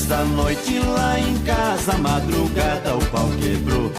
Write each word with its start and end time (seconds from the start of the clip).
essa 0.00 0.24
noite 0.24 0.78
lá 0.78 1.18
em 1.20 1.36
casa, 1.40 1.92
madrugada 1.98 2.96
o 2.96 3.04
pau 3.06 3.28
quebrou. 3.38 3.92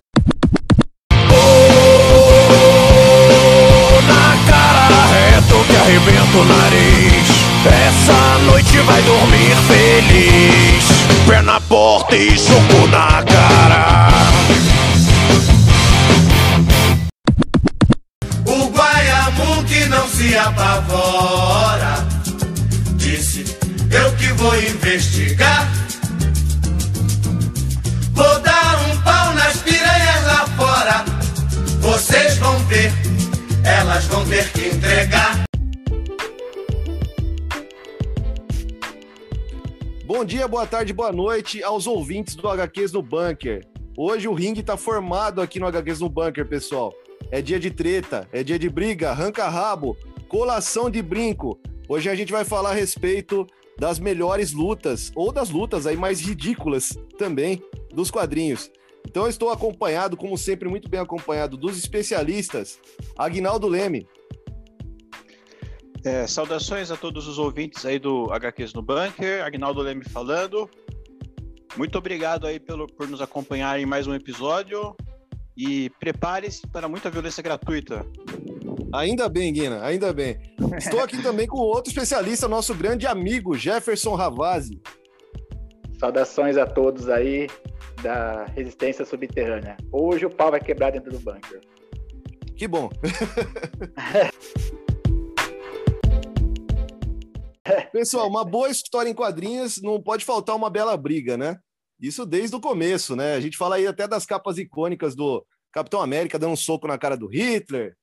na 4.08 4.52
cara 4.52 5.06
reto 5.06 5.64
que 5.68 5.76
arrebenta 5.76 6.38
o 6.38 6.46
nariz. 6.46 7.28
Essa 7.66 8.40
noite 8.46 8.78
vai 8.80 9.02
dormir 9.04 9.56
feliz. 9.68 10.86
Pé 11.28 11.42
na 11.44 11.62
porta 11.62 12.16
e 12.16 12.36
soco 12.38 12.88
na 12.88 13.24
cara. 13.24 14.32
O 18.48 18.70
Guaiamu 18.70 19.64
que 19.66 19.86
não 19.86 20.08
se 20.08 20.36
apavora 20.36 22.08
Disse, 22.98 23.46
eu 23.92 24.12
que 24.14 24.34
vou 24.34 24.56
investigar 24.56 25.70
Vou 28.22 28.40
dar 28.42 28.78
um 28.88 29.02
pau 29.02 29.34
nas 29.34 29.64
piranhas 29.64 30.26
lá 30.28 30.46
fora 30.50 31.04
Vocês 31.80 32.38
vão 32.38 32.56
ver, 32.66 32.92
elas 33.66 34.06
vão 34.06 34.24
ter 34.30 34.48
que 34.52 34.68
entregar 34.68 35.44
Bom 40.06 40.24
dia, 40.24 40.48
boa 40.48 40.68
tarde, 40.68 40.94
boa 40.94 41.12
noite 41.12 41.64
aos 41.64 41.88
ouvintes 41.88 42.36
do 42.36 42.48
HQs 42.48 42.92
no 42.92 43.02
Bunker. 43.02 43.66
Hoje 43.98 44.28
o 44.28 44.36
ringue 44.36 44.62
tá 44.62 44.78
formado 44.78 45.42
aqui 45.42 45.60
no 45.60 45.66
HQs 45.66 46.02
no 46.02 46.10
Bunker, 46.10 46.46
pessoal. 46.48 46.94
É 47.32 47.42
dia 47.42 47.60
de 47.60 47.72
treta, 47.72 48.30
é 48.32 48.44
dia 48.44 48.60
de 48.60 48.70
briga, 48.70 49.10
arranca 49.10 49.50
rabo, 49.50 49.98
colação 50.28 50.92
de 50.92 51.02
brinco. 51.02 51.60
Hoje 51.90 52.08
a 52.08 52.14
gente 52.14 52.32
vai 52.32 52.46
falar 52.46 52.70
a 52.70 52.76
respeito 52.76 53.48
das 53.80 53.98
melhores 53.98 54.54
lutas, 54.54 55.12
ou 55.16 55.32
das 55.32 55.50
lutas 55.50 55.88
aí 55.88 55.98
mais 55.98 56.22
ridículas 56.22 56.96
também, 57.18 57.64
dos 57.94 58.12
quadrinhos. 58.12 58.72
Então 59.08 59.24
eu 59.24 59.30
estou 59.30 59.50
acompanhado, 59.50 60.16
como 60.16 60.38
sempre, 60.38 60.70
muito 60.70 60.90
bem 60.90 61.00
acompanhado 61.00 61.58
dos 61.58 61.78
especialistas, 61.78 62.80
Agnaldo 63.18 63.68
Leme. 63.68 64.08
É, 66.04 66.26
saudações 66.26 66.90
a 66.90 66.98
todos 66.98 67.28
os 67.28 67.38
ouvintes 67.38 67.86
aí 67.86 68.00
do 68.00 68.32
HQs 68.32 68.74
no 68.74 68.82
Bunker, 68.82 69.44
Agnaldo 69.44 69.82
Leme 69.82 70.04
falando. 70.04 70.70
Muito 71.78 71.98
obrigado 71.98 72.48
aí 72.48 72.60
pelo, 72.60 72.88
por 72.88 73.08
nos 73.08 73.22
acompanhar 73.22 73.80
em 73.80 73.86
mais 73.86 74.08
um 74.08 74.14
episódio 74.14 74.96
e 75.56 75.90
prepare-se 76.00 76.68
para 76.68 76.88
muita 76.88 77.10
violência 77.10 77.44
gratuita. 77.44 78.06
Ainda 78.94 79.30
bem, 79.30 79.54
Guina, 79.54 79.84
ainda 79.84 80.12
bem. 80.12 80.38
Estou 80.78 81.00
aqui 81.00 81.22
também 81.22 81.48
com 81.48 81.58
outro 81.58 81.90
especialista, 81.90 82.48
nosso 82.48 82.74
grande 82.74 83.08
amigo 83.08 83.56
Jefferson 83.56 84.16
Ravazzi. 84.16 84.82
Saudações 86.02 86.58
a 86.58 86.66
todos 86.66 87.08
aí 87.10 87.48
da 88.02 88.46
resistência 88.46 89.06
subterrânea. 89.06 89.78
Hoje 89.92 90.26
o 90.26 90.32
pau 90.32 90.50
vai 90.50 90.60
quebrar 90.60 90.90
dentro 90.90 91.12
do 91.12 91.20
bunker. 91.20 91.62
Que 92.58 92.68
bom. 92.68 92.90
Pessoal, 97.94 98.28
uma 98.28 98.44
boa 98.44 98.68
história 98.68 99.12
em 99.12 99.14
quadrinhos 99.14 99.80
não 99.80 100.02
pode 100.02 100.26
faltar 100.26 100.56
uma 100.56 100.72
bela 100.72 100.98
briga, 100.98 101.38
né? 101.38 101.60
Isso 102.00 102.26
desde 102.26 102.56
o 102.56 102.60
começo, 102.60 103.16
né? 103.16 103.36
A 103.36 103.40
gente 103.40 103.56
fala 103.56 103.76
aí 103.76 103.86
até 103.86 104.08
das 104.08 104.26
capas 104.26 104.58
icônicas 104.58 105.16
do 105.16 105.46
Capitão 105.72 106.02
América 106.02 106.40
dando 106.40 106.54
um 106.54 106.58
soco 106.58 106.88
na 106.88 106.98
cara 106.98 107.16
do 107.16 107.28
Hitler, 107.28 107.96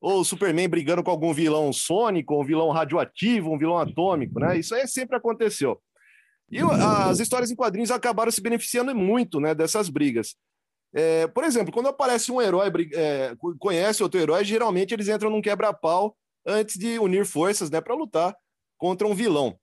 ou 0.00 0.20
o 0.20 0.24
Superman 0.24 0.70
brigando 0.70 1.02
com 1.02 1.10
algum 1.10 1.34
vilão 1.34 1.70
sônico, 1.70 2.40
um 2.40 2.46
vilão 2.46 2.70
radioativo, 2.70 3.52
um 3.52 3.58
vilão 3.58 3.76
atômico, 3.76 4.40
né? 4.40 4.58
Isso 4.58 4.74
aí 4.74 4.88
sempre 4.88 5.18
aconteceu. 5.18 5.78
E 6.50 6.60
as 6.60 7.18
histórias 7.18 7.50
em 7.50 7.56
quadrinhos 7.56 7.90
acabaram 7.90 8.30
se 8.30 8.40
beneficiando 8.40 8.94
muito, 8.94 9.40
né, 9.40 9.54
dessas 9.54 9.88
brigas. 9.88 10.36
É, 10.94 11.26
por 11.26 11.44
exemplo, 11.44 11.72
quando 11.72 11.88
aparece 11.88 12.30
um 12.30 12.40
herói, 12.40 12.70
é, 12.94 13.36
conhece 13.58 14.02
outro 14.02 14.20
herói, 14.20 14.44
geralmente 14.44 14.94
eles 14.94 15.08
entram 15.08 15.28
num 15.28 15.42
quebra-pau 15.42 16.16
antes 16.46 16.78
de 16.78 16.98
unir 16.98 17.26
forças, 17.26 17.68
né, 17.70 17.80
para 17.80 17.94
lutar 17.94 18.34
contra 18.78 19.06
um 19.06 19.14
vilão. 19.14 19.58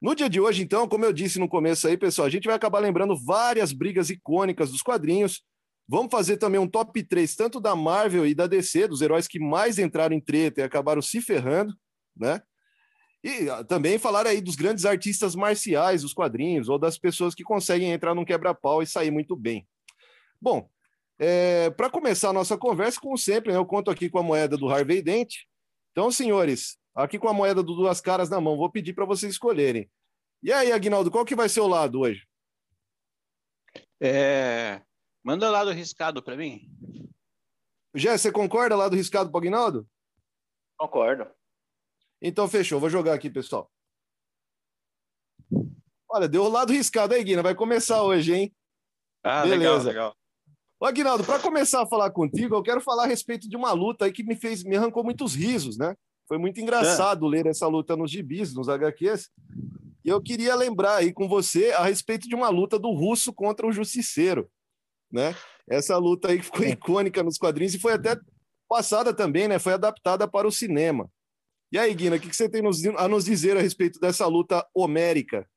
No 0.00 0.14
dia 0.14 0.28
de 0.28 0.40
hoje, 0.40 0.62
então, 0.62 0.86
como 0.86 1.04
eu 1.04 1.12
disse 1.12 1.40
no 1.40 1.48
começo 1.48 1.88
aí, 1.88 1.96
pessoal, 1.96 2.26
a 2.26 2.30
gente 2.30 2.46
vai 2.46 2.54
acabar 2.54 2.78
lembrando 2.78 3.16
várias 3.16 3.72
brigas 3.72 4.10
icônicas 4.10 4.70
dos 4.70 4.82
quadrinhos. 4.82 5.42
Vamos 5.88 6.12
fazer 6.12 6.36
também 6.36 6.60
um 6.60 6.68
top 6.68 7.02
3, 7.02 7.34
tanto 7.34 7.58
da 7.58 7.74
Marvel 7.74 8.26
e 8.26 8.34
da 8.34 8.46
DC, 8.46 8.86
dos 8.86 9.00
heróis 9.00 9.26
que 9.26 9.40
mais 9.40 9.78
entraram 9.78 10.14
em 10.14 10.20
treta 10.20 10.60
e 10.60 10.64
acabaram 10.64 11.02
se 11.02 11.20
ferrando, 11.20 11.74
né? 12.16 12.40
E 13.28 13.50
ah, 13.50 13.62
também 13.62 13.98
falar 13.98 14.26
aí 14.26 14.40
dos 14.40 14.56
grandes 14.56 14.86
artistas 14.86 15.34
marciais 15.34 16.00
dos 16.00 16.14
quadrinhos, 16.14 16.70
ou 16.70 16.78
das 16.78 16.98
pessoas 16.98 17.34
que 17.34 17.44
conseguem 17.44 17.92
entrar 17.92 18.14
num 18.14 18.24
quebra-pau 18.24 18.82
e 18.82 18.86
sair 18.86 19.10
muito 19.10 19.36
bem. 19.36 19.68
Bom, 20.40 20.70
é, 21.18 21.68
para 21.70 21.90
começar 21.90 22.30
a 22.30 22.32
nossa 22.32 22.56
conversa, 22.56 22.98
como 22.98 23.18
sempre, 23.18 23.52
né, 23.52 23.58
eu 23.58 23.66
conto 23.66 23.90
aqui 23.90 24.08
com 24.08 24.18
a 24.18 24.22
moeda 24.22 24.56
do 24.56 24.66
Harvey 24.66 25.02
Dent. 25.02 25.34
Então, 25.92 26.10
senhores, 26.10 26.78
aqui 26.94 27.18
com 27.18 27.28
a 27.28 27.34
moeda 27.34 27.62
do 27.62 27.74
duas 27.74 28.00
caras 28.00 28.30
na 28.30 28.40
mão, 28.40 28.56
vou 28.56 28.70
pedir 28.70 28.94
para 28.94 29.04
vocês 29.04 29.32
escolherem. 29.32 29.90
E 30.42 30.50
aí, 30.50 30.72
Aguinaldo, 30.72 31.10
qual 31.10 31.24
que 31.24 31.36
vai 31.36 31.50
ser 31.50 31.60
o 31.60 31.68
lado 31.68 32.00
hoje? 32.00 32.26
É... 34.00 34.80
Manda 35.22 35.50
lado 35.50 35.70
riscado 35.70 36.22
para 36.22 36.36
mim. 36.36 36.66
Jé, 37.94 38.16
você 38.16 38.32
concorda 38.32 38.74
lado 38.74 38.96
riscado 38.96 39.30
para 39.30 39.38
Aguinaldo? 39.38 39.86
Concordo. 40.78 41.26
Então 42.20 42.48
fechou, 42.48 42.80
vou 42.80 42.90
jogar 42.90 43.14
aqui, 43.14 43.30
pessoal. 43.30 43.70
Olha, 46.10 46.28
deu 46.28 46.44
o 46.44 46.48
lado 46.48 46.72
riscado 46.72 47.14
aí, 47.14 47.22
Guina. 47.22 47.42
Vai 47.42 47.54
começar 47.54 48.02
hoje, 48.02 48.34
hein? 48.34 48.56
Ah, 49.22 49.42
Beleza. 49.42 49.58
legal, 49.58 49.78
legal. 49.84 50.16
Ô, 50.80 50.86
Aguinaldo, 50.86 51.24
para 51.24 51.40
começar 51.40 51.82
a 51.82 51.86
falar 51.86 52.10
contigo, 52.10 52.54
eu 52.54 52.62
quero 52.62 52.80
falar 52.80 53.04
a 53.04 53.06
respeito 53.06 53.48
de 53.48 53.56
uma 53.56 53.72
luta 53.72 54.04
aí 54.04 54.12
que 54.12 54.22
me 54.22 54.36
fez, 54.36 54.62
me 54.62 54.76
arrancou 54.76 55.02
muitos 55.02 55.34
risos, 55.34 55.76
né? 55.76 55.94
Foi 56.28 56.38
muito 56.38 56.60
engraçado 56.60 57.26
é. 57.26 57.28
ler 57.28 57.46
essa 57.46 57.66
luta 57.66 57.96
nos 57.96 58.10
gibis, 58.10 58.54
nos 58.54 58.68
HQs. 58.68 59.28
E 60.04 60.08
eu 60.08 60.22
queria 60.22 60.54
lembrar 60.54 60.96
aí 60.96 61.12
com 61.12 61.28
você 61.28 61.72
a 61.72 61.84
respeito 61.84 62.28
de 62.28 62.34
uma 62.34 62.48
luta 62.48 62.78
do 62.78 62.92
russo 62.92 63.32
contra 63.32 63.66
o 63.66 63.72
justiceiro, 63.72 64.48
né? 65.10 65.34
Essa 65.68 65.98
luta 65.98 66.28
aí 66.28 66.38
que 66.38 66.44
ficou 66.44 66.64
icônica 66.64 67.22
nos 67.22 67.38
quadrinhos 67.38 67.74
e 67.74 67.78
foi 67.78 67.94
até 67.94 68.16
passada 68.68 69.12
também, 69.12 69.48
né? 69.48 69.58
Foi 69.58 69.72
adaptada 69.72 70.28
para 70.28 70.46
o 70.46 70.52
cinema. 70.52 71.10
E 71.70 71.78
aí, 71.78 71.94
Guina, 71.94 72.16
o 72.16 72.20
que 72.20 72.34
você 72.34 72.48
tem 72.48 72.62
a 72.96 73.08
nos 73.08 73.24
dizer 73.24 73.56
a 73.56 73.60
respeito 73.60 74.00
dessa 74.00 74.26
luta 74.26 74.66
homérica? 74.74 75.48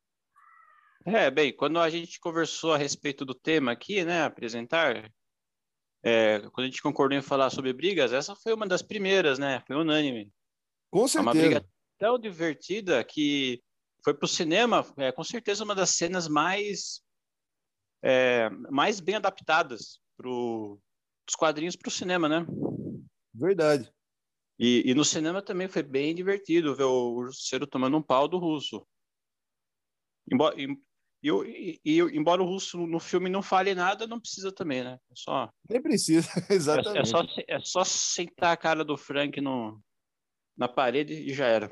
É, 1.06 1.32
bem, 1.32 1.56
quando 1.56 1.80
a 1.80 1.90
gente 1.90 2.20
conversou 2.20 2.74
a 2.74 2.78
respeito 2.78 3.26
do 3.26 3.34
tema 3.34 3.72
aqui, 3.72 4.04
né, 4.04 4.24
apresentar, 4.24 5.12
é, 6.04 6.40
quando 6.52 6.66
a 6.66 6.70
gente 6.70 6.82
concordou 6.82 7.18
em 7.18 7.22
falar 7.22 7.50
sobre 7.50 7.74
brigas, 7.74 8.14
essa 8.14 8.36
foi 8.36 8.54
uma 8.54 8.68
das 8.68 8.82
primeiras, 8.82 9.40
né, 9.40 9.64
foi 9.66 9.76
unânime. 9.76 10.32
Com 10.92 11.08
certeza. 11.08 11.20
É 11.20 11.22
uma 11.22 11.32
briga 11.32 11.70
tão 11.98 12.20
divertida 12.20 13.04
que 13.04 13.64
foi 14.04 14.14
para 14.14 14.26
o 14.26 14.30
cinema, 14.30 14.86
é, 14.98 15.12
com 15.12 15.24
certeza 15.24 15.64
uma 15.64 15.74
das 15.74 15.92
cenas 15.92 16.28
mais 16.28 17.02
é, 18.04 18.50
mais 18.70 19.00
bem 19.00 19.16
adaptadas 19.16 20.00
pro, 20.18 20.80
dos 21.26 21.36
quadrinhos 21.36 21.76
para 21.76 21.88
o 21.88 21.92
cinema, 21.92 22.28
né? 22.28 22.46
Verdade. 23.34 23.92
E, 24.64 24.92
e, 24.92 24.94
no 24.94 25.04
cinema 25.04 25.42
também 25.42 25.68
foi 25.68 25.82
bem 25.82 26.14
divertido 26.14 26.76
ver 26.76 26.84
o 26.84 27.32
Ciro 27.34 27.66
tomando 27.66 27.98
um 27.98 28.02
pau 28.02 28.28
do 28.28 28.38
russo. 28.38 28.86
Embora, 30.32 30.56
e, 30.56 30.68
e, 31.24 31.82
e, 31.84 32.00
embora 32.16 32.44
o 32.44 32.46
russo 32.46 32.86
no 32.86 33.00
filme 33.00 33.28
não 33.28 33.42
fale 33.42 33.74
nada, 33.74 34.06
não 34.06 34.20
precisa 34.20 34.52
também, 34.52 34.84
né? 34.84 35.00
É 35.12 35.14
só, 35.16 35.50
Nem 35.68 35.82
precisa, 35.82 36.30
exatamente. 36.48 36.94
É, 36.96 37.02
é, 37.02 37.06
só, 37.06 37.24
é 37.48 37.60
só 37.60 37.84
sentar 37.84 38.54
a 38.54 38.58
cara 38.58 38.86
do 38.86 38.96
Frank 38.96 39.42
no, 39.42 39.82
na 40.56 40.68
parede 40.68 41.16
e 41.16 41.34
já 41.34 41.48
era. 41.48 41.68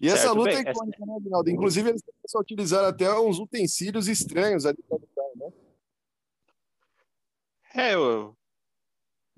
e 0.00 0.06
essa 0.06 0.18
certo, 0.18 0.36
luta 0.36 0.50
bem, 0.50 0.58
é 0.58 0.70
icônica, 0.70 0.96
essa... 0.96 1.06
né, 1.06 1.18
Rinaldo? 1.24 1.50
Inclusive, 1.50 1.88
eles 1.88 2.02
começam 2.02 2.38
a 2.38 2.42
utilizar 2.42 2.84
até 2.84 3.12
uns 3.18 3.40
utensílios 3.40 4.06
estranhos 4.06 4.64
ali 4.64 4.78
para 4.88 4.96
lutar, 4.96 5.26
né? 5.34 5.52
É, 7.74 7.94
eu, 7.94 8.36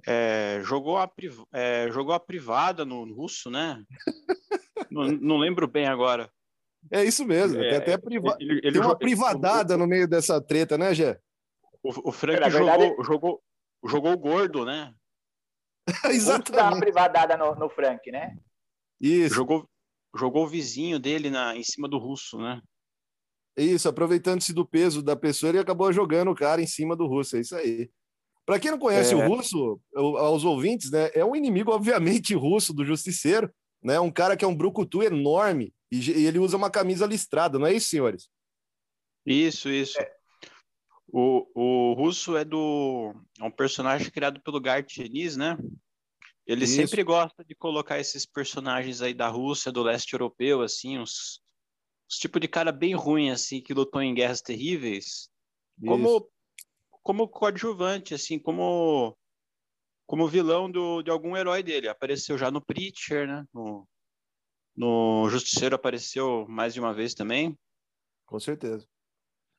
é, 0.06 0.61
jogou, 0.62 0.99
a, 0.99 1.11
é, 1.53 1.91
jogou 1.91 2.15
a 2.15 2.21
privada 2.21 2.85
no 2.85 3.12
russo, 3.12 3.51
né? 3.51 3.83
não, 4.91 5.05
não, 5.05 5.37
lembro 5.39 5.67
bem 5.67 5.87
agora. 5.87 6.31
É 6.91 7.03
isso 7.03 7.25
mesmo, 7.25 7.62
é, 7.62 7.69
tem 7.71 7.79
até 7.79 7.99
priva... 7.99 8.37
ele, 8.39 8.61
ele 8.62 8.73
tem 8.73 8.81
uma 8.81 8.97
privadada 8.97 9.77
no 9.77 9.87
meio 9.87 10.06
dessa 10.06 10.41
treta, 10.41 10.77
né, 10.77 10.95
Gé? 10.95 11.19
O, 11.83 12.11
o 12.11 12.12
Frank 12.12 12.43
é, 12.43 12.51
jogou, 12.51 12.67
verdade... 12.67 13.05
jogou, 13.05 13.43
jogou 13.87 14.19
gordo, 14.19 14.65
né? 14.65 14.95
Exatamente. 16.11 16.53
Dá 16.53 16.69
uma 16.69 16.81
privadada 16.81 17.37
no, 17.37 17.55
no 17.55 17.69
Frank, 17.71 18.11
né? 18.11 18.37
Isso. 19.01 19.35
Jogou, 19.35 19.69
jogou 20.15 20.45
o 20.45 20.49
vizinho 20.49 20.99
dele 20.99 21.31
na, 21.31 21.56
em 21.56 21.62
cima 21.62 21.89
do 21.89 21.99
russo, 21.99 22.39
né? 22.39 22.61
Isso, 23.56 23.89
aproveitando-se 23.89 24.53
do 24.53 24.67
peso 24.67 25.03
da 25.03 25.15
pessoa, 25.15 25.51
ele 25.51 25.61
acabou 25.61 25.93
jogando 25.93 26.31
o 26.31 26.35
cara 26.35 26.61
em 26.61 26.67
cima 26.67 26.97
do 26.97 27.06
russo, 27.06 27.37
é 27.37 27.41
isso 27.41 27.55
aí. 27.55 27.89
Para 28.46 28.58
quem 28.58 28.70
não 28.70 28.79
conhece 28.79 29.14
é. 29.14 29.17
o 29.17 29.26
russo, 29.26 29.81
aos 29.94 30.44
ouvintes, 30.44 30.91
né, 30.91 31.11
é 31.14 31.25
um 31.25 31.35
inimigo, 31.35 31.73
obviamente, 31.73 32.35
russo 32.37 32.75
do 32.75 32.85
justiceiro, 32.85 33.52
né? 33.82 33.99
Um 34.00 34.11
cara 34.11 34.37
que 34.37 34.44
é 34.44 34.49
um 34.49 34.56
brucutu 34.56 35.02
enorme 35.02 35.73
E, 35.91 35.99
e 36.11 36.26
ele 36.26 36.38
usa 36.38 36.56
uma 36.56 36.70
camisa 36.70 37.06
listrada, 37.06 37.58
não 37.58 37.67
é 37.67 37.73
isso, 37.73 37.88
senhores? 37.88 38.29
Isso, 39.26 39.70
isso. 39.70 39.99
O, 41.08 41.46
o 41.55 41.94
russo 41.94 42.37
é 42.37 42.44
do. 42.44 43.14
É 43.41 43.44
um 43.44 43.50
personagem 43.50 44.11
criado 44.11 44.43
pelo 44.43 44.61
Gart 44.61 44.93
Diniz, 44.93 45.37
né? 45.37 45.56
Ele 46.46 46.64
Isso. 46.64 46.75
sempre 46.75 47.02
gosta 47.02 47.43
de 47.44 47.55
colocar 47.55 47.99
esses 47.99 48.26
personagens 48.26 49.00
aí 49.00 49.14
da 49.14 49.29
Rússia, 49.29 49.73
do 49.73 49.82
leste 49.82 50.12
europeu, 50.12 50.61
assim, 50.61 50.99
uns, 50.99 51.41
uns 52.11 52.19
tipo 52.19 52.38
de 52.38 52.46
cara 52.46 52.70
bem 52.70 52.94
ruim, 52.94 53.31
assim, 53.31 53.62
que 53.62 53.73
lutou 53.73 54.02
em 54.02 54.12
guerras 54.12 54.43
terríveis, 54.43 55.31
Isso. 55.81 56.31
Como, 57.05 57.29
coadjuvante, 57.29 58.15
assim, 58.15 58.39
como, 58.39 59.17
como 60.06 60.27
vilão 60.27 60.69
do, 60.71 61.03
de 61.03 61.11
algum 61.11 61.37
herói 61.37 61.62
dele. 61.62 61.87
Apareceu 61.87 62.37
já 62.37 62.51
no 62.51 62.61
Preacher, 62.65 63.29
né? 63.29 63.45
No, 63.55 63.87
no 64.77 65.29
Justiceiro 65.29 65.77
apareceu 65.77 66.47
mais 66.49 66.73
de 66.75 66.81
uma 66.81 66.93
vez 66.93 67.15
também. 67.15 67.56
Com 68.27 68.41
certeza. 68.41 68.87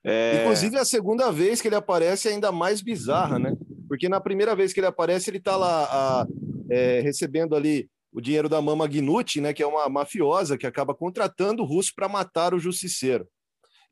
É, 0.04 0.42
Inclusive, 0.42 0.78
a 0.78 0.86
segunda 0.86 1.32
vez 1.32 1.62
que 1.62 1.68
ele 1.68 1.76
aparece 1.76 2.28
é 2.28 2.32
ainda 2.32 2.52
mais 2.52 2.82
bizarra, 2.82 3.40
né? 3.40 3.54
Porque 3.88 4.10
na 4.10 4.20
primeira 4.20 4.56
vez 4.56 4.74
que 4.74 4.80
ele 4.80 4.88
aparece, 4.88 5.30
ele 5.30 5.40
tá 5.40 5.56
lá 5.56 5.86
a- 5.86 6.28
é, 6.70 7.00
recebendo 7.02 7.56
ali 7.56 7.88
o 8.12 8.20
dinheiro 8.20 8.50
da 8.50 8.62
Mama 8.62 8.88
Gnucci, 8.88 9.40
né? 9.40 9.54
Que 9.54 9.62
é 9.62 9.68
uma 9.68 9.88
mafiosa 9.88 10.58
que 10.58 10.66
acaba 10.66 10.96
contratando 10.96 11.62
o 11.62 11.66
russo 11.66 11.92
para 11.96 12.10
matar 12.10 12.54
o 12.56 12.60
justiceiro. 12.60 13.28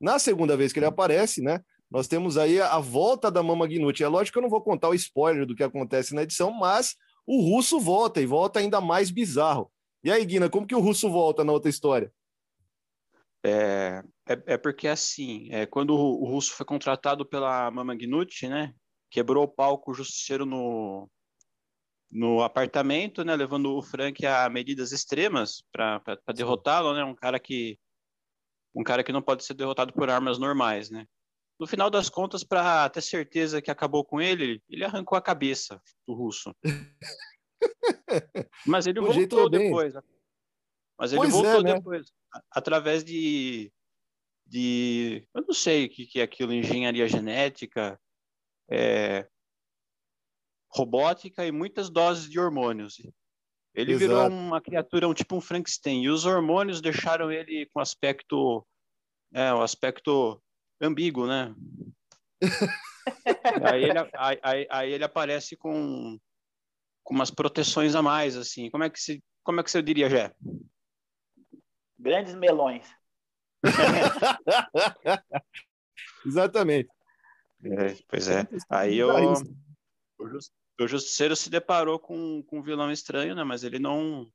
Na 0.00 0.18
segunda 0.18 0.56
vez 0.56 0.72
que 0.72 0.78
ele 0.80 0.86
aparece, 0.86 1.40
né? 1.40 1.60
Nós 1.90 2.08
temos 2.08 2.36
aí 2.36 2.60
a, 2.60 2.78
volta 2.78 3.30
da 3.30 3.42
Mama 3.42 3.66
Gnucci. 3.66 4.02
É 4.02 4.08
lógico 4.08 4.34
que 4.34 4.38
eu 4.38 4.42
não 4.42 4.50
vou 4.50 4.62
contar 4.62 4.88
o 4.88 4.94
spoiler 4.94 5.46
do 5.46 5.54
que 5.54 5.62
acontece 5.62 6.14
na 6.14 6.22
edição, 6.22 6.50
mas 6.50 6.96
o 7.26 7.40
russo 7.40 7.78
volta 7.78 8.20
e 8.20 8.26
volta 8.26 8.58
ainda 8.58 8.80
mais 8.80 9.10
bizarro. 9.10 9.70
E 10.02 10.10
aí, 10.10 10.24
Guina, 10.24 10.50
como 10.50 10.66
que 10.66 10.74
o 10.74 10.80
russo 10.80 11.08
volta 11.08 11.44
na 11.44 11.52
outra 11.52 11.70
história? 11.70 12.12
É, 13.44 14.02
é, 14.26 14.54
é 14.54 14.56
porque 14.56 14.88
assim, 14.88 15.48
é, 15.50 15.66
quando 15.66 15.90
o, 15.90 16.22
o 16.22 16.26
russo 16.26 16.52
foi 16.52 16.64
contratado 16.64 17.26
pela 17.26 17.70
Mama 17.70 17.94
Gnucci, 17.94 18.48
né? 18.48 18.74
Quebrou 19.10 19.44
o 19.44 19.48
palco 19.48 19.90
o 19.90 19.94
justiceiro 19.94 20.44
no, 20.44 21.08
no 22.10 22.42
apartamento, 22.42 23.24
né? 23.24 23.36
Levando 23.36 23.76
o 23.76 23.82
Frank 23.82 24.24
a 24.24 24.48
medidas 24.48 24.92
extremas 24.92 25.62
para 25.70 26.00
derrotá-lo, 26.34 26.94
né? 26.94 27.04
Um 27.04 27.14
cara 27.14 27.38
que 27.38 27.78
um 28.74 28.82
cara 28.82 29.04
que 29.04 29.12
não 29.12 29.22
pode 29.22 29.44
ser 29.44 29.54
derrotado 29.54 29.92
por 29.92 30.10
armas 30.10 30.38
normais, 30.38 30.90
né? 30.90 31.06
No 31.58 31.66
final 31.66 31.88
das 31.88 32.08
contas, 32.08 32.42
para 32.42 32.88
ter 32.90 33.00
certeza 33.02 33.62
que 33.62 33.70
acabou 33.70 34.04
com 34.04 34.20
ele, 34.20 34.62
ele 34.68 34.84
arrancou 34.84 35.16
a 35.16 35.22
cabeça 35.22 35.80
do 36.06 36.14
russo. 36.14 36.54
Mas 38.66 38.86
ele 38.86 39.00
O 39.00 39.06
voltou 39.06 39.46
é 39.46 39.50
depois. 39.50 39.94
Mas 40.98 41.12
ele 41.12 41.20
Pois 41.20 41.34
é, 41.34 41.36
voltou 41.36 41.62
né? 41.62 41.74
depois, 41.74 42.12
através 42.50 43.04
de, 43.04 43.72
de. 44.46 45.26
Eu 45.34 45.42
não 45.42 45.54
sei 45.54 45.86
o 45.86 45.88
que, 45.88 46.06
que 46.06 46.20
é 46.20 46.22
aquilo, 46.22 46.52
engenharia 46.52 47.06
genética, 47.08 48.00
é, 48.70 49.28
robótica 50.72 51.46
e 51.46 51.52
muitas 51.52 51.88
doses 51.90 52.28
de 52.28 52.38
hormônios. 52.38 53.00
Ele 53.74 53.96
virou 53.96 54.18
Exato. 54.18 54.34
uma 54.34 54.60
criatura, 54.60 55.08
um 55.08 55.14
tipo 55.14 55.36
um 55.36 55.40
Frankenstein. 55.40 56.02
E 56.04 56.08
os 56.08 56.24
hormônios 56.24 56.80
deixaram 56.80 57.30
ele 57.30 57.66
com 57.72 57.80
aspecto. 57.80 58.64
É, 59.32 59.52
um 59.52 59.62
aspecto 59.62 60.40
ambíguo, 60.84 61.26
né? 61.26 61.54
aí, 63.74 63.84
ele, 63.84 63.98
aí, 64.14 64.38
aí- 64.42 64.66
aí 64.70 64.92
ele 64.92 65.04
aparece 65.04 65.56
com, 65.56 66.18
com 67.02 67.14
umas 67.14 67.30
proteções 67.30 67.94
a 67.94 68.02
mais, 68.02 68.36
assim. 68.36 68.70
Como 68.70 68.84
é 68.84 68.90
que 68.90 69.00
se, 69.00 69.22
como 69.42 69.60
é 69.60 69.64
que 69.64 69.70
você 69.70 69.82
diria, 69.82 70.08
Jé? 70.10 70.34
Grandes 71.98 72.34
melões. 72.34 72.86
Exatamente. 76.26 76.88
É, 77.64 77.94
pois 78.08 78.28
é. 78.28 78.46
Aí 78.68 79.02
o, 79.02 79.32
o, 80.18 80.28
Jus- 80.28 80.52
o 80.80 80.86
Justiceiro 80.86 81.34
se 81.36 81.48
deparou 81.48 81.98
com, 81.98 82.42
com 82.42 82.58
um 82.58 82.62
vilão 82.62 82.90
estranho, 82.90 83.34
né? 83.34 83.42
Mas 83.44 83.64
ele 83.64 83.78
não, 83.78 84.30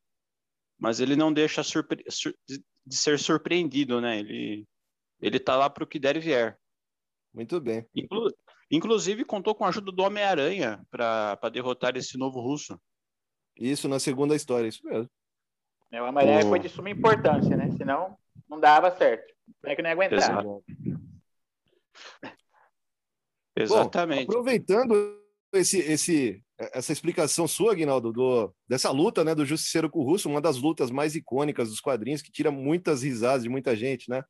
mas 0.79 0.99
ele 0.99 1.15
não 1.15 1.31
deixa 1.31 1.63
surpre- 1.63 2.03
sur- 2.09 2.35
de 2.47 2.63
de 2.85 2.95
ser 2.97 3.19
surpreendido, 3.19 4.01
né? 4.01 4.17
Ele, 4.17 4.65
ele 5.21 5.39
tá 5.39 5.56
lá 5.56 5.69
para 5.69 5.83
o 5.83 5.88
que 5.88 6.00
der 6.00 6.16
e 6.18 6.19
vier. 6.19 6.57
Muito 7.33 7.60
bem. 7.60 7.86
Inclu- 7.95 8.33
inclusive 8.71 9.24
contou 9.25 9.54
com 9.54 9.66
a 9.66 9.69
ajuda 9.69 9.92
do 9.92 10.04
Homem-Aranha 10.04 10.81
para 10.89 11.38
derrotar 11.51 11.95
esse 11.98 12.18
novo 12.18 12.39
russo. 12.39 12.80
Isso 13.56 13.88
na 13.88 14.00
segunda 14.00 14.36
história, 14.36 14.68
isso 14.68 14.86
mesmo. 14.86 15.10
É, 15.92 16.01
o 16.01 16.06
Homem-Aranha 16.06 16.45
O- 16.45 16.50
foi 16.50 16.60
de 16.60 16.69
suma 16.69 16.89
importância, 16.89 17.56
né? 17.57 17.69
Senão 17.77 18.18
não 18.48 18.60
dava 18.60 18.89
certo. 18.95 19.33
Como 19.62 19.71
é 19.71 19.75
que 19.75 19.81
não 19.81 19.89
ia 19.89 19.94
aguentar? 19.94 20.18
Exato. 20.18 20.63
Exatamente. 23.56 24.24
Aproveitando 24.24 25.19
esse, 25.54 25.80
esse, 25.80 26.44
essa 26.57 26.94
explicação 26.94 27.48
sua, 27.48 27.74
Aguinaldo, 27.74 28.13
do, 28.13 28.56
dessa 28.68 28.92
luta 28.92 29.24
né, 29.24 29.33
do 29.36 29.45
Justiceiro 29.45 29.89
com 29.89 30.00
o 30.00 30.04
Russo, 30.04 30.30
uma 30.30 30.39
das 30.42 30.57
lutas 30.57 30.92
mais 30.92 31.16
icônicas 31.16 31.69
dos 31.69 31.81
quadrinhos, 31.81 32.21
que 32.21 32.31
tira 32.31 32.51
muitas 32.51 33.01
risadas 33.04 33.44
de 33.44 33.50
muita 33.50 33.75
gente, 33.75 34.10
né? 34.10 34.24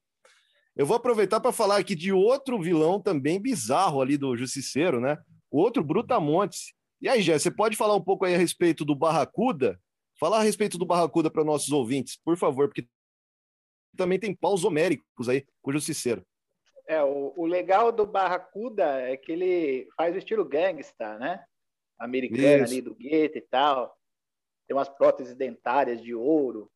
Eu 0.75 0.85
vou 0.85 0.95
aproveitar 0.97 1.39
para 1.39 1.51
falar 1.51 1.77
aqui 1.77 1.95
de 1.95 2.11
outro 2.13 2.61
vilão 2.61 3.01
também 3.01 3.41
bizarro 3.41 4.01
ali 4.01 4.17
do 4.17 4.35
Justiceiro, 4.37 4.99
né? 5.01 5.17
O 5.51 5.59
outro 5.59 5.83
Brutamontes. 5.83 6.73
E 7.01 7.09
aí, 7.09 7.21
Jé, 7.21 7.37
você 7.37 7.51
pode 7.51 7.75
falar 7.75 7.95
um 7.95 8.03
pouco 8.03 8.25
aí 8.25 8.35
a 8.35 8.37
respeito 8.37 8.85
do 8.85 8.95
Barracuda? 8.95 9.79
Falar 10.19 10.39
a 10.39 10.43
respeito 10.43 10.77
do 10.77 10.85
Barracuda 10.85 11.29
para 11.31 11.43
nossos 11.43 11.71
ouvintes, 11.71 12.17
por 12.23 12.37
favor, 12.37 12.67
porque 12.67 12.87
também 13.95 14.19
tem 14.19 14.35
paus 14.35 14.63
homéricos 14.63 15.27
aí 15.29 15.45
com 15.61 15.71
o 15.71 15.73
Justiceiro. 15.73 16.25
É, 16.87 17.03
o, 17.03 17.33
o 17.37 17.45
legal 17.45 17.91
do 17.91 18.05
Barracuda 18.05 18.83
é 19.01 19.15
que 19.15 19.31
ele 19.31 19.87
faz 19.95 20.15
o 20.15 20.17
estilo 20.17 20.43
gangsta, 20.43 21.17
né? 21.19 21.43
Americano 21.99 22.63
Isso. 22.63 22.73
ali 22.73 22.81
do 22.81 22.95
gueto 22.95 23.37
e 23.37 23.41
tal. 23.41 23.95
Tem 24.67 24.75
umas 24.75 24.89
próteses 24.89 25.35
dentárias 25.35 26.01
de 26.01 26.15
ouro. 26.15 26.63
O 26.63 26.69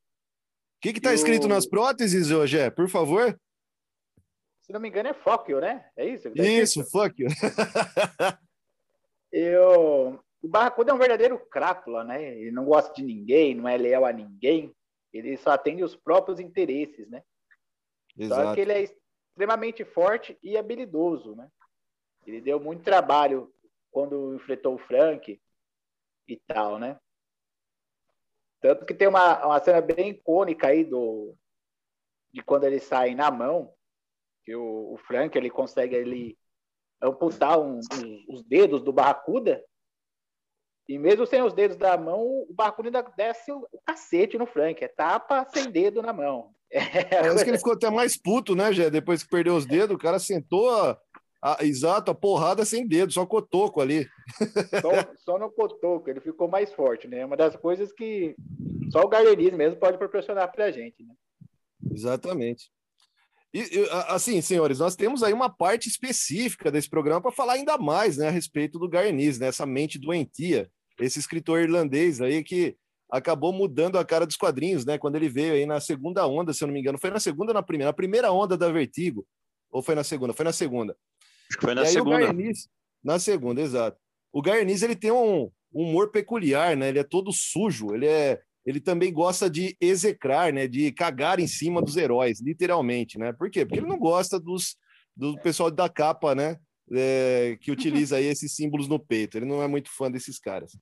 que 0.81 0.89
está 0.89 1.13
escrito 1.13 1.45
o- 1.45 1.47
nas 1.47 1.65
próteses, 1.65 2.27
Jé? 2.49 2.69
Por 2.69 2.89
favor? 2.89 3.39
Se 4.63 4.71
não 4.71 4.79
me 4.79 4.87
engano, 4.87 5.09
é 5.09 5.13
Fóquio, 5.13 5.59
né? 5.59 5.85
É 5.95 6.05
isso? 6.05 6.33
tá 6.33 6.41
Isso, 6.41 6.83
fuck 6.89 7.21
you. 7.21 7.27
Eu... 9.31 10.23
O 10.41 10.47
Barracuda 10.47 10.91
é 10.91 10.93
um 10.93 10.97
verdadeiro 10.97 11.39
crápula, 11.47 12.03
né? 12.03 12.21
Ele 12.37 12.51
não 12.51 12.65
gosta 12.65 12.93
de 12.93 13.03
ninguém, 13.03 13.55
não 13.55 13.67
é 13.67 13.77
leal 13.77 14.05
a 14.05 14.11
ninguém. 14.11 14.73
Ele 15.11 15.37
só 15.37 15.51
atende 15.51 15.83
os 15.83 15.95
próprios 15.95 16.39
interesses, 16.39 17.09
né? 17.09 17.23
Só 18.17 18.23
Exato. 18.23 18.55
que 18.55 18.61
ele 18.61 18.73
é 18.73 18.81
extremamente 19.29 19.85
forte 19.85 20.37
e 20.41 20.57
habilidoso, 20.57 21.35
né? 21.35 21.49
Ele 22.25 22.41
deu 22.41 22.59
muito 22.59 22.83
trabalho 22.83 23.53
quando 23.91 24.35
enfrentou 24.35 24.75
o 24.75 24.79
Frank 24.79 25.39
e 26.27 26.37
tal, 26.47 26.77
né? 26.77 26.99
Tanto 28.61 28.85
que 28.85 28.93
tem 28.93 29.07
uma, 29.07 29.45
uma 29.45 29.59
cena 29.59 29.81
bem 29.81 30.09
icônica 30.09 30.67
aí 30.67 30.83
do 30.83 31.35
de 32.33 32.41
quando 32.41 32.63
ele 32.63 32.79
sai 32.79 33.13
na 33.13 33.29
mão, 33.29 33.73
que 34.43 34.55
o, 34.55 34.93
o 34.93 34.97
Frank 35.07 35.37
ele 35.37 35.49
consegue 35.49 35.95
ele 35.95 36.37
amputar 37.01 37.59
um- 37.59 37.79
um- 37.79 38.25
os 38.29 38.43
dedos 38.43 38.81
do 38.81 38.93
Barracuda 38.93 39.63
e 40.87 40.97
mesmo 40.99 41.25
sem 41.25 41.41
os 41.41 41.53
dedos 41.53 41.77
da 41.77 41.97
mão, 41.97 42.21
o 42.21 42.53
Barracuda 42.53 42.89
ainda 42.89 43.01
desce 43.15 43.51
o, 43.51 43.59
o 43.71 43.79
cacete 43.85 44.37
no 44.37 44.45
Frank, 44.45 44.83
é 44.83 44.87
tapa 44.87 45.45
sem 45.53 45.71
dedo 45.71 46.01
na 46.01 46.11
mão. 46.11 46.53
Parece 47.09 47.43
que 47.43 47.49
ele 47.51 47.57
ficou 47.57 47.73
até 47.73 47.89
mais 47.89 48.17
puto, 48.21 48.53
né, 48.55 48.73
Jé? 48.73 48.89
Depois 48.89 49.23
que 49.23 49.29
perdeu 49.29 49.55
os 49.55 49.65
dedos, 49.65 49.95
o 49.95 49.99
cara 49.99 50.19
sentou, 50.19 50.69
a, 50.69 50.99
a- 51.41 51.57
exato, 51.61 52.11
a 52.11 52.15
porrada 52.15 52.65
sem 52.65 52.85
dedo, 52.85 53.13
só 53.13 53.25
cotoco 53.25 53.79
ali. 53.79 54.05
só, 54.81 55.13
só 55.17 55.37
no 55.39 55.49
cotoco, 55.51 56.09
ele 56.09 56.19
ficou 56.19 56.47
mais 56.49 56.73
forte, 56.73 57.07
né? 57.07 57.19
É 57.19 57.25
uma 57.25 57.37
das 57.37 57.55
coisas 57.55 57.93
que 57.93 58.35
só 58.91 59.01
o 59.01 59.07
Gardenis 59.07 59.53
mesmo 59.53 59.79
pode 59.79 59.97
proporcionar 59.97 60.51
pra 60.51 60.69
gente, 60.71 61.01
né? 61.03 61.13
Exatamente. 61.91 62.69
E, 63.53 63.87
assim, 64.07 64.41
senhores, 64.41 64.79
nós 64.79 64.95
temos 64.95 65.21
aí 65.21 65.31
uma 65.31 65.47
parte 65.47 65.87
específica 65.87 66.71
desse 66.71 66.89
programa 66.89 67.21
para 67.21 67.31
falar 67.31 67.53
ainda 67.53 67.77
mais, 67.77 68.17
né, 68.17 68.27
a 68.27 68.31
respeito 68.31 68.79
do 68.79 68.89
Garniz, 68.89 69.37
né, 69.37 69.47
essa 69.47 69.63
mente 69.63 69.99
doentia, 69.99 70.67
esse 70.99 71.19
escritor 71.19 71.61
irlandês 71.61 72.19
aí 72.19 72.43
que 72.43 72.75
acabou 73.11 73.53
mudando 73.53 73.99
a 73.99 74.05
cara 74.05 74.25
dos 74.25 74.35
quadrinhos, 74.35 74.85
né, 74.85 74.97
quando 74.97 75.17
ele 75.17 75.29
veio 75.29 75.53
aí 75.53 75.67
na 75.67 75.79
segunda 75.79 76.25
onda, 76.25 76.51
se 76.51 76.63
eu 76.63 76.67
não 76.67 76.73
me 76.73 76.79
engano, 76.79 76.97
foi 76.97 77.11
na 77.11 77.19
segunda 77.19 77.51
ou 77.51 77.53
na 77.53 77.61
primeira? 77.61 77.89
Na 77.89 77.93
primeira 77.93 78.31
onda 78.31 78.57
da 78.57 78.71
Vertigo, 78.71 79.23
ou 79.71 79.83
foi 79.83 79.93
na 79.93 80.03
segunda? 80.03 80.33
Foi 80.33 80.45
na 80.45 80.51
segunda. 80.51 80.97
Acho 81.47 81.59
que 81.59 81.65
foi 81.65 81.75
na 81.75 81.85
segunda. 81.85 82.15
o 82.15 82.19
Garniz, 82.19 82.67
na 83.03 83.19
segunda, 83.19 83.61
exato. 83.61 83.97
O 84.31 84.41
Garniz, 84.41 84.81
ele 84.81 84.95
tem 84.95 85.11
um 85.11 85.51
humor 85.71 86.09
peculiar, 86.09 86.75
né? 86.75 86.89
Ele 86.89 86.99
é 86.99 87.03
todo 87.03 87.31
sujo, 87.31 87.93
ele 87.93 88.07
é 88.07 88.41
ele 88.65 88.79
também 88.79 89.11
gosta 89.11 89.49
de 89.49 89.75
execrar, 89.79 90.53
né? 90.53 90.67
De 90.67 90.91
cagar 90.91 91.39
em 91.39 91.47
cima 91.47 91.81
dos 91.81 91.97
heróis, 91.97 92.41
literalmente, 92.41 93.17
né? 93.17 93.33
Por 93.33 93.49
quê? 93.49 93.65
Porque 93.65 93.79
ele 93.79 93.87
não 93.87 93.99
gosta 93.99 94.39
dos 94.39 94.75
do 95.15 95.37
pessoal 95.41 95.69
da 95.69 95.87
capa, 95.87 96.33
né? 96.33 96.57
É, 96.91 97.57
que 97.61 97.71
utiliza 97.71 98.17
aí 98.17 98.25
esses 98.25 98.55
símbolos 98.55 98.87
no 98.87 98.99
peito. 98.99 99.37
Ele 99.37 99.45
não 99.45 99.61
é 99.61 99.67
muito 99.67 99.89
fã 99.89 100.09
desses 100.09 100.39
caras. 100.39 100.77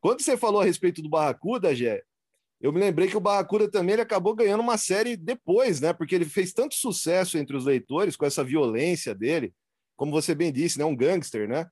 Quando 0.00 0.22
você 0.22 0.36
falou 0.36 0.60
a 0.60 0.64
respeito 0.64 1.02
do 1.02 1.08
Barracuda, 1.08 1.74
Gé, 1.74 2.02
eu 2.60 2.72
me 2.72 2.80
lembrei 2.80 3.08
que 3.08 3.16
o 3.16 3.20
Barracuda 3.20 3.70
também 3.70 3.94
ele 3.94 4.02
acabou 4.02 4.34
ganhando 4.34 4.60
uma 4.60 4.76
série 4.76 5.16
depois, 5.16 5.80
né? 5.80 5.92
Porque 5.92 6.14
ele 6.14 6.24
fez 6.24 6.52
tanto 6.52 6.74
sucesso 6.74 7.38
entre 7.38 7.56
os 7.56 7.64
leitores 7.64 8.16
com 8.16 8.26
essa 8.26 8.44
violência 8.44 9.14
dele, 9.14 9.54
como 9.96 10.12
você 10.12 10.34
bem 10.34 10.52
disse, 10.52 10.78
né? 10.78 10.84
Um 10.84 10.96
gangster, 10.96 11.48
né? 11.48 11.66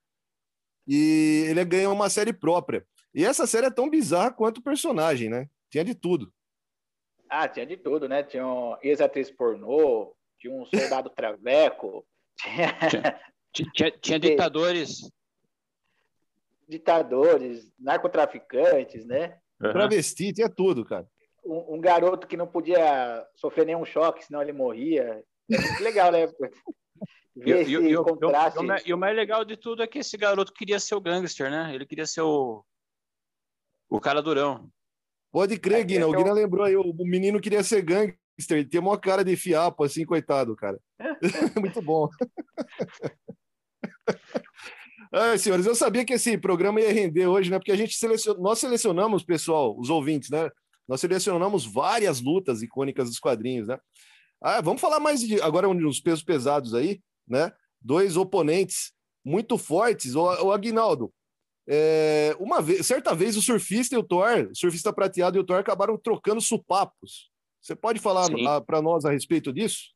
E 0.87 1.45
ele 1.49 1.65
ganhou 1.65 1.93
uma 1.93 2.09
série 2.09 2.33
própria. 2.33 2.87
E 3.15 3.25
essa 3.25 3.47
série 3.47 3.67
é 3.67 3.71
tão 3.71 3.89
bizarra 3.89 4.33
quanto 4.33 4.59
o 4.59 4.63
personagem, 4.63 5.29
né? 5.29 5.49
Tinha 5.71 5.85
de 5.85 5.95
tudo. 5.95 6.33
Ah, 7.29 7.49
tinha 7.49 7.67
de 7.67 7.77
tudo, 7.77 8.09
né? 8.09 8.23
Tinha 8.23 8.47
um 8.47 8.77
ex-atriz 8.83 9.31
pornô, 9.31 10.15
tinha 10.39 10.53
um 10.53 10.65
soldado 10.65 11.11
traveco, 11.11 12.07
tinha... 12.41 13.21
tinha, 13.53 13.71
tinha, 13.73 13.91
tinha 14.01 14.19
ditadores. 14.19 15.11
Ditadores, 16.69 17.71
narcotraficantes, 17.79 19.05
né? 19.07 19.39
Uhum. 19.61 19.73
Travesti, 19.73 20.33
tinha 20.33 20.49
tudo, 20.49 20.85
cara. 20.85 21.07
Um, 21.45 21.77
um, 21.77 21.81
garoto 21.81 22.27
que 22.27 22.37
não 22.37 22.47
podia 22.47 23.27
sofrer 23.35 23.65
nenhum 23.65 23.85
choque, 23.85 24.25
senão 24.25 24.43
ele 24.43 24.53
morria. 24.53 25.25
É 25.51 25.83
legal, 25.83 26.13
né? 26.13 26.27
Ver 27.35 27.69
e, 27.69 27.75
esse 27.75 27.93
e, 27.93 27.95
contraste. 27.95 28.59
E, 28.59 28.91
e, 28.91 28.93
o 28.93 28.99
mais 28.99 29.15
legal 29.17 29.45
de 29.45 29.57
tudo 29.57 29.83
é 29.83 29.87
que 29.87 30.01
esse 30.01 30.17
garoto 30.17 30.53
queria 30.53 30.81
ser 30.81 30.97
o 30.97 31.01
gangster, 31.01 31.49
né? 31.51 31.73
Ele 31.73 31.87
queria 31.87 32.05
ser 32.05 32.23
o, 32.23 32.65
o 33.89 34.01
cara 34.01 34.23
durão. 34.23 34.71
Pode 35.31 35.59
crer, 35.59 35.85
Guina. 35.85 36.07
O 36.07 36.13
Guina 36.13 36.33
lembrou 36.33 36.65
aí, 36.65 36.77
o 36.77 36.93
menino 37.05 37.41
queria 37.41 37.63
ser 37.63 37.83
gangster. 37.83 38.19
Ele 38.51 38.65
tem 38.65 38.81
uma 38.81 38.99
cara 38.99 39.25
de 39.25 39.37
fiapo, 39.37 39.85
assim, 39.85 40.05
coitado, 40.05 40.55
cara. 40.57 40.79
Muito 41.61 41.83
bom. 41.83 42.09
Ah, 45.11 45.39
senhores, 45.39 45.65
eu 45.65 45.75
sabia 45.75 46.05
que 46.05 46.13
esse 46.13 46.37
programa 46.37 46.83
ia 46.83 46.93
render 46.93 47.27
hoje, 47.27 47.51
né? 47.51 47.59
Porque 47.59 47.73
a 47.73 47.77
gente 47.77 47.97
selecionou, 47.97 48.43
nós 48.43 48.59
selecionamos, 48.59 49.25
pessoal, 49.25 49.75
os 49.79 49.89
ouvintes, 49.89 50.29
né? 50.29 50.51
Nós 50.87 51.01
selecionamos 51.01 51.65
várias 51.65 52.21
lutas 52.21 52.61
icônicas 52.61 53.09
dos 53.09 53.19
quadrinhos, 53.19 53.69
né? 53.69 53.79
Ah, 54.39 54.61
vamos 54.61 54.83
falar 54.83 55.01
mais 55.01 55.21
de 55.21 55.41
agora 55.41 55.67
uns 55.67 56.01
pesos 56.01 56.23
pesados 56.23 56.75
aí, 56.75 57.01
né? 57.27 57.51
Dois 57.81 58.19
oponentes 58.19 58.93
muito 59.25 59.57
fortes. 59.57 60.15
O, 60.15 60.25
o 60.25 60.53
Aguinaldo, 60.53 61.11
é, 61.71 62.35
uma 62.41 62.63
vez, 62.63 62.87
certa 62.87 63.15
vez 63.15 63.37
o 63.37 63.43
surfista 63.43 63.95
e 63.95 63.99
o 63.99 64.03
Thor, 64.03 64.49
o 64.51 64.57
surfista 64.57 64.91
prateado 64.91 65.37
e 65.37 65.41
o 65.41 65.45
Thor 65.45 65.59
acabaram 65.59 65.99
trocando 65.99 66.41
supapos. 66.41 67.31
Você 67.61 67.77
pode 67.77 67.99
falar 68.01 68.27
para 68.63 68.81
nós 68.81 69.05
a 69.05 69.11
respeito 69.11 69.53
disso? 69.53 69.93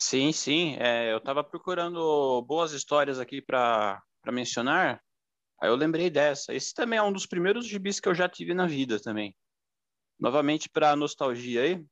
Sim, 0.00 0.32
sim. 0.32 0.76
É, 0.80 1.12
eu 1.12 1.18
estava 1.18 1.44
procurando 1.44 2.42
boas 2.42 2.72
histórias 2.72 3.20
aqui 3.20 3.40
para 3.40 4.02
mencionar, 4.26 5.00
aí 5.62 5.70
eu 5.70 5.76
lembrei 5.76 6.10
dessa. 6.10 6.52
Esse 6.52 6.74
também 6.74 6.98
é 6.98 7.02
um 7.02 7.12
dos 7.12 7.26
primeiros 7.26 7.66
gibis 7.66 8.00
que 8.00 8.08
eu 8.08 8.14
já 8.14 8.28
tive 8.28 8.52
na 8.52 8.66
vida 8.66 8.98
também. 8.98 9.36
Novamente 10.18 10.68
para 10.68 10.96
nostalgia 10.96 11.62
aí. 11.62 11.84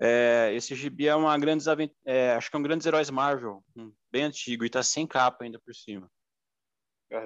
É, 0.00 0.52
esse 0.54 0.74
gibi 0.74 1.06
é 1.06 1.14
uma 1.14 1.36
grandes 1.38 1.66
é, 2.04 2.32
acho 2.32 2.50
que 2.50 2.56
é 2.56 2.58
um 2.58 2.62
grandes 2.62 2.86
heróis 2.86 3.10
Marvel, 3.10 3.62
bem 4.10 4.24
antigo 4.24 4.64
e 4.64 4.66
está 4.66 4.82
sem 4.82 5.06
capa 5.06 5.44
ainda 5.44 5.60
por 5.60 5.74
cima. 5.74 6.10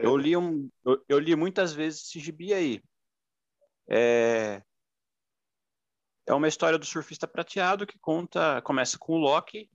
Eu 0.03 0.17
li 0.17 0.37
um, 0.37 0.71
eu, 0.85 1.05
eu, 1.09 1.19
li 1.19 1.35
muitas 1.35 1.73
vezes 1.73 2.03
esse 2.03 2.21
gibi 2.21 2.53
aí. 2.53 2.83
É, 3.89 4.63
é 6.27 6.35
uma 6.35 6.49
história 6.49 6.79
do 6.79 6.85
surfista 6.85 7.27
prateado 7.27 7.87
que 7.87 7.99
conta, 7.99 8.61
começa 8.63 8.99
com 8.99 9.15
o 9.15 9.19
Loki, 9.19 9.71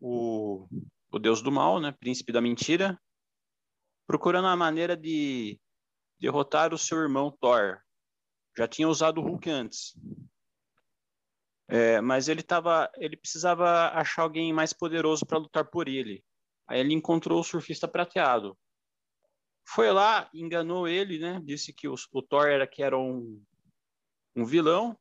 o, 0.00 0.68
o 1.10 1.18
deus 1.18 1.42
do 1.42 1.50
mal, 1.50 1.80
né, 1.80 1.90
príncipe 1.90 2.32
da 2.32 2.40
mentira, 2.40 3.00
procurando 4.06 4.44
uma 4.44 4.56
maneira 4.56 4.96
de 4.96 5.58
derrotar 6.20 6.72
o 6.72 6.78
seu 6.78 6.98
irmão 6.98 7.36
Thor. 7.40 7.80
Já 8.56 8.68
tinha 8.68 8.88
usado 8.88 9.20
o 9.20 9.24
Hulk 9.24 9.50
antes. 9.50 9.96
É, 11.68 12.00
mas 12.00 12.28
ele 12.28 12.42
tava, 12.42 12.90
ele 12.96 13.16
precisava 13.16 13.88
achar 13.90 14.22
alguém 14.22 14.52
mais 14.52 14.72
poderoso 14.72 15.24
para 15.24 15.38
lutar 15.38 15.64
por 15.70 15.88
ele. 15.88 16.24
Aí 16.68 16.80
ele 16.80 16.94
encontrou 16.94 17.40
o 17.40 17.44
surfista 17.44 17.88
prateado. 17.88 18.56
Foi 19.72 19.88
lá, 19.92 20.28
enganou 20.34 20.88
ele, 20.88 21.20
né? 21.20 21.40
Disse 21.44 21.72
que 21.72 21.86
o, 21.86 21.94
Thor 22.28 22.48
era 22.48 22.66
que 22.66 22.82
era 22.82 22.98
um, 22.98 23.40
um 24.34 24.44
vilão 24.44 24.98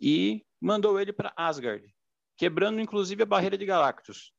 e 0.00 0.44
mandou 0.60 0.98
ele 1.00 1.12
para 1.12 1.32
Asgard, 1.36 1.94
quebrando 2.36 2.80
inclusive 2.80 3.22
a 3.22 3.26
barreira 3.26 3.56
de 3.56 3.64
Galactus. 3.64 4.32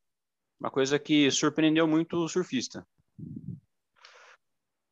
Uma 0.60 0.70
coisa 0.70 1.00
que 1.00 1.32
surpreendeu 1.32 1.88
muito 1.88 2.18
o 2.18 2.28
surfista. 2.28 2.86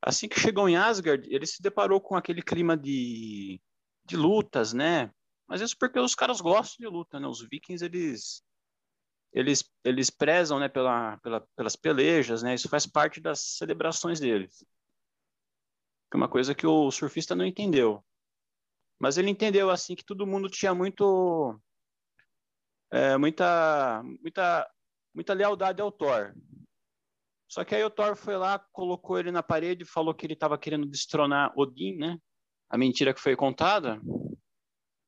Assim 0.01 0.29
que 0.29 0.39
chegou 0.39 0.69
em 0.69 0.77
Asgard, 0.77 1.27
ele 1.29 1.45
se 1.45 1.61
deparou 1.61 1.99
com 1.99 2.15
aquele 2.15 2.41
clima 2.41 2.77
de, 2.77 3.59
de 4.05 4.15
lutas, 4.15 4.71
né? 4.71 5.11
Mas 5.45 5.59
isso 5.59 5.75
porque 5.77 5.99
os 5.99 6.15
caras 6.15 6.39
gostam 6.39 6.77
de 6.79 6.87
luta, 6.87 7.19
né? 7.19 7.27
Os 7.27 7.41
vikings, 7.41 7.83
eles 7.83 8.44
eles, 9.35 9.69
eles 9.83 10.09
prezam 10.09 10.57
né, 10.59 10.69
pela, 10.69 11.17
pela, 11.17 11.41
pelas 11.57 11.75
pelejas, 11.75 12.41
né? 12.41 12.55
Isso 12.55 12.69
faz 12.69 12.87
parte 12.87 13.19
das 13.19 13.41
celebrações 13.41 14.17
deles. 14.17 14.65
É 16.13 16.15
uma 16.15 16.29
coisa 16.29 16.55
que 16.55 16.65
o 16.65 16.89
surfista 16.89 17.35
não 17.35 17.45
entendeu. 17.45 18.01
Mas 18.97 19.17
ele 19.17 19.29
entendeu 19.29 19.69
assim 19.69 19.93
que 19.93 20.05
todo 20.05 20.25
mundo 20.25 20.49
tinha 20.49 20.73
muito 20.73 21.59
é, 22.89 23.17
muita 23.17 24.01
muita 24.21 24.71
muita 25.13 25.33
lealdade 25.33 25.81
ao 25.81 25.91
Thor. 25.91 26.33
Só 27.51 27.65
que 27.65 27.75
aí 27.75 27.83
o 27.83 27.89
Thor 27.89 28.15
foi 28.15 28.37
lá, 28.37 28.57
colocou 28.71 29.19
ele 29.19 29.31
na 29.31 29.43
parede 29.43 29.83
falou 29.83 30.13
que 30.13 30.25
ele 30.25 30.33
estava 30.33 30.57
querendo 30.57 30.87
destronar 30.87 31.51
Odin, 31.57 31.97
né? 31.97 32.17
A 32.69 32.77
mentira 32.77 33.13
que 33.13 33.19
foi 33.19 33.35
contada. 33.35 33.99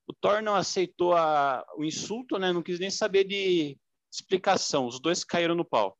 O 0.05 0.13
Thor 0.19 0.41
não 0.41 0.55
aceitou 0.55 1.15
a, 1.15 1.65
o 1.77 1.85
insulto, 1.85 2.37
né? 2.37 2.51
Não 2.51 2.61
quis 2.61 2.77
nem 2.77 2.89
saber 2.89 3.23
de 3.23 3.79
explicação. 4.11 4.87
Os 4.87 4.99
dois 4.99 5.23
caíram 5.23 5.55
no 5.55 5.65
pau. 5.65 5.97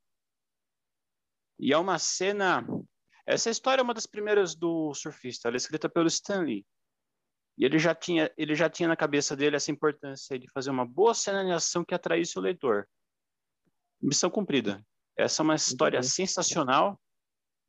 E 1.59 1.73
é 1.73 1.77
uma 1.77 1.97
cena. 1.99 2.65
Essa 3.25 3.49
história 3.49 3.81
é 3.81 3.83
uma 3.83 3.93
das 3.93 4.05
primeiras 4.05 4.55
do 4.55 4.93
surfista. 4.93 5.47
Ela 5.47 5.55
é 5.55 5.57
escrita 5.57 5.89
pelo 5.89 6.07
Stanley. 6.07 6.65
E 7.57 7.65
ele 7.65 7.79
já 7.79 7.95
tinha, 7.95 8.31
ele 8.37 8.53
já 8.55 8.69
tinha 8.69 8.87
na 8.87 8.95
cabeça 8.95 9.35
dele 9.35 9.55
essa 9.55 9.71
importância 9.71 10.37
de 10.37 10.49
fazer 10.51 10.69
uma 10.69 10.85
boa 10.85 11.13
cena 11.13 11.43
de 11.43 11.51
ação 11.51 11.83
que 11.83 11.95
atraísse 11.95 12.37
o 12.37 12.41
leitor 12.41 12.87
missão 14.01 14.29
cumprida. 14.29 14.83
Essa 15.17 15.41
é 15.41 15.43
uma 15.43 15.55
história 15.55 16.01
sensacional. 16.03 16.99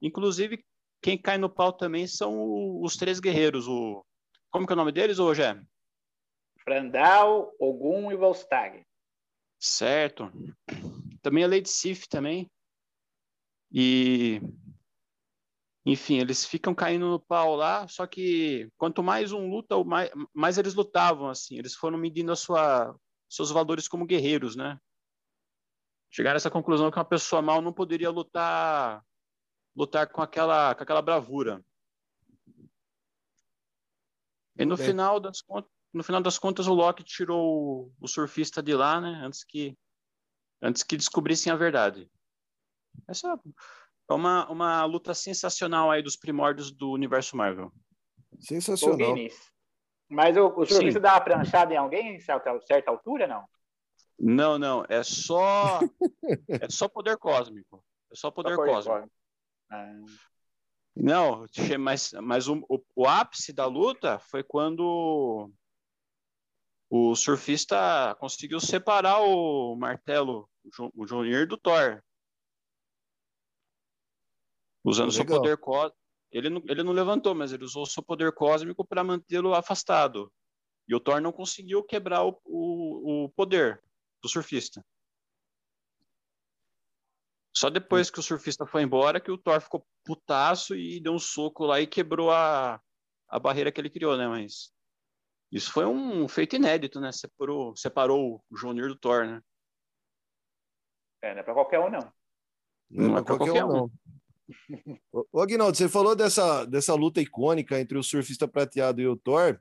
Inclusive, 0.00 0.64
quem 1.02 1.20
cai 1.20 1.38
no 1.38 1.50
pau 1.50 1.72
também 1.72 2.06
são 2.06 2.80
os 2.82 2.96
três 2.96 3.20
guerreiros. 3.20 3.66
O... 3.66 4.04
Como 4.50 4.66
que 4.66 4.72
é 4.72 4.74
o 4.74 4.76
nome 4.76 4.92
deles, 4.92 5.18
hoje 5.18 5.42
é? 5.42 5.60
Frandal, 6.62 7.52
Ogum 7.58 8.12
e 8.12 8.16
Volstagg. 8.16 8.84
Certo. 9.58 10.30
Também 11.22 11.44
a 11.44 11.48
Lady 11.48 11.68
Sif 11.68 12.08
também. 12.08 12.50
E 13.70 14.40
enfim, 15.84 16.18
eles 16.18 16.44
ficam 16.44 16.74
caindo 16.74 17.08
no 17.08 17.20
pau 17.20 17.56
lá, 17.56 17.88
só 17.88 18.06
que 18.06 18.70
quanto 18.76 19.02
mais 19.02 19.32
um 19.32 19.48
luta, 19.48 19.82
mais, 19.84 20.10
mais 20.34 20.58
eles 20.58 20.74
lutavam 20.74 21.30
assim, 21.30 21.58
eles 21.58 21.74
foram 21.74 21.96
medindo 21.96 22.30
a 22.30 22.36
sua 22.36 22.94
seus 23.28 23.50
valores 23.50 23.88
como 23.88 24.06
guerreiros, 24.06 24.54
né? 24.54 24.78
chegaram 26.10 26.36
a 26.36 26.38
essa 26.38 26.50
conclusão 26.50 26.90
que 26.90 26.98
uma 26.98 27.04
pessoa 27.04 27.42
mal 27.42 27.60
não 27.60 27.72
poderia 27.72 28.10
lutar 28.10 29.04
lutar 29.76 30.08
com 30.08 30.22
aquela 30.22 30.74
com 30.74 30.82
aquela 30.82 31.02
bravura. 31.02 31.64
E 34.56 34.64
no 34.64 34.76
final 34.76 35.20
das 35.20 35.40
contas, 35.40 35.70
no 35.92 36.02
final 36.02 36.20
das 36.20 36.38
contas 36.38 36.66
o 36.66 36.74
Loki 36.74 37.02
tirou 37.02 37.92
o, 38.00 38.08
surfista 38.08 38.62
de 38.62 38.74
lá, 38.74 39.00
né, 39.00 39.20
antes 39.24 39.44
que 39.44 39.76
antes 40.60 40.82
que 40.82 40.96
descobrissem 40.96 41.52
a 41.52 41.56
verdade. 41.56 42.10
Essa 43.06 43.38
é 44.10 44.12
uma, 44.14 44.50
uma 44.50 44.84
luta 44.84 45.14
sensacional 45.14 45.90
aí 45.90 46.02
dos 46.02 46.16
primórdios 46.16 46.72
do 46.72 46.90
universo 46.90 47.36
Marvel. 47.36 47.72
Sensacional. 48.40 49.14
Mas 50.08 50.36
o, 50.36 50.48
o 50.48 50.66
surfista 50.66 50.98
Sim. 50.98 51.00
dá 51.00 51.14
uma 51.14 51.20
pranchada 51.20 51.72
em 51.72 51.76
alguém 51.76 52.16
em 52.16 52.20
certa, 52.20 52.58
certa 52.62 52.90
altura, 52.90 53.26
não? 53.26 53.44
Não, 54.18 54.58
não, 54.58 54.84
é 54.88 55.02
só 55.02 55.78
é 56.48 56.68
só 56.68 56.88
poder 56.88 57.16
cósmico. 57.18 57.84
É 58.10 58.16
só 58.16 58.30
poder 58.30 58.54
só 58.54 58.64
cósmico. 58.64 59.10
Ah. 59.70 59.92
Não, 60.96 61.46
mas, 61.78 62.12
mas 62.14 62.48
o, 62.48 62.64
o, 62.68 62.82
o, 62.96 63.06
ápice 63.06 63.52
da 63.52 63.66
luta 63.66 64.18
foi 64.18 64.42
quando 64.42 65.48
o 66.90 67.14
surfista 67.14 68.16
conseguiu 68.18 68.60
separar 68.60 69.20
o 69.20 69.76
martelo, 69.76 70.48
o 70.94 71.06
Junior 71.06 71.46
do 71.46 71.56
Thor. 71.56 72.02
Usando 74.84 75.10
Legal. 75.10 75.26
seu 75.26 75.26
poder 75.26 75.58
cósmico. 75.58 75.98
Ele 76.30 76.50
não, 76.50 76.62
ele 76.66 76.82
não 76.82 76.92
levantou, 76.92 77.34
mas 77.34 77.52
ele 77.52 77.64
usou 77.64 77.84
seu 77.86 78.02
poder 78.02 78.32
cósmico 78.32 78.86
para 78.86 79.04
mantê-lo 79.04 79.54
afastado. 79.54 80.32
E 80.86 80.94
o 80.94 81.00
Thor 81.00 81.20
não 81.20 81.32
conseguiu 81.32 81.82
quebrar 81.82 82.24
o, 82.24 82.40
o, 82.44 83.24
o 83.24 83.28
poder 83.30 83.82
do 84.22 84.28
surfista. 84.28 84.84
Só 87.54 87.68
depois 87.68 88.10
que 88.10 88.20
o 88.20 88.22
surfista 88.22 88.64
foi 88.66 88.82
embora 88.82 89.20
que 89.20 89.30
o 89.30 89.36
Thor 89.38 89.60
ficou 89.60 89.86
putaço 90.04 90.74
e 90.74 91.00
deu 91.00 91.12
um 91.12 91.18
soco 91.18 91.64
lá 91.64 91.80
e 91.80 91.86
quebrou 91.86 92.30
a, 92.30 92.80
a 93.28 93.38
barreira 93.38 93.72
que 93.72 93.80
ele 93.80 93.90
criou, 93.90 94.16
né? 94.16 94.28
Mas 94.28 94.72
isso 95.50 95.72
foi 95.72 95.86
um 95.86 96.28
feito 96.28 96.56
inédito, 96.56 97.00
né? 97.00 97.10
Separou, 97.12 97.74
separou 97.76 98.44
o 98.50 98.56
Júnior 98.56 98.88
do 98.88 98.96
Thor, 98.96 99.26
né? 99.26 99.42
É, 101.22 101.32
não 101.32 101.40
é 101.40 101.42
pra 101.42 101.54
qualquer 101.54 101.80
um, 101.80 101.90
não. 101.90 102.12
Não, 102.90 103.08
não 103.08 103.18
é 103.18 103.22
pra 103.22 103.36
qualquer, 103.36 103.52
qualquer 103.52 103.64
um, 103.64 103.68
não. 103.68 103.90
Ô, 105.32 105.40
Aguinaldo, 105.40 105.76
você 105.76 105.88
falou 105.88 106.14
dessa, 106.14 106.64
dessa 106.64 106.94
luta 106.94 107.20
icônica 107.20 107.78
entre 107.78 107.98
o 107.98 108.02
surfista 108.02 108.48
prateado 108.48 109.00
e 109.00 109.06
o 109.06 109.16
Thor, 109.16 109.60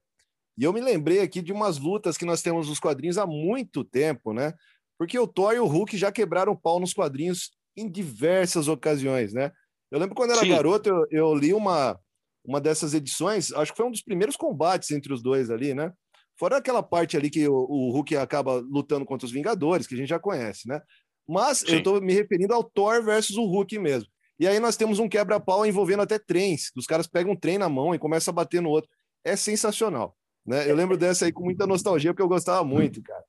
e 0.58 0.64
eu 0.64 0.74
me 0.74 0.82
lembrei 0.82 1.22
aqui 1.22 1.42
de 1.42 1.54
umas 1.54 1.78
lutas 1.78 2.18
que 2.18 2.26
nós 2.26 2.42
temos 2.42 2.68
nos 2.68 2.80
quadrinhos 2.80 3.18
há 3.18 3.28
muito 3.28 3.84
tempo, 3.84 4.34
né? 4.34 4.54
Porque 4.98 5.18
o 5.20 5.28
Thor 5.28 5.54
e 5.54 5.60
o 5.60 5.68
Hulk 5.68 5.96
já 5.96 6.12
quebraram 6.12 6.56
pau 6.56 6.80
nos 6.80 6.94
quadrinhos 6.94 7.52
em 7.76 7.90
diversas 7.90 8.68
ocasiões, 8.68 9.34
né? 9.34 9.52
Eu 9.92 10.00
lembro 10.00 10.16
quando 10.16 10.32
era 10.32 10.42
Sim. 10.42 10.50
garoto, 10.50 10.90
eu, 10.90 11.06
eu, 11.12 11.36
li 11.36 11.54
uma, 11.54 12.00
uma 12.48 12.62
dessas 12.62 12.94
edições, 12.94 13.52
acho 13.52 13.72
que 13.72 13.78
foi 13.78 13.86
um 13.86 13.92
dos 13.92 14.02
primeiros 14.02 14.38
combates 14.38 14.90
entre 14.92 15.14
os 15.14 15.22
dois 15.22 15.50
ali, 15.50 15.74
né? 15.74 15.92
Fora 16.40 16.58
aquela 16.58 16.82
parte 16.82 17.18
ali 17.18 17.30
que 17.30 17.48
o, 17.48 17.54
o 17.54 17.92
Hulk 17.92 18.16
acaba 18.16 18.56
lutando 18.56 19.06
contra 19.06 19.26
os 19.26 19.32
Vingadores, 19.32 19.86
que 19.86 19.96
a 19.96 19.98
gente 19.98 20.10
já 20.10 20.20
conhece, 20.20 20.68
né? 20.68 20.82
Mas 21.28 21.60
Sim. 21.60 21.74
eu 21.74 21.78
estou 21.80 22.02
me 22.02 22.14
referindo 22.14 22.54
ao 22.54 22.64
Thor 22.64 23.04
versus 23.04 23.36
o 23.36 23.46
Hulk 23.46 23.78
mesmo. 23.80 24.10
E 24.40 24.48
aí 24.48 24.60
nós 24.60 24.78
temos 24.78 25.00
um 25.00 25.10
quebra-pau 25.10 25.66
envolvendo 25.66 26.04
até 26.04 26.18
trens. 26.18 26.72
Os 26.76 26.86
caras 26.86 27.08
pegam 27.08 27.34
um 27.34 27.36
trem 27.36 27.58
na 27.58 27.68
mão 27.68 27.94
e 27.94 28.00
começam 28.00 28.32
a 28.32 28.36
bater 28.36 28.62
no 28.62 28.70
outro. 28.70 28.90
É 29.26 29.36
sensacional. 29.36 30.16
Né? 30.46 30.70
Eu 30.70 30.76
lembro 30.76 30.96
dessa 30.96 31.26
aí 31.26 31.34
com 31.34 31.44
muita 31.44 31.68
nostalgia, 31.68 32.14
porque 32.14 32.22
eu 32.22 32.30
gostava 32.30 32.64
muito, 32.64 33.02
cara. 33.02 33.24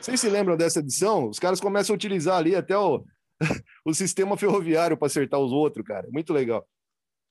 Vocês 0.00 0.18
se 0.18 0.28
lembram 0.28 0.56
dessa 0.56 0.80
edição? 0.80 1.28
Os 1.28 1.38
caras 1.38 1.60
começam 1.60 1.94
a 1.94 1.96
utilizar 1.96 2.38
ali 2.38 2.56
até 2.56 2.76
o, 2.76 3.04
o 3.84 3.94
sistema 3.94 4.36
ferroviário 4.36 4.96
para 4.96 5.06
acertar 5.06 5.38
os 5.38 5.52
outros, 5.52 5.86
cara. 5.86 6.08
Muito 6.10 6.32
legal. 6.32 6.66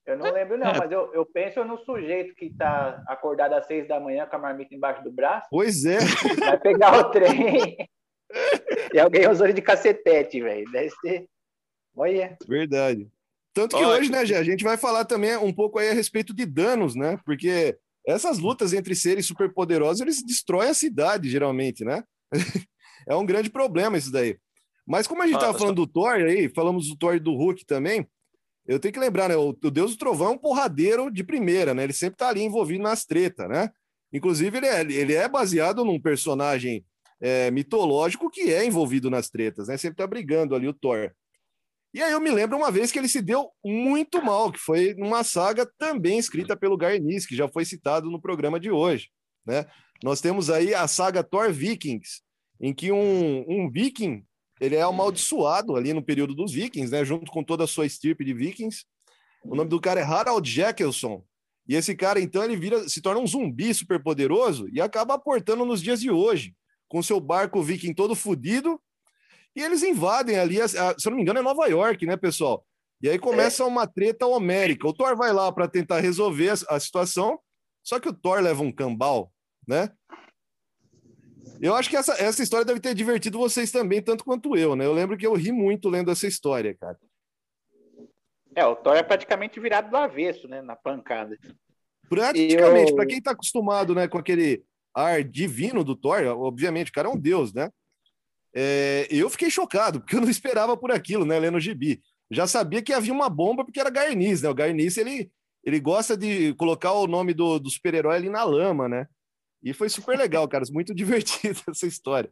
Eu 0.06 0.16
não 0.16 0.32
lembro, 0.32 0.56
não, 0.56 0.72
mas 0.72 0.90
eu, 0.92 1.12
eu 1.12 1.26
penso 1.26 1.64
no 1.64 1.78
sujeito 1.78 2.34
que 2.36 2.46
está 2.46 3.02
acordado 3.08 3.54
às 3.54 3.66
seis 3.66 3.88
da 3.88 3.98
manhã 3.98 4.24
com 4.24 4.36
a 4.36 4.38
marmita 4.38 4.72
embaixo 4.72 5.02
do 5.02 5.10
braço. 5.10 5.48
Pois 5.50 5.84
é. 5.84 5.98
Vai 6.38 6.60
pegar 6.60 6.96
o 6.96 7.10
trem. 7.10 7.76
e 8.94 8.98
alguém 9.00 9.28
usou 9.28 9.46
ele 9.46 9.54
de 9.54 9.62
cacetete, 9.62 10.40
velho. 10.40 10.70
Deve 10.70 10.90
ser. 11.00 11.26
Olha. 11.96 12.36
Verdade. 12.46 13.10
Tanto 13.52 13.76
que 13.76 13.82
Olha. 13.82 13.98
hoje, 13.98 14.12
né, 14.12 14.24
Gê, 14.24 14.36
a 14.36 14.44
gente 14.44 14.62
vai 14.62 14.76
falar 14.76 15.04
também 15.06 15.36
um 15.38 15.52
pouco 15.52 15.78
aí 15.78 15.88
a 15.88 15.94
respeito 15.94 16.32
de 16.32 16.46
danos, 16.46 16.94
né? 16.94 17.18
Porque 17.24 17.76
essas 18.06 18.38
lutas 18.38 18.72
entre 18.72 18.94
seres 18.94 19.26
superpoderosos, 19.26 20.00
eles 20.00 20.22
destroem 20.22 20.68
a 20.68 20.74
cidade, 20.74 21.28
geralmente, 21.28 21.84
né? 21.84 22.04
é 23.08 23.16
um 23.16 23.26
grande 23.26 23.50
problema 23.50 23.98
isso 23.98 24.12
daí. 24.12 24.38
Mas 24.86 25.08
como 25.08 25.22
a 25.22 25.26
gente 25.26 25.36
estava 25.36 25.58
falando 25.58 25.76
do 25.76 25.86
Thor 25.86 26.14
aí, 26.14 26.48
falamos 26.48 26.88
do 26.88 26.96
Thor 26.96 27.16
e 27.16 27.20
do 27.20 27.34
Hulk 27.34 27.64
também, 27.66 28.06
eu 28.66 28.80
tenho 28.80 28.92
que 28.92 29.00
lembrar, 29.00 29.28
né? 29.28 29.36
O, 29.36 29.50
o 29.50 29.70
Deus 29.70 29.92
do 29.92 29.98
Trovão 29.98 30.28
é 30.28 30.30
um 30.32 30.38
porradeiro 30.38 31.10
de 31.10 31.22
primeira, 31.22 31.72
né? 31.72 31.84
Ele 31.84 31.92
sempre 31.92 32.14
está 32.14 32.28
ali 32.28 32.42
envolvido 32.42 32.82
nas 32.82 33.04
tretas, 33.04 33.48
né? 33.48 33.70
Inclusive, 34.12 34.56
ele 34.56 34.66
é, 34.66 34.80
ele 34.80 35.14
é 35.14 35.28
baseado 35.28 35.84
num 35.84 36.00
personagem 36.00 36.84
é, 37.20 37.50
mitológico 37.50 38.30
que 38.30 38.52
é 38.52 38.64
envolvido 38.64 39.10
nas 39.10 39.28
tretas, 39.28 39.68
né? 39.68 39.76
Sempre 39.76 39.94
está 39.94 40.06
brigando 40.06 40.54
ali 40.54 40.66
o 40.68 40.74
Thor. 40.74 41.12
E 41.94 42.02
aí 42.02 42.12
eu 42.12 42.20
me 42.20 42.30
lembro 42.30 42.56
uma 42.58 42.70
vez 42.70 42.92
que 42.92 42.98
ele 42.98 43.08
se 43.08 43.22
deu 43.22 43.50
muito 43.64 44.22
mal, 44.22 44.52
que 44.52 44.58
foi 44.58 44.94
numa 44.94 45.24
saga 45.24 45.66
também 45.78 46.18
escrita 46.18 46.54
pelo 46.56 46.76
Garnis, 46.76 47.24
que 47.24 47.34
já 47.34 47.48
foi 47.48 47.64
citado 47.64 48.10
no 48.10 48.20
programa 48.20 48.60
de 48.60 48.70
hoje. 48.70 49.08
Né? 49.46 49.64
Nós 50.02 50.20
temos 50.20 50.50
aí 50.50 50.74
a 50.74 50.86
saga 50.86 51.22
Thor 51.22 51.50
Vikings, 51.50 52.20
em 52.60 52.74
que 52.74 52.92
um, 52.92 53.44
um 53.48 53.70
viking 53.70 54.24
ele 54.60 54.76
é 54.76 54.82
amaldiçoado 54.82 55.76
ali 55.76 55.92
no 55.92 56.02
período 56.02 56.34
dos 56.34 56.52
vikings, 56.52 56.90
né? 56.90 57.04
junto 57.04 57.30
com 57.30 57.42
toda 57.42 57.64
a 57.64 57.66
sua 57.66 57.86
estirpe 57.86 58.24
de 58.24 58.32
vikings. 58.32 58.84
O 59.44 59.54
nome 59.54 59.68
do 59.68 59.80
cara 59.80 60.00
é 60.00 60.04
Harald 60.04 60.48
Jackelson. 60.48 61.22
E 61.68 61.74
esse 61.74 61.94
cara, 61.94 62.20
então, 62.20 62.44
ele 62.44 62.56
vira, 62.56 62.88
se 62.88 63.00
torna 63.00 63.20
um 63.20 63.26
zumbi 63.26 63.74
superpoderoso 63.74 64.68
e 64.72 64.80
acaba 64.80 65.14
aportando 65.14 65.64
nos 65.64 65.82
dias 65.82 66.00
de 66.00 66.10
hoje, 66.10 66.54
com 66.88 67.02
seu 67.02 67.18
barco 67.18 67.62
viking 67.62 67.92
todo 67.92 68.14
fodido 68.14 68.80
e 69.56 69.62
eles 69.62 69.82
invadem 69.82 70.38
ali, 70.38 70.60
a, 70.60 70.66
a, 70.66 70.68
se 70.68 71.08
eu 71.08 71.10
não 71.10 71.16
me 71.16 71.22
engano, 71.22 71.38
é 71.38 71.42
Nova 71.42 71.66
York, 71.66 72.04
né, 72.04 72.14
pessoal? 72.14 72.64
E 73.00 73.08
aí 73.08 73.18
começa 73.18 73.62
é. 73.62 73.66
uma 73.66 73.86
treta 73.86 74.26
homérica. 74.26 74.86
O 74.86 74.92
Thor 74.92 75.16
vai 75.16 75.32
lá 75.32 75.50
para 75.50 75.66
tentar 75.66 76.00
resolver 76.00 76.50
a, 76.50 76.76
a, 76.76 76.78
situação, 76.78 77.38
só 77.82 77.98
que 77.98 78.08
o 78.08 78.12
Thor 78.12 78.40
leva 78.40 78.62
um 78.62 78.70
cambal, 78.70 79.32
né? 79.66 79.90
Eu 81.60 81.74
acho 81.74 81.88
que 81.88 81.96
essa, 81.96 82.12
essa 82.14 82.42
história 82.42 82.64
deve 82.64 82.80
ter 82.80 82.94
divertido 82.94 83.38
vocês 83.38 83.70
também, 83.70 84.02
tanto 84.02 84.24
quanto 84.24 84.56
eu, 84.56 84.76
né? 84.76 84.84
Eu 84.84 84.92
lembro 84.92 85.16
que 85.16 85.26
eu 85.26 85.34
ri 85.34 85.52
muito 85.52 85.88
lendo 85.88 86.10
essa 86.10 86.26
história, 86.26 86.74
cara. 86.74 86.98
É, 88.54 88.64
o 88.64 88.74
Thor 88.74 88.96
é 88.96 89.02
praticamente 89.02 89.60
virado 89.60 89.90
do 89.90 89.96
avesso, 89.96 90.48
né? 90.48 90.62
Na 90.62 90.74
pancada. 90.74 91.36
Praticamente. 92.08 92.90
Eu... 92.90 92.96
Para 92.96 93.06
quem 93.06 93.18
está 93.18 93.32
acostumado 93.32 93.94
né, 93.94 94.08
com 94.08 94.18
aquele 94.18 94.64
ar 94.94 95.22
divino 95.22 95.84
do 95.84 95.94
Thor, 95.94 96.24
obviamente, 96.24 96.90
o 96.90 96.92
cara 96.92 97.08
é 97.08 97.10
um 97.10 97.18
deus, 97.18 97.52
né? 97.52 97.70
É, 98.54 99.06
eu 99.10 99.28
fiquei 99.28 99.50
chocado, 99.50 100.00
porque 100.00 100.16
eu 100.16 100.20
não 100.22 100.30
esperava 100.30 100.76
por 100.76 100.90
aquilo, 100.90 101.26
né, 101.26 101.38
lendo 101.38 101.56
o 101.56 101.60
gibi. 101.60 102.00
Já 102.30 102.46
sabia 102.46 102.82
que 102.82 102.92
havia 102.92 103.12
uma 103.12 103.28
bomba, 103.28 103.64
porque 103.64 103.78
era 103.78 103.90
Garniz, 103.90 104.42
né? 104.42 104.48
O 104.48 104.54
Garniz, 104.54 104.96
ele, 104.96 105.30
ele 105.62 105.78
gosta 105.78 106.16
de 106.16 106.54
colocar 106.54 106.92
o 106.92 107.06
nome 107.06 107.34
do, 107.34 107.58
do 107.58 107.70
super-herói 107.70 108.16
ali 108.16 108.30
na 108.30 108.42
lama, 108.42 108.88
né? 108.88 109.06
E 109.66 109.72
foi 109.72 109.88
super 109.88 110.16
legal, 110.16 110.46
cara. 110.46 110.64
Muito 110.72 110.94
divertido 110.94 111.60
essa 111.68 111.86
história. 111.86 112.30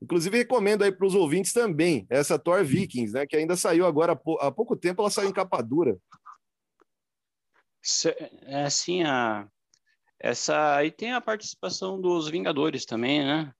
Inclusive, 0.00 0.38
recomendo 0.38 0.84
aí 0.84 0.92
para 0.92 1.06
os 1.06 1.14
ouvintes 1.16 1.52
também 1.52 2.06
essa 2.08 2.38
Thor 2.38 2.64
Vikings, 2.64 3.12
né? 3.12 3.26
Que 3.26 3.36
ainda 3.36 3.56
saiu 3.56 3.84
agora 3.84 4.12
há 4.40 4.50
pouco 4.50 4.76
tempo, 4.76 5.02
ela 5.02 5.10
saiu 5.10 5.28
em 5.28 5.32
capa 5.32 5.60
dura. 5.60 5.98
É 8.42 8.62
assim, 8.62 9.02
a... 9.02 9.48
essa 10.20 10.76
aí 10.76 10.92
tem 10.92 11.12
a 11.12 11.20
participação 11.20 12.00
dos 12.00 12.28
Vingadores 12.28 12.84
também, 12.84 13.24
né? 13.24 13.52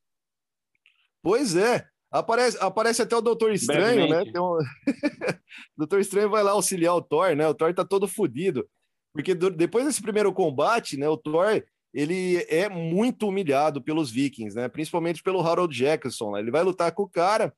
Pois 1.20 1.57
é. 1.57 1.85
Aparece, 2.11 2.57
aparece 2.61 3.02
até 3.02 3.16
o 3.16 3.20
Doutor 3.20 3.52
Estranho, 3.52 4.09
né? 4.09 4.22
Um... 4.40 4.59
Doutor 5.76 5.98
Estranho 5.98 6.31
vai 6.31 6.44
lá 6.44 6.52
auxiliar 6.52 6.94
o 6.94 7.02
Thor, 7.02 7.35
né? 7.35 7.48
O 7.48 7.54
Thor 7.54 7.74
tá 7.74 7.85
todo 7.85 8.07
fodido. 8.07 8.68
Porque 9.12 9.35
do... 9.35 9.50
depois 9.50 9.85
desse 9.85 10.00
primeiro 10.00 10.33
combate, 10.33 10.96
né? 10.96 11.09
O 11.09 11.16
Thor 11.16 11.64
ele 11.92 12.44
é 12.48 12.68
muito 12.68 13.29
humilhado 13.29 13.83
pelos 13.83 14.11
vikings, 14.11 14.55
né? 14.55 14.68
Principalmente 14.68 15.22
pelo 15.22 15.40
Harold 15.40 15.74
Jackson. 15.77 16.33
Né? 16.33 16.40
Ele 16.40 16.51
vai 16.51 16.62
lutar 16.62 16.92
com 16.92 17.05
o 17.05 17.09
cara, 17.09 17.55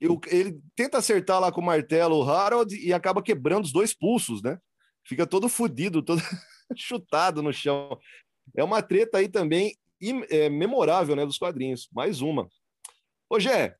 ele 0.00 0.58
tenta 0.74 0.98
acertar 0.98 1.40
lá 1.40 1.52
com 1.52 1.60
o 1.60 1.64
martelo 1.64 2.18
o 2.18 2.28
Harold 2.28 2.74
e 2.74 2.92
acaba 2.92 3.22
quebrando 3.22 3.64
os 3.64 3.72
dois 3.72 3.94
pulsos, 3.94 4.42
né? 4.42 4.58
Fica 5.06 5.26
todo 5.26 5.48
fodido, 5.48 6.02
todo 6.02 6.22
chutado 6.74 7.42
no 7.42 7.52
chão. 7.52 7.98
É 8.56 8.64
uma 8.64 8.82
treta 8.82 9.18
aí 9.18 9.28
também 9.28 9.76
é, 10.30 10.48
memorável, 10.48 11.14
né? 11.14 11.24
Dos 11.24 11.38
quadrinhos. 11.38 11.88
Mais 11.92 12.20
uma. 12.20 12.48
Ô, 13.28 13.38
Gé, 13.38 13.76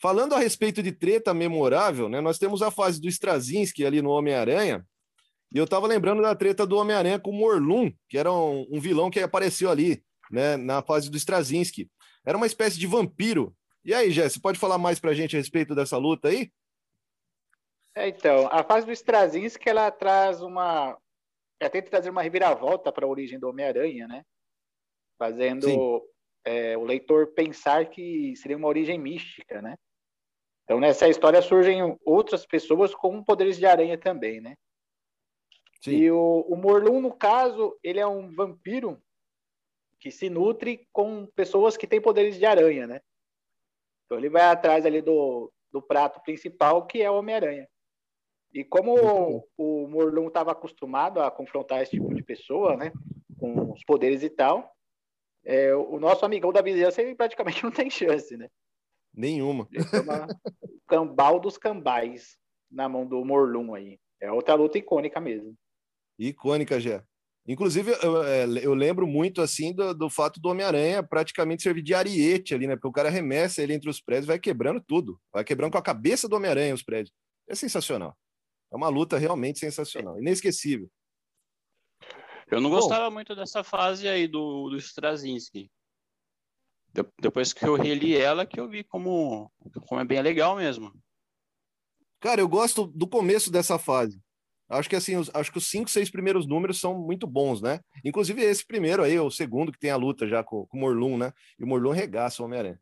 falando 0.00 0.34
a 0.34 0.38
respeito 0.38 0.82
de 0.82 0.92
treta 0.92 1.32
memorável, 1.32 2.08
né? 2.08 2.20
Nós 2.20 2.38
temos 2.38 2.60
a 2.60 2.70
fase 2.70 3.00
do 3.00 3.08
Straczynski 3.08 3.86
ali 3.86 4.02
no 4.02 4.10
Homem-Aranha, 4.10 4.84
e 5.50 5.56
eu 5.58 5.66
tava 5.66 5.86
lembrando 5.86 6.20
da 6.20 6.34
treta 6.34 6.66
do 6.66 6.76
Homem-Aranha 6.76 7.18
com 7.18 7.30
o 7.30 7.34
Morlun, 7.34 7.90
que 8.08 8.18
era 8.18 8.30
um, 8.32 8.66
um, 8.70 8.78
vilão 8.78 9.10
que 9.10 9.20
apareceu 9.20 9.70
ali, 9.70 10.04
né, 10.30 10.56
na 10.56 10.82
fase 10.82 11.10
do 11.10 11.16
Straczynski. 11.16 11.90
Era 12.24 12.36
uma 12.36 12.46
espécie 12.46 12.78
de 12.78 12.86
vampiro. 12.86 13.54
E 13.84 13.94
aí, 13.94 14.12
você 14.12 14.38
pode 14.38 14.58
falar 14.58 14.76
mais 14.76 15.00
pra 15.00 15.14
gente 15.14 15.34
a 15.34 15.38
respeito 15.38 15.74
dessa 15.74 15.96
luta 15.96 16.28
aí? 16.28 16.50
É, 17.94 18.08
então, 18.08 18.46
a 18.52 18.62
fase 18.62 18.84
do 18.84 18.92
Straczynski, 18.92 19.68
ela 19.68 19.90
traz 19.90 20.42
uma... 20.42 20.98
Ela 21.58 21.70
tenta 21.70 21.90
trazer 21.90 22.10
uma 22.10 22.22
reviravolta 22.22 22.92
para 22.92 23.06
a 23.06 23.08
origem 23.08 23.38
do 23.38 23.48
Homem-Aranha, 23.48 24.06
né? 24.06 24.22
Fazendo 25.18 26.06
é, 26.44 26.76
o 26.76 26.84
leitor 26.84 27.28
pensar 27.28 27.86
que 27.86 28.36
seria 28.36 28.56
uma 28.56 28.68
origem 28.68 28.98
mística, 28.98 29.60
né? 29.62 29.74
Então, 30.64 30.78
nessa 30.78 31.08
história 31.08 31.40
surgem 31.40 31.96
outras 32.04 32.44
pessoas 32.44 32.94
com 32.94 33.24
poderes 33.24 33.56
de 33.56 33.64
aranha 33.64 33.98
também, 33.98 34.40
né? 34.40 34.54
Sim. 35.80 35.92
E 35.92 36.10
o, 36.10 36.40
o 36.48 36.56
Morlun, 36.56 37.00
no 37.00 37.12
caso, 37.12 37.78
ele 37.82 38.00
é 38.00 38.06
um 38.06 38.30
vampiro 38.34 39.00
que 40.00 40.10
se 40.10 40.28
nutre 40.30 40.88
com 40.92 41.26
pessoas 41.26 41.76
que 41.76 41.86
têm 41.86 42.00
poderes 42.00 42.38
de 42.38 42.46
aranha, 42.46 42.86
né? 42.86 43.00
Então 44.06 44.18
ele 44.18 44.28
vai 44.28 44.42
atrás 44.42 44.86
ali 44.86 45.02
do, 45.02 45.52
do 45.70 45.82
prato 45.82 46.20
principal, 46.22 46.86
que 46.86 47.02
é 47.02 47.10
o 47.10 47.18
Homem-Aranha. 47.18 47.68
E 48.52 48.64
como 48.64 48.94
o, 48.94 49.48
o 49.56 49.88
Morlun 49.88 50.28
estava 50.28 50.52
acostumado 50.52 51.20
a 51.20 51.30
confrontar 51.30 51.82
esse 51.82 51.92
tipo 51.92 52.14
de 52.14 52.22
pessoa, 52.22 52.76
né? 52.76 52.92
Com 53.38 53.72
os 53.72 53.84
poderes 53.84 54.22
e 54.22 54.30
tal, 54.30 54.74
é, 55.44 55.74
o 55.74 55.98
nosso 55.98 56.24
amigão 56.24 56.52
da 56.52 56.62
vizinhança 56.62 57.02
ele 57.02 57.14
praticamente 57.14 57.62
não 57.64 57.70
tem 57.70 57.90
chance, 57.90 58.36
né? 58.36 58.48
Nenhuma. 59.14 59.68
o 60.62 60.80
cambal 60.86 61.40
dos 61.40 61.58
cambais 61.58 62.36
na 62.70 62.88
mão 62.88 63.06
do 63.06 63.24
Morlun 63.24 63.74
aí. 63.74 63.98
É 64.20 64.30
outra 64.30 64.54
luta 64.54 64.78
icônica 64.78 65.20
mesmo. 65.20 65.56
Icônica, 66.18 66.80
já. 66.80 67.04
Inclusive, 67.46 67.92
eu, 68.02 68.22
é, 68.22 68.44
eu, 68.62 68.74
lembro 68.74 69.06
muito 69.06 69.40
assim 69.40 69.72
do, 69.72 69.94
do 69.94 70.10
fato 70.10 70.38
do 70.38 70.50
Homem-Aranha 70.50 71.02
praticamente 71.02 71.62
servir 71.62 71.80
de 71.80 71.94
ariete 71.94 72.54
ali, 72.54 72.66
né? 72.66 72.76
Porque 72.76 72.88
o 72.88 72.92
cara 72.92 73.08
arremessa 73.08 73.62
ele 73.62 73.72
entre 73.72 73.88
os 73.88 74.02
prédios, 74.02 74.26
vai 74.26 74.38
quebrando 74.38 74.82
tudo. 74.86 75.18
Vai 75.32 75.42
quebrando 75.42 75.72
com 75.72 75.78
a 75.78 75.82
cabeça 75.82 76.28
do 76.28 76.36
Homem-Aranha 76.36 76.74
os 76.74 76.82
prédios. 76.82 77.14
É 77.48 77.54
sensacional. 77.54 78.14
É 78.70 78.76
uma 78.76 78.90
luta 78.90 79.16
realmente 79.16 79.58
sensacional, 79.58 80.18
inesquecível. 80.18 80.90
Eu 82.50 82.60
não 82.60 82.68
gostava 82.68 83.06
Bom, 83.06 83.14
muito 83.14 83.34
dessa 83.34 83.64
fase 83.64 84.06
aí 84.06 84.28
do, 84.28 84.68
do 84.68 84.76
Straczynski. 84.76 85.70
De, 86.92 87.02
depois 87.18 87.54
que 87.54 87.64
eu 87.64 87.76
reli 87.76 88.14
ela, 88.14 88.44
que 88.44 88.60
eu 88.60 88.68
vi 88.68 88.84
como, 88.84 89.50
como 89.86 90.00
é 90.00 90.04
bem 90.04 90.20
legal 90.20 90.56
mesmo. 90.56 90.92
Cara, 92.20 92.42
eu 92.42 92.48
gosto 92.48 92.86
do 92.86 93.08
começo 93.08 93.50
dessa 93.50 93.78
fase. 93.78 94.20
Acho 94.68 94.88
que 94.88 94.96
assim, 94.96 95.16
os, 95.16 95.30
acho 95.32 95.50
que 95.50 95.58
os 95.58 95.66
cinco, 95.66 95.88
seis 95.88 96.10
primeiros 96.10 96.46
números 96.46 96.78
são 96.78 96.94
muito 96.94 97.26
bons, 97.26 97.62
né? 97.62 97.80
Inclusive 98.04 98.42
esse 98.42 98.66
primeiro 98.66 99.02
aí, 99.02 99.18
o 99.18 99.30
segundo 99.30 99.72
que 99.72 99.78
tem 99.78 99.90
a 99.90 99.96
luta 99.96 100.28
já 100.28 100.44
com, 100.44 100.66
com 100.66 100.76
o 100.76 100.80
Morlun, 100.80 101.16
né? 101.16 101.32
E 101.58 101.64
o 101.64 101.66
Morlun 101.66 101.92
regaça 101.92 102.42
o 102.42 102.46
Homem-Aranha. 102.46 102.78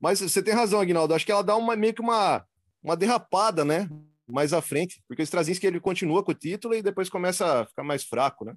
Mas 0.00 0.20
você 0.20 0.42
tem 0.42 0.54
razão, 0.54 0.80
Aguinaldo. 0.80 1.14
Acho 1.14 1.24
que 1.24 1.30
ela 1.30 1.44
dá 1.44 1.54
uma 1.54 1.76
meio 1.76 1.94
que 1.94 2.00
uma, 2.00 2.44
uma 2.82 2.96
derrapada, 2.96 3.64
né? 3.64 3.88
Mais 4.26 4.52
à 4.52 4.62
frente, 4.62 5.02
porque 5.06 5.22
o 5.22 5.24
Straczynski 5.24 5.66
ele 5.66 5.80
continua 5.80 6.24
com 6.24 6.32
o 6.32 6.34
título 6.34 6.74
e 6.74 6.82
depois 6.82 7.08
começa 7.08 7.62
a 7.62 7.66
ficar 7.66 7.82
mais 7.82 8.02
fraco, 8.04 8.44
né? 8.44 8.54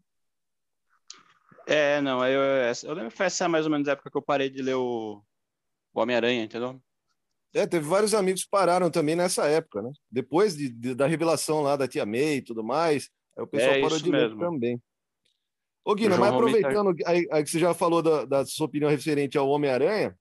É, 1.66 2.02
não, 2.02 2.26
eu, 2.26 2.42
eu 2.84 2.94
lembro 2.94 3.12
que 3.12 3.18
foi 3.18 3.26
essa 3.26 3.48
mais 3.48 3.66
ou 3.66 3.72
menos 3.72 3.88
a 3.88 3.94
época 3.94 4.10
que 4.10 4.18
eu 4.18 4.22
parei 4.22 4.50
de 4.50 4.62
ler 4.62 4.76
o, 4.76 5.24
o 5.94 6.02
Homem-Aranha, 6.02 6.44
entendeu? 6.44 6.82
É, 7.54 7.68
teve 7.68 7.86
vários 7.88 8.16
amigos 8.16 8.44
que 8.44 8.50
pararam 8.50 8.90
também 8.90 9.16
nessa 9.16 9.46
época, 9.46 9.82
né? 9.82 9.92
Depois 10.10 10.58
de, 10.58 10.70
de, 10.70 10.96
da 10.96 11.06
revelação 11.06 11.62
lá 11.62 11.76
da 11.76 11.88
Tia 11.88 12.06
May 12.06 12.38
e 12.38 12.42
tudo 12.42 12.64
mais, 12.64 13.10
aí 13.38 13.44
o 13.44 13.48
pessoal 13.48 13.74
é 13.74 13.82
parou 13.82 14.00
de 14.00 14.12
ler 14.12 14.36
também. 14.38 14.82
Ô, 15.86 15.94
Guina, 15.94 16.18
mas 16.18 16.34
aproveitando 16.34 16.96
tá... 16.96 17.12
aí, 17.12 17.28
aí, 17.32 17.44
que 17.44 17.50
você 17.50 17.60
já 17.60 17.74
falou 17.74 18.02
da, 18.02 18.26
da 18.26 18.46
sua 18.46 18.66
opinião 18.66 18.90
referente 18.90 19.38
ao 19.38 19.50
Homem-Aranha, 19.50 20.18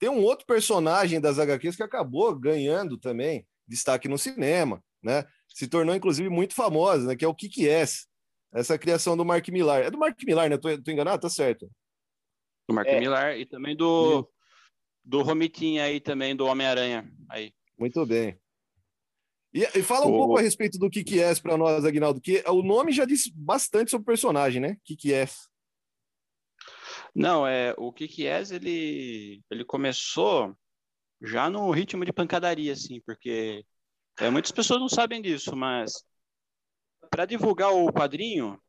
tem 0.00 0.08
um 0.08 0.22
outro 0.22 0.46
personagem 0.46 1.20
das 1.20 1.38
HQs 1.38 1.76
que 1.76 1.82
acabou 1.82 2.34
ganhando 2.34 2.98
também 2.98 3.46
destaque 3.66 4.08
no 4.08 4.18
cinema, 4.18 4.82
né? 5.02 5.24
Se 5.48 5.68
tornou, 5.68 5.94
inclusive, 5.94 6.28
muito 6.28 6.54
famosa, 6.54 7.06
né? 7.06 7.16
Que 7.16 7.24
é 7.24 7.28
o 7.28 7.34
Kiki 7.34 7.68
S. 7.68 8.06
Essa 8.52 8.78
criação 8.78 9.16
do 9.16 9.24
Mark 9.24 9.46
Millar. 9.48 9.82
É 9.82 9.90
do 9.90 9.98
Mark 9.98 10.18
Millar, 10.24 10.48
né? 10.48 10.56
Tô, 10.56 10.76
tô 10.80 10.90
enganado? 10.90 11.20
Tá 11.20 11.28
certo. 11.28 11.70
Do 12.68 12.74
Mark 12.74 12.88
é. 12.88 12.98
Millar 12.98 13.38
e 13.38 13.44
também 13.44 13.76
do, 13.76 14.28
do 15.08 15.22
Romitinha 15.22 15.84
aí 15.84 16.00
também, 16.00 16.36
do 16.36 16.44
Homem-Aranha. 16.44 17.10
aí. 17.30 17.50
Muito 17.78 18.04
bem. 18.04 18.38
E, 19.54 19.62
e 19.62 19.82
fala 19.82 20.04
um 20.06 20.12
o... 20.12 20.18
pouco 20.18 20.36
a 20.36 20.42
respeito 20.42 20.78
do 20.78 20.90
Kiki 20.90 21.18
S 21.18 21.40
para 21.40 21.56
nós, 21.56 21.82
Aguinaldo, 21.82 22.20
que 22.20 22.44
o 22.46 22.62
nome 22.62 22.92
já 22.92 23.06
diz 23.06 23.26
bastante 23.28 23.90
sobre 23.90 24.02
o 24.02 24.06
personagem, 24.06 24.60
né? 24.60 24.76
Kiki 24.84 25.14
S. 25.14 25.48
Não, 27.14 27.46
é, 27.46 27.74
o 27.78 27.90
Kiki 27.90 28.26
S, 28.26 28.54
ele, 28.54 29.42
ele 29.50 29.64
começou 29.64 30.54
já 31.22 31.48
no 31.48 31.70
ritmo 31.70 32.04
de 32.04 32.12
pancadaria, 32.12 32.74
assim, 32.74 33.00
porque 33.00 33.64
é, 34.20 34.28
muitas 34.28 34.52
pessoas 34.52 34.78
não 34.78 34.90
sabem 34.90 35.22
disso, 35.22 35.56
mas 35.56 36.04
para 37.10 37.24
divulgar 37.24 37.72
o 37.72 37.90
quadrinho, 37.90 38.60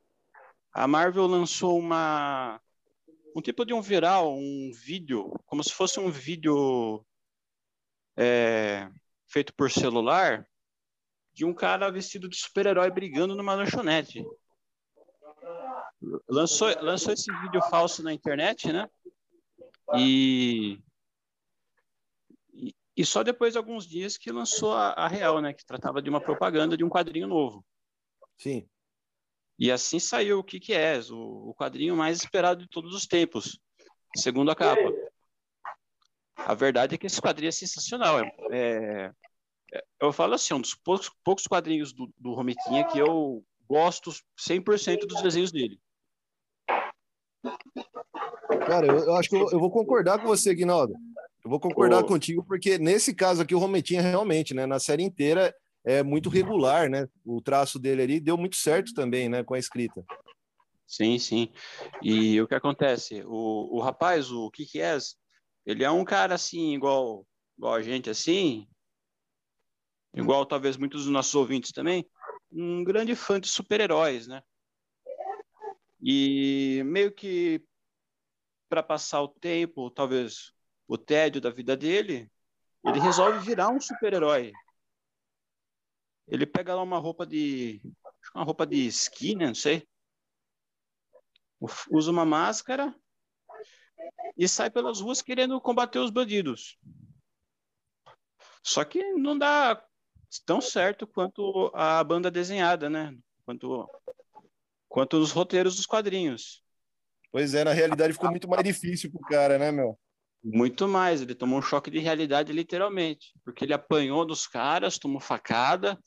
a 0.74 0.88
Marvel 0.88 1.28
lançou 1.28 1.78
uma 1.78 2.62
um 3.40 3.42
tipo 3.42 3.66
de 3.66 3.74
um 3.74 3.82
viral, 3.82 4.38
um 4.38 4.70
vídeo, 4.74 5.34
como 5.46 5.64
se 5.64 5.74
fosse 5.74 5.98
um 5.98 6.12
vídeo 6.12 7.04
é, 8.18 8.92
feito 9.28 9.54
por 9.54 9.72
celular, 9.72 10.46
de 11.34 11.46
um 11.46 11.54
cara 11.54 11.90
vestido 11.90 12.28
de 12.28 12.36
super-herói 12.36 12.92
brigando 12.92 13.36
numa 13.36 13.56
lanchonete. 13.56 14.26
Lançou, 16.28 16.68
lançou 16.82 17.14
esse 17.14 17.32
vídeo 17.42 17.62
falso 17.70 18.04
na 18.04 18.14
internet, 18.14 18.74
né? 18.74 18.90
E, 19.96 20.82
e, 22.96 23.06
só 23.06 23.24
depois 23.24 23.54
de 23.54 23.58
alguns 23.58 23.88
dias 23.88 24.18
que 24.18 24.32
lançou 24.32 24.74
a, 24.74 24.90
a 24.92 25.08
real, 25.08 25.42
né? 25.42 25.54
Que 25.54 25.66
tratava 25.66 26.02
de 26.02 26.10
uma 26.10 26.22
propaganda 26.22 26.76
de 26.76 26.84
um 26.84 26.90
quadrinho 26.90 27.28
novo. 27.28 27.66
Sim. 28.38 28.68
E 29.60 29.70
assim 29.70 30.00
saiu 30.00 30.40
o 30.40 30.44
que 30.44 30.58
que 30.58 30.74
é, 30.74 30.98
o, 31.12 31.50
o 31.50 31.54
quadrinho 31.54 31.94
mais 31.94 32.18
esperado 32.20 32.62
de 32.62 32.70
todos 32.70 32.96
os 32.96 33.06
tempos, 33.06 33.60
segundo 34.16 34.50
a 34.50 34.56
capa. 34.56 34.90
A 36.38 36.54
verdade 36.54 36.96
é 36.96 36.98
que 36.98 37.06
esse 37.06 37.22
quadrinho 37.22 37.50
é 37.50 37.52
sensacional. 37.52 38.22
É, 38.22 38.32
é, 38.52 39.12
é 39.74 39.84
eu 40.02 40.14
falo 40.14 40.34
assim, 40.34 40.54
um 40.54 40.62
dos 40.62 40.74
poucos, 40.74 41.12
poucos 41.26 41.46
quadrinhos 41.46 41.92
do, 41.92 42.10
do 42.18 42.34
Romitinha 42.34 42.88
que 42.88 42.98
eu 42.98 43.44
gosto 43.70 44.12
100% 44.40 45.06
dos 45.06 45.22
desenhos 45.22 45.52
dele. 45.52 45.78
Cara, 48.66 48.88
eu, 48.88 48.98
eu 49.00 49.16
acho 49.16 49.30
que 49.30 49.36
eu, 49.36 49.50
eu, 49.52 49.60
vou 49.60 49.70
concordar 49.70 50.20
com 50.20 50.28
você, 50.28 50.56
Guinaldo. 50.56 50.94
Eu 51.44 51.50
vou 51.50 51.60
concordar 51.60 52.04
contigo, 52.04 52.46
porque 52.46 52.78
nesse 52.78 53.14
caso 53.14 53.42
aqui, 53.42 53.54
o 53.54 53.60
Romitinha 53.60 54.02
realmente, 54.02 54.54
né, 54.54 54.66
na 54.66 54.80
série 54.80 55.04
inteira, 55.04 55.54
é 55.86 56.04
muito 56.04 56.30
regular, 56.30 56.90
né? 56.90 57.08
O 57.26 57.42
traço 57.42 57.80
dele 57.80 58.02
ali 58.02 58.20
deu 58.20 58.38
muito 58.38 58.56
certo 58.56 58.94
também, 58.94 59.30
né? 59.30 59.44
Com 59.44 59.54
a 59.54 59.60
escrita. 59.60 60.04
Sim, 60.86 61.20
sim. 61.20 61.52
E 62.02 62.42
o 62.42 62.48
que 62.48 62.56
acontece? 62.56 63.24
O, 63.26 63.78
o 63.78 63.80
rapaz, 63.80 64.32
o 64.32 64.50
Kikies, 64.50 65.16
ele 65.66 65.84
é 65.84 65.92
um 65.92 66.04
cara 66.04 66.36
assim, 66.36 66.74
igual, 66.74 67.26
igual 67.58 67.76
a 67.76 67.82
gente, 67.82 68.10
assim, 68.10 68.68
igual 70.16 70.46
talvez 70.46 70.78
muitos 70.78 71.04
dos 71.04 71.12
nossos 71.12 71.36
ouvintes 71.36 71.72
também, 71.72 72.10
um 72.52 72.84
grande 72.84 73.16
fã 73.16 73.40
de 73.40 73.48
super-heróis, 73.48 74.28
né? 74.28 74.42
E 76.02 76.82
meio 76.86 77.12
que 77.12 77.64
para 78.68 78.82
passar 78.82 79.22
o 79.22 79.28
tempo, 79.28 79.92
talvez 79.92 80.54
o 80.88 80.98
tédio 80.98 81.42
da 81.42 81.50
vida 81.50 81.76
dele, 81.76 82.32
ele 82.86 83.00
resolve 83.00 83.40
virar 83.40 83.70
um 83.70 83.80
super-herói. 83.80 84.54
Ele 86.30 86.46
pega 86.46 86.76
lá 86.76 86.84
uma 86.84 87.00
roupa 87.00 87.26
de. 87.26 87.82
Uma 88.34 88.44
roupa 88.44 88.66
de 88.66 88.86
esqui, 88.86 89.36
né? 89.36 89.48
Não 89.48 89.56
sei. 89.56 89.88
Usa 91.92 92.12
uma 92.12 92.24
máscara 92.24 92.96
e 94.38 94.48
sai 94.48 94.70
pelas 94.70 95.02
ruas 95.02 95.22
querendo 95.22 95.60
combater 95.60 96.00
os 96.00 96.10
bandidos. 96.10 96.78
Só 98.64 98.86
que 98.86 99.04
não 99.14 99.38
dá 99.38 99.84
tão 100.46 100.62
certo 100.62 101.08
quanto 101.08 101.72
a 101.74 102.04
banda 102.04 102.32
desenhada, 102.32 102.90
né? 102.90 103.18
Quanto, 103.44 103.90
quanto 104.88 105.18
os 105.18 105.32
roteiros 105.32 105.76
dos 105.76 105.86
quadrinhos. 105.86 106.64
Pois 107.32 107.54
é, 107.54 107.64
na 107.64 107.74
realidade 107.74 108.14
ficou 108.14 108.30
muito 108.30 108.48
mais 108.48 108.64
difícil 108.64 109.12
pro 109.12 109.20
cara, 109.22 109.58
né, 109.58 109.72
meu? 109.72 110.00
Muito 110.44 110.88
mais, 110.88 111.22
ele 111.22 111.36
tomou 111.36 111.60
um 111.60 111.62
choque 111.62 111.92
de 111.92 112.00
realidade 112.00 112.54
literalmente, 112.54 113.34
porque 113.44 113.66
ele 113.66 113.74
apanhou 113.74 114.26
dos 114.26 114.48
caras, 114.48 114.98
tomou 114.98 115.20
facada 115.20 116.00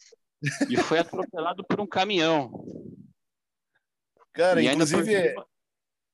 e 0.70 0.76
foi 0.76 0.98
atropelado 0.98 1.64
por 1.64 1.80
um 1.80 1.86
caminhão. 1.86 2.50
Cara, 4.32 4.62
e 4.62 4.66
inclusive, 4.66 5.34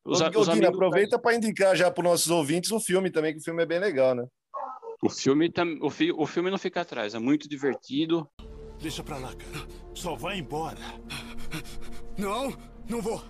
os, 0.05 0.21
os 0.21 0.49
Guina, 0.49 0.69
aproveita 0.69 1.19
para 1.19 1.37
indicar 1.37 1.77
já 1.77 1.91
para 1.91 2.03
os 2.03 2.11
nossos 2.11 2.31
ouvintes 2.31 2.73
o 2.73 2.81
filme 2.81 3.11
também, 3.11 3.33
que 3.33 3.39
o 3.39 3.45
filme 3.45 3.63
é 3.63 3.67
bem 3.67 3.79
legal, 3.79 4.15
né? 4.15 4.27
O 5.01 5.09
filme, 5.09 5.49
tam, 5.49 5.79
o, 5.81 5.89
fi, 5.89 6.11
o 6.11 6.27
filme 6.27 6.51
não 6.51 6.59
fica 6.59 6.81
atrás, 6.81 7.15
é 7.15 7.21
muito 7.21 7.49
divertido. 7.49 8.29
Deixa 8.81 9.05
pra 9.05 9.17
lá, 9.19 9.29
cara. 9.35 9.67
Só 9.95 10.17
vai 10.17 10.39
embora. 10.39 10.81
Não, 12.19 12.51
não 12.89 13.01
vou. 13.01 13.23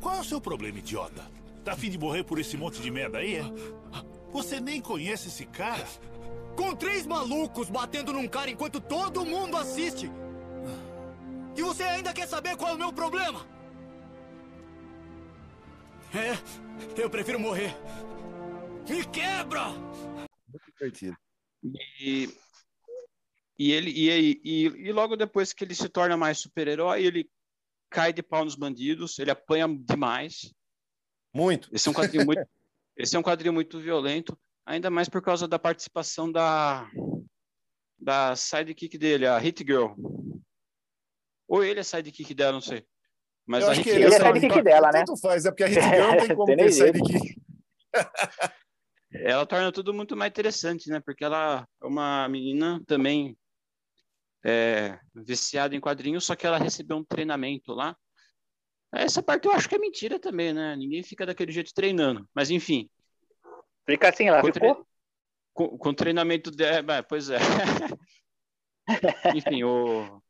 Qual 0.00 0.14
é 0.14 0.20
o 0.20 0.24
seu 0.24 0.40
problema, 0.40 0.78
idiota? 0.78 1.35
Tá 1.66 1.72
afim 1.72 1.90
de 1.90 1.98
morrer 1.98 2.22
por 2.22 2.38
esse 2.38 2.56
monte 2.56 2.80
de 2.80 2.92
merda 2.92 3.18
aí, 3.18 3.38
é? 3.38 3.42
Você 4.30 4.60
nem 4.60 4.80
conhece 4.80 5.26
esse 5.26 5.44
cara? 5.46 5.84
Com 6.56 6.76
três 6.76 7.04
malucos 7.04 7.68
batendo 7.68 8.12
num 8.12 8.28
cara 8.28 8.48
enquanto 8.48 8.80
todo 8.80 9.26
mundo 9.26 9.56
assiste. 9.56 10.08
E 11.56 11.62
você 11.62 11.82
ainda 11.82 12.12
quer 12.12 12.28
saber 12.28 12.56
qual 12.56 12.70
é 12.70 12.74
o 12.74 12.78
meu 12.78 12.92
problema? 12.92 13.44
É, 16.14 17.02
eu 17.02 17.10
prefiro 17.10 17.40
morrer. 17.40 17.74
Me 18.88 19.04
quebra! 19.04 19.70
Muito 19.70 20.72
divertido. 20.72 21.16
E, 22.00 22.32
e 23.58 23.72
ele 23.72 23.90
e, 23.90 24.40
e, 24.44 24.66
e 24.88 24.92
logo 24.92 25.16
depois 25.16 25.52
que 25.52 25.64
ele 25.64 25.74
se 25.74 25.88
torna 25.88 26.16
mais 26.16 26.38
super-herói, 26.38 27.04
ele 27.04 27.28
cai 27.90 28.12
de 28.12 28.22
pau 28.22 28.44
nos 28.44 28.54
bandidos, 28.54 29.18
ele 29.18 29.32
apanha 29.32 29.66
demais. 29.66 30.54
Muito. 31.36 31.68
Esse 31.70 31.86
é 31.86 31.90
um 31.90 31.94
quadrinho 31.94 32.24
muito, 32.24 32.40
esse 32.96 33.14
é 33.14 33.18
um 33.18 33.22
quadrinho 33.22 33.52
muito 33.52 33.78
violento, 33.78 34.38
ainda 34.64 34.88
mais 34.88 35.06
por 35.06 35.20
causa 35.20 35.46
da 35.46 35.58
participação 35.58 36.32
da 36.32 36.88
da 37.98 38.34
sidekick 38.34 38.96
dele, 38.96 39.26
a 39.26 39.38
Hit 39.38 39.64
Girl. 39.66 39.92
Ou 41.48 41.62
ele 41.62 41.80
é 41.80 41.82
sidekick 41.82 42.32
dela, 42.34 42.52
não 42.52 42.60
sei. 42.60 42.86
Mas 43.44 43.62
Eu 43.62 43.68
a 43.68 43.72
acho 43.72 43.80
Hit 43.80 43.90
que 43.90 43.96
ele 43.96 44.04
é 44.04 44.10
sidekick 44.10 44.62
dela, 44.62 44.90
né? 44.92 45.04
Tanto 45.04 45.20
faz, 45.20 45.44
é 45.44 45.50
porque 45.50 45.64
a 45.64 45.66
Hit 45.66 45.80
Girl 45.80 46.08
não 46.08 46.26
tem 46.26 46.36
como 46.36 46.56
ter 46.56 46.72
sidekick. 46.72 47.42
ela 49.12 49.44
torna 49.44 49.70
tudo 49.72 49.92
muito 49.92 50.16
mais 50.16 50.30
interessante, 50.30 50.88
né? 50.88 51.00
Porque 51.00 51.24
ela 51.24 51.68
é 51.82 51.86
uma 51.86 52.28
menina 52.28 52.82
também 52.86 53.36
é, 54.42 54.98
viciada 55.14 55.76
em 55.76 55.80
quadrinhos, 55.80 56.24
só 56.24 56.34
que 56.34 56.46
ela 56.46 56.58
recebeu 56.58 56.96
um 56.96 57.04
treinamento 57.04 57.72
lá 57.72 57.94
essa 58.98 59.22
parte 59.22 59.46
eu 59.46 59.52
acho 59.52 59.68
que 59.68 59.74
é 59.74 59.78
mentira 59.78 60.18
também, 60.18 60.52
né? 60.52 60.74
Ninguém 60.76 61.02
fica 61.02 61.26
daquele 61.26 61.52
jeito 61.52 61.72
treinando. 61.74 62.28
Mas 62.34 62.50
enfim. 62.50 62.88
Fica 63.84 64.08
assim 64.08 64.30
lá, 64.30 64.40
com 64.40 64.52
ficou? 64.52 64.74
Tre... 64.74 64.84
Com, 65.52 65.78
com 65.78 65.94
treinamento. 65.94 66.50
De... 66.50 66.64
É, 66.64 67.02
pois 67.02 67.30
é. 67.30 67.38
enfim, 69.34 69.62
o... 69.64 70.20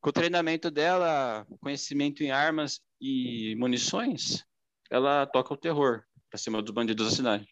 com 0.00 0.10
o 0.10 0.12
treinamento 0.12 0.70
dela, 0.70 1.46
conhecimento 1.60 2.22
em 2.22 2.30
armas 2.30 2.80
e 3.00 3.54
munições, 3.56 4.44
ela 4.90 5.26
toca 5.26 5.54
o 5.54 5.56
terror 5.56 6.04
para 6.28 6.38
cima 6.38 6.62
dos 6.62 6.72
bandidos 6.72 7.08
da 7.08 7.14
cidade. 7.14 7.48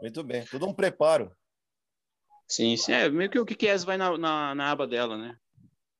Muito 0.00 0.22
bem, 0.24 0.44
tudo 0.46 0.66
um 0.66 0.74
preparo. 0.74 1.34
Sim, 2.48 2.76
sim, 2.76 2.92
é 2.92 3.08
meio 3.08 3.30
que 3.30 3.38
o 3.38 3.46
que 3.46 3.66
é 3.66 3.76
vai 3.78 3.96
na, 3.96 4.18
na, 4.18 4.54
na 4.54 4.70
aba 4.70 4.86
dela, 4.86 5.16
né? 5.16 5.38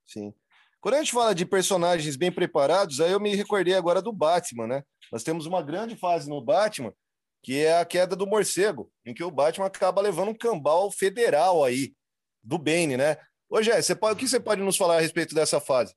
Sim. 0.05 0.35
Quando 0.83 0.97
a 0.97 0.99
gente 0.99 1.13
fala 1.13 1.33
de 1.33 1.47
personagens 1.47 2.17
bem 2.17 2.33
preparados, 2.33 3.01
aí 3.01 3.13
eu 3.13 3.21
me 3.21 3.37
recordei 3.37 3.73
agora 3.73 4.03
do 4.03 4.13
Batman, 4.13 4.67
né? 4.67 4.85
Nós 5.13 5.23
temos 5.23 5.47
uma 5.47 5.63
grande 5.63 5.95
fase 5.95 6.29
no 6.29 6.45
Batman, 6.45 6.93
que 7.41 7.65
é 7.65 7.79
a 7.79 7.85
queda 7.85 8.17
do 8.17 8.27
morcego, 8.27 8.91
em 9.07 9.15
que 9.15 9.23
o 9.23 9.31
Batman 9.31 9.67
acaba 9.67 10.03
levando 10.03 10.31
um 10.31 10.35
cambal 10.35 10.91
federal 10.91 11.63
aí, 11.63 11.95
do 12.43 12.59
Bane, 12.59 12.97
né? 12.97 13.17
Ô, 13.49 13.63
Jé, 13.63 13.81
você 13.81 13.95
pode, 13.95 14.15
o 14.15 14.19
que 14.19 14.27
você 14.27 14.41
pode 14.41 14.61
nos 14.61 14.77
falar 14.77 14.97
a 14.97 15.01
respeito 15.01 15.37
dessa 15.37 15.61
fase? 15.61 15.95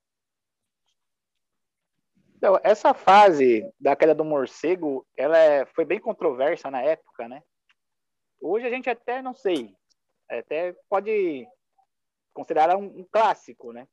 Então, 2.35 2.59
essa 2.63 2.93
fase 2.93 3.67
da 3.79 3.95
queda 3.95 4.13
do 4.13 4.23
morcego, 4.23 5.03
ela 5.17 5.35
é, 5.35 5.65
foi 5.65 5.83
bem 5.83 5.99
controversa 5.99 6.69
na 6.69 6.83
época, 6.83 7.27
né? 7.27 7.41
Hoje 8.39 8.67
a 8.67 8.69
gente 8.69 8.87
até 8.87 9.19
não 9.19 9.33
sei, 9.33 9.75
até 10.29 10.75
pode 10.87 11.47
considerar 12.35 12.77
um, 12.77 12.99
um 12.99 13.07
clássico, 13.11 13.73
né? 13.73 13.87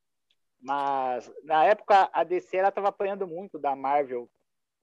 Mas 0.63 1.31
na 1.43 1.65
época 1.65 2.09
a 2.13 2.23
DC 2.23 2.57
ela 2.57 2.69
estava 2.69 2.89
apanhando 2.89 3.27
muito 3.27 3.59
da 3.59 3.75
Marvel 3.75 4.31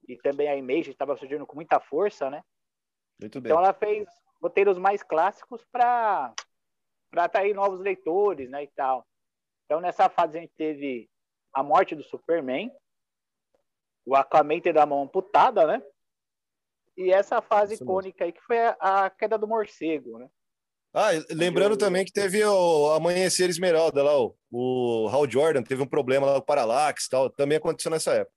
e 0.08 0.18
também 0.18 0.50
a 0.50 0.56
Image 0.56 0.92
estava 0.92 1.15
surgindo 1.15 1.48
com 1.48 1.56
muita 1.56 1.80
força, 1.80 2.30
né? 2.30 2.44
Muito 3.20 3.39
bem. 3.39 3.50
Então 3.50 3.63
ela 3.63 3.74
fez 3.74 4.08
roteiros 4.42 4.78
mais 4.78 5.02
clássicos 5.02 5.65
para 5.72 6.34
para 7.10 7.24
atrair 7.24 7.56
novos 7.56 7.80
leitores, 7.80 8.52
né, 8.52 8.63
e 8.63 8.68
tal. 8.68 9.08
Então 9.65 9.80
nessa 9.80 10.10
fase 10.10 10.38
a 10.38 10.42
gente 10.42 10.54
teve 10.56 11.10
a 11.54 11.63
morte 11.63 11.96
do 11.96 12.04
Superman, 12.04 12.72
o 14.06 14.15
Aquaman 14.15 14.60
tendo 14.60 14.80
a 14.80 14.86
mão 14.86 15.04
amputada, 15.04 15.65
né? 15.65 15.82
E 16.98 17.12
essa 17.12 17.42
fase 17.42 17.76
Isso 17.76 17.84
icônica 17.84 18.26
aí 18.26 18.34
que 18.34 18.42
foi 18.42 18.60
a, 18.60 19.06
a 19.06 19.10
queda 19.10 19.38
do 19.38 19.48
morcego, 19.48 20.20
né? 20.20 20.30
Ah, 20.93 21.10
lembrando 21.30 21.78
também 21.78 22.04
que 22.04 22.12
teve 22.12 22.43
o 22.43 22.91
Amanhecer 22.91 23.49
Esmeralda 23.49 24.02
lá, 24.04 24.19
o, 24.19 24.36
o 24.52 25.08
Hal 25.08 25.30
Jordan 25.30 25.62
teve 25.62 25.84
um 25.84 25.88
problema 25.88 26.25
lá 26.25 26.34
com 26.34 26.39
o 26.39 26.45
Parallax 26.45 27.06
e 27.06 27.10
tal, 27.10 27.30
também 27.30 27.58
aconteceu 27.58 27.91
nessa 27.91 28.13
época. 28.13 28.36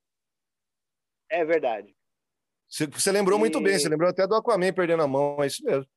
É 1.29 1.43
verdade. 1.43 1.95
Você, 2.69 2.85
você 2.85 3.11
lembrou 3.11 3.37
E- 3.37 3.39
muito 3.39 3.59
bem, 3.59 3.77
você 3.77 3.89
lembrou 3.89 4.09
até 4.09 4.27
do 4.27 4.35
Aquaman 4.35 4.71
perdendo 4.71 5.01
a 5.01 5.07
mão, 5.07 5.41
é 5.43 5.47
isso 5.47 5.63
mesmo. 5.63 5.87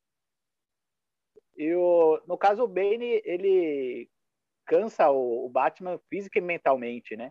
E 1.59 1.75
o, 1.75 2.21
no 2.27 2.37
caso, 2.39 2.63
o 2.65 2.69
Bane, 2.69 3.21
ele 3.25 4.09
cansa 4.67 5.11
o, 5.11 5.47
o 5.47 5.49
Batman 5.49 5.99
física 6.09 6.39
e 6.39 6.43
mentalmente, 6.43 7.17
né? 7.17 7.31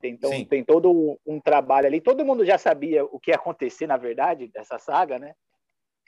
Tem, 0.00 0.12
então, 0.12 0.30
Sim. 0.30 0.44
tem 0.44 0.64
todo 0.64 0.90
um, 0.92 1.16
um 1.24 1.40
trabalho 1.40 1.86
ali. 1.86 2.00
Todo 2.00 2.24
mundo 2.24 2.44
já 2.44 2.58
sabia 2.58 3.04
o 3.04 3.18
que 3.18 3.30
ia 3.30 3.36
acontecer, 3.36 3.86
na 3.86 3.96
verdade, 3.96 4.48
dessa 4.48 4.78
saga, 4.78 5.18
né? 5.18 5.34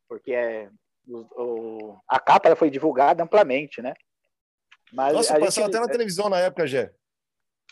Porque 0.09 0.33
é, 0.33 0.71
o, 1.09 1.99
a 2.09 2.21
capa 2.21 2.55
foi 2.55 2.71
divulgada 2.71 3.23
amplamente, 3.23 3.81
né? 3.81 3.95
Mas 4.93 5.15
Nossa, 5.15 5.35
passava 5.39 5.51
gente, 5.51 5.77
até 5.77 5.81
na 5.81 5.91
televisão 5.91 6.29
na 6.29 6.39
época, 6.39 6.67
Jé. 6.67 6.93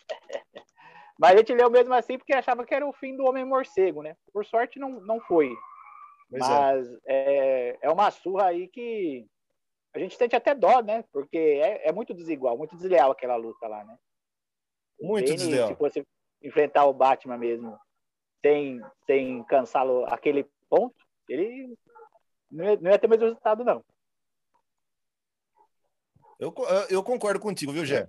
mas 1.19 1.33
a 1.33 1.37
gente 1.39 1.55
leu 1.55 1.71
mesmo 1.71 1.95
assim 1.95 2.19
porque 2.19 2.33
achava 2.33 2.65
que 2.65 2.75
era 2.75 2.87
o 2.87 2.93
fim 2.93 3.17
do 3.17 3.25
Homem-Morcego, 3.25 4.03
né? 4.03 4.17
Por 4.33 4.45
sorte, 4.45 4.79
não, 4.79 4.91
não 5.01 5.21
foi. 5.21 5.55
Pois 6.31 6.43
é. 6.43 6.49
Mas 6.49 6.89
é. 7.07 7.79
É, 7.83 7.91
uma 7.91 8.11
surra 8.11 8.47
aí 8.47 8.69
que 8.69 9.27
a 9.95 9.99
gente 9.99 10.17
sente 10.17 10.37
até 10.37 10.55
dó, 10.55 10.81
né? 10.83 11.05
Porque 11.13 11.39
é, 11.39 11.89
é 11.89 11.93
muito 11.93 12.13
desigual, 12.13 12.57
muito 12.59 12.77
desleal 12.77 13.11
aquela 13.11 13.37
luta 13.37 13.67
lá, 13.67 13.85
né? 13.85 13.97
Muito 15.01 15.27
Bane, 15.27 15.37
desleal. 15.37 15.69
Se 15.69 15.77
fosse 15.77 16.07
enfrentar 16.43 16.85
o 16.85 16.93
Batman 16.93 17.39
mesmo 17.39 17.79
sem, 18.45 18.81
sem 19.07 19.43
cansá-lo 19.45 20.05
aquele 20.07 20.47
ponto, 20.69 20.95
ele 21.29 21.77
não 22.57 22.65
ia, 22.65 22.77
não 22.77 22.91
ia 22.91 22.99
ter 22.99 23.07
mais 23.07 23.21
resultado, 23.21 23.65
não. 23.65 23.85
Eu, 26.39 26.55
eu 26.91 27.03
concordo 27.03 27.41
contigo, 27.41 27.73
viu, 27.73 27.85
Jé? 27.85 28.09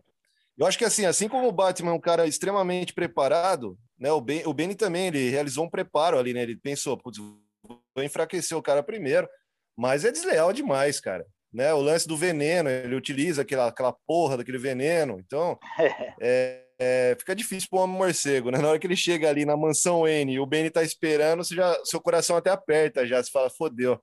Eu 0.58 0.66
acho 0.66 0.78
que 0.78 0.86
assim, 0.86 1.06
assim 1.06 1.30
como 1.30 1.48
o 1.48 1.52
Batman 1.52 1.92
é 1.92 1.94
um 1.94 2.00
cara 2.00 2.26
extremamente 2.26 2.94
preparado, 2.94 3.78
né? 3.98 4.12
O 4.12 4.20
Ben, 4.20 4.44
o 4.46 4.54
Benny 4.54 4.76
também 4.76 5.08
ele 5.08 5.30
realizou 5.30 5.66
um 5.66 5.70
preparo 5.70 6.18
ali, 6.18 6.34
né? 6.34 6.42
Ele 6.42 6.58
pensou, 6.58 6.98
putz, 6.98 7.20
vou 7.20 8.04
enfraquecer 8.04 8.58
o 8.58 8.62
cara 8.62 8.82
primeiro, 8.82 9.28
mas 9.76 10.04
é 10.04 10.12
desleal 10.12 10.52
demais, 10.52 11.00
cara. 11.00 11.26
Né? 11.54 11.74
O 11.74 11.82
lance 11.82 12.08
do 12.08 12.18
veneno, 12.18 12.70
ele 12.70 12.96
utiliza 12.96 13.44
aquela, 13.44 13.68
aquela 13.68 13.96
porra 14.06 14.38
daquele 14.38 14.58
veneno, 14.58 15.20
então 15.20 15.58
é, 16.20 16.64
é, 16.80 17.16
fica 17.18 17.36
difícil 17.36 17.70
para 17.70 17.84
um 17.84 17.88
morcego, 17.88 18.52
né? 18.52 18.58
Na 18.60 18.70
hora 18.70 18.80
que 18.80 18.88
ele 18.88 18.96
chega 18.96 19.30
ali 19.30 19.46
na 19.46 19.56
mansão 19.56 20.08
N 20.08 20.34
e 20.34 20.40
o 20.40 20.46
Benny 20.46 20.70
tá 20.70 20.84
esperando, 20.84 21.44
você 21.44 21.56
já, 21.56 21.80
seu 21.86 22.02
coração 22.02 22.36
até 22.36 22.50
aperta 22.50 23.06
já, 23.06 23.22
você 23.22 23.32
fala, 23.32 23.50
fodeu. 23.50 24.02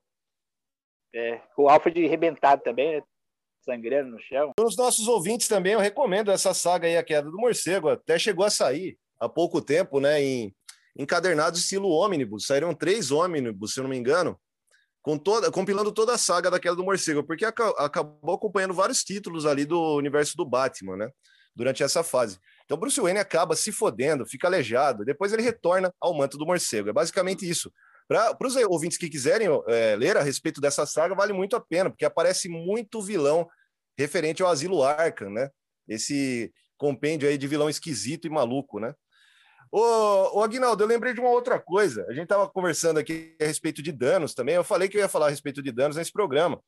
É, 1.15 1.41
o 1.57 1.69
Alfred 1.69 2.05
arrebentado 2.05 2.63
também, 2.63 2.97
né? 2.97 3.03
sangrando 3.65 4.11
no 4.11 4.21
chão. 4.21 4.53
Para 4.55 4.67
os 4.67 4.77
nossos 4.77 5.09
ouvintes 5.09 5.49
também, 5.49 5.73
eu 5.73 5.81
recomendo 5.81 6.31
essa 6.31 6.53
saga 6.53 6.87
aí, 6.87 6.97
A 6.97 7.03
Queda 7.03 7.31
do 7.31 7.37
Morcego. 7.37 7.89
Até 7.89 8.19
chegou 8.19 8.45
a 8.45 8.51
sair 8.51 8.99
há 9.19 9.29
pouco 9.29 9.61
tempo, 9.63 10.01
né? 10.01 10.23
Em 10.23 10.55
encadernados 10.97 11.61
estilo 11.61 11.89
ônibus. 11.89 12.47
Saíram 12.47 12.75
três 12.75 13.11
ônibus, 13.11 13.73
se 13.73 13.81
eu 13.81 13.85
não 13.85 13.91
me 13.91 13.97
engano, 13.97 14.39
com 15.03 15.19
toda, 15.19 15.51
compilando 15.51 15.93
toda 15.93 16.15
a 16.15 16.19
saga 16.19 16.51
da 16.51 16.61
Queda 16.61 16.77
do 16.77 16.85
Morcego, 16.85 17.25
porque 17.25 17.45
aca- 17.45 17.75
acabou 17.79 18.35
acompanhando 18.35 18.75
vários 18.75 19.03
títulos 19.03 19.47
ali 19.47 19.65
do 19.65 19.97
universo 19.97 20.37
do 20.37 20.45
Batman, 20.45 20.97
né? 20.97 21.11
Durante 21.57 21.83
essa 21.83 22.03
fase. 22.03 22.39
Então, 22.65 22.77
Bruce 22.77 23.01
Wayne 23.01 23.19
acaba 23.21 23.55
se 23.55 23.71
fodendo, 23.71 24.27
fica 24.27 24.47
aleijado, 24.47 25.05
depois 25.05 25.33
ele 25.33 25.43
retorna 25.43 25.93
ao 26.01 26.15
manto 26.15 26.37
do 26.37 26.47
morcego. 26.47 26.89
É 26.89 26.93
basicamente 26.93 27.49
isso. 27.49 27.73
Para 28.07 28.37
os 28.43 28.57
ouvintes 28.57 28.99
que 28.99 29.09
quiserem 29.09 29.49
é, 29.67 29.97
ler 29.97 30.17
a 30.17 30.23
respeito 30.23 30.61
dessa 30.61 30.85
saga, 30.85 31.15
vale 31.15 31.33
muito 31.33 31.57
a 31.57 31.61
pena, 31.61 31.91
porque 31.91 32.05
aparece 32.05 32.49
muito 32.49 33.01
vilão 33.01 33.49
referente 33.99 34.43
ao 34.43 34.49
Asilo 34.49 34.83
Arkham, 34.83 35.31
né? 35.31 35.49
Esse 35.89 36.53
compêndio 36.77 37.29
aí 37.29 37.39
de 37.39 37.47
vilão 37.47 37.71
esquisito 37.71 38.27
e 38.27 38.31
maluco, 38.31 38.79
né? 38.79 38.95
Ô, 39.73 40.39
ô 40.39 40.43
Aguinaldo, 40.43 40.85
eu 40.85 40.87
lembrei 40.87 41.15
de 41.15 41.21
uma 41.21 41.31
outra 41.31 41.59
coisa. 41.59 42.05
A 42.09 42.13
gente 42.13 42.25
estava 42.25 42.49
conversando 42.49 42.99
aqui 42.99 43.37
a 43.41 43.45
respeito 43.45 43.83
de 43.83 43.91
danos 43.91 44.35
também. 44.35 44.55
Eu 44.55 44.65
falei 44.65 44.89
que 44.89 44.97
eu 44.97 45.01
ia 45.01 45.09
falar 45.09 45.27
a 45.27 45.31
respeito 45.31 45.63
de 45.63 45.73
danos 45.73 45.97
nesse 45.97 46.13
programa. 46.13 46.61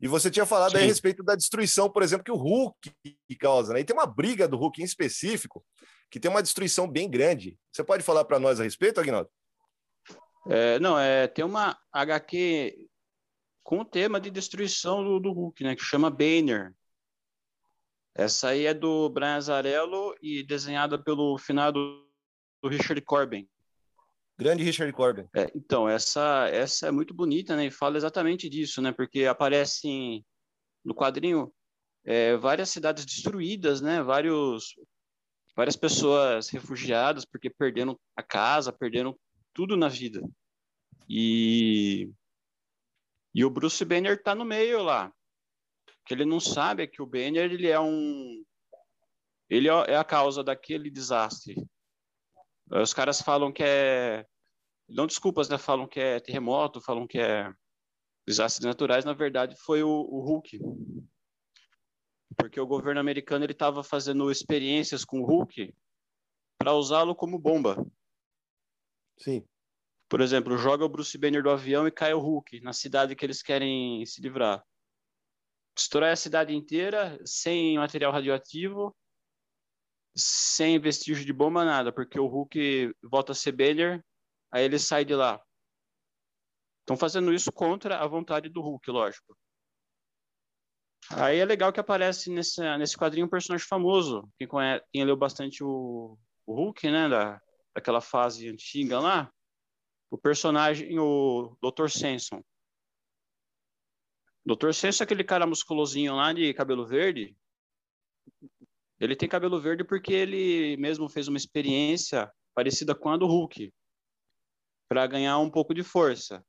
E 0.00 0.06
você 0.06 0.30
tinha 0.30 0.46
falado 0.46 0.76
aí 0.76 0.84
a 0.84 0.86
respeito 0.86 1.22
da 1.22 1.34
destruição, 1.34 1.90
por 1.90 2.02
exemplo, 2.02 2.24
que 2.24 2.30
o 2.30 2.36
Hulk 2.36 2.92
causa, 3.38 3.72
né? 3.72 3.80
E 3.80 3.84
tem 3.84 3.94
uma 3.94 4.06
briga 4.06 4.46
do 4.48 4.56
Hulk 4.56 4.80
em 4.80 4.84
específico 4.84 5.64
que 6.10 6.18
tem 6.18 6.30
uma 6.30 6.42
destruição 6.42 6.88
bem 6.88 7.10
grande. 7.10 7.56
Você 7.70 7.84
pode 7.84 8.02
falar 8.02 8.24
para 8.24 8.38
nós 8.38 8.60
a 8.60 8.64
respeito, 8.64 9.00
Aguinaldo? 9.00 9.28
É, 10.48 10.78
não, 10.78 10.98
é, 10.98 11.26
tem 11.26 11.44
uma 11.44 11.78
HQ 11.92 12.88
com 13.62 13.80
o 13.80 13.84
tema 13.84 14.18
de 14.18 14.30
destruição 14.30 15.04
do, 15.04 15.20
do 15.20 15.30
Hulk, 15.30 15.62
né? 15.62 15.76
Que 15.76 15.82
chama 15.82 16.08
Banner. 16.08 16.74
Essa 18.14 18.48
aí 18.48 18.64
é 18.64 18.72
do 18.72 19.10
Brian 19.10 19.36
Azarello 19.36 20.14
e 20.22 20.42
desenhada 20.42 20.98
pelo 20.98 21.36
finado 21.36 22.02
do 22.62 22.68
Richard 22.68 23.00
Corbin. 23.02 23.46
Grande 24.38 24.64
Richard 24.64 24.90
Corbin. 24.94 25.28
É, 25.36 25.50
então, 25.54 25.86
essa, 25.86 26.48
essa 26.48 26.88
é 26.88 26.90
muito 26.90 27.12
bonita, 27.12 27.54
né? 27.54 27.66
E 27.66 27.70
fala 27.70 27.98
exatamente 27.98 28.48
disso, 28.48 28.80
né? 28.80 28.90
Porque 28.90 29.26
aparecem 29.26 30.24
no 30.82 30.94
quadrinho 30.94 31.52
é, 32.04 32.36
várias 32.38 32.70
cidades 32.70 33.04
destruídas, 33.04 33.82
né? 33.82 34.02
Vários, 34.02 34.74
várias 35.54 35.76
pessoas 35.76 36.48
refugiadas 36.48 37.26
porque 37.26 37.50
perderam 37.50 38.00
a 38.16 38.22
casa, 38.22 38.72
perderam 38.72 39.14
tudo 39.58 39.76
na 39.76 39.88
vida. 39.88 40.22
E, 41.08 42.08
e 43.34 43.44
o 43.44 43.50
Bruce 43.50 43.84
Banner 43.84 44.22
tá 44.22 44.32
no 44.32 44.44
meio 44.44 44.84
lá. 44.84 45.08
O 45.08 46.04
que 46.06 46.14
ele 46.14 46.24
não 46.24 46.38
sabe 46.38 46.84
é 46.84 46.86
que 46.86 47.02
o 47.02 47.06
Banner, 47.06 47.50
ele 47.50 47.66
é 47.66 47.80
um... 47.80 48.44
Ele 49.50 49.66
é 49.66 49.96
a 49.96 50.04
causa 50.04 50.44
daquele 50.44 50.88
desastre. 50.88 51.56
Os 52.70 52.94
caras 52.94 53.20
falam 53.20 53.52
que 53.52 53.64
é. 53.64 54.24
Não 54.88 55.08
desculpas, 55.08 55.48
né? 55.48 55.58
Falam 55.58 55.88
que 55.88 55.98
é 55.98 56.20
terremoto, 56.20 56.80
falam 56.80 57.04
que 57.04 57.18
é 57.18 57.52
desastres 58.24 58.64
naturais. 58.64 59.04
Na 59.04 59.12
verdade, 59.12 59.56
foi 59.56 59.82
o, 59.82 59.90
o 59.90 60.20
Hulk. 60.20 60.60
Porque 62.36 62.60
o 62.60 62.66
governo 62.66 63.00
americano 63.00 63.44
ele 63.44 63.54
estava 63.54 63.82
fazendo 63.82 64.30
experiências 64.30 65.04
com 65.04 65.20
o 65.20 65.26
Hulk 65.26 65.74
para 66.58 66.74
usá-lo 66.74 67.12
como 67.12 67.40
bomba. 67.40 67.84
Sim. 69.18 69.44
Por 70.08 70.20
exemplo, 70.20 70.56
joga 70.56 70.84
o 70.84 70.88
Bruce 70.88 71.18
Banner 71.18 71.42
do 71.42 71.50
avião 71.50 71.86
e 71.86 71.90
cai 71.90 72.14
o 72.14 72.18
Hulk 72.18 72.60
na 72.60 72.72
cidade 72.72 73.14
que 73.14 73.24
eles 73.24 73.42
querem 73.42 74.04
se 74.06 74.22
livrar. 74.22 74.64
Destrói 75.76 76.10
a 76.10 76.16
cidade 76.16 76.54
inteira 76.54 77.20
sem 77.24 77.76
material 77.76 78.10
radioativo, 78.10 78.96
sem 80.16 80.78
vestígio 80.78 81.24
de 81.24 81.32
bomba, 81.32 81.64
nada, 81.64 81.92
porque 81.92 82.18
o 82.18 82.26
Hulk 82.26 82.92
volta 83.04 83.32
a 83.32 83.34
ser 83.34 83.52
Banner, 83.52 84.04
aí 84.50 84.64
ele 84.64 84.78
sai 84.78 85.04
de 85.04 85.14
lá. 85.14 85.40
Estão 86.80 86.96
fazendo 86.96 87.32
isso 87.32 87.52
contra 87.52 87.98
a 87.98 88.06
vontade 88.06 88.48
do 88.48 88.62
Hulk, 88.62 88.90
lógico. 88.90 89.36
Aí 91.10 91.38
é 91.38 91.44
legal 91.44 91.72
que 91.72 91.80
aparece 91.80 92.30
nesse, 92.30 92.60
nesse 92.78 92.96
quadrinho 92.96 93.26
um 93.26 93.30
personagem 93.30 93.66
famoso. 93.66 94.28
Quem, 94.38 94.48
conhece, 94.48 94.84
quem 94.90 95.04
leu 95.04 95.16
bastante 95.16 95.62
o, 95.62 96.18
o 96.46 96.54
Hulk, 96.54 96.90
né? 96.90 97.08
Da, 97.08 97.40
daquela 97.78 98.00
fase 98.00 98.48
antiga 98.48 98.98
lá. 98.98 99.32
O 100.10 100.18
personagem, 100.18 100.98
o 100.98 101.56
Dr. 101.62 101.88
Samson. 101.88 102.42
Dr. 104.44 104.72
Samson 104.72 105.02
é 105.02 105.04
aquele 105.04 105.22
cara 105.22 105.46
musculosinho 105.46 106.16
lá 106.16 106.32
de 106.32 106.52
cabelo 106.54 106.84
verde. 106.84 107.36
Ele 108.98 109.14
tem 109.14 109.28
cabelo 109.28 109.60
verde 109.60 109.84
porque 109.84 110.12
ele 110.12 110.76
mesmo 110.76 111.08
fez 111.08 111.28
uma 111.28 111.36
experiência 111.36 112.32
parecida 112.52 112.94
com 112.94 113.10
a 113.10 113.16
do 113.16 113.26
Hulk 113.26 113.72
para 114.88 115.06
ganhar 115.06 115.38
um 115.38 115.50
pouco 115.50 115.72
de 115.72 115.84
força. 115.84 116.44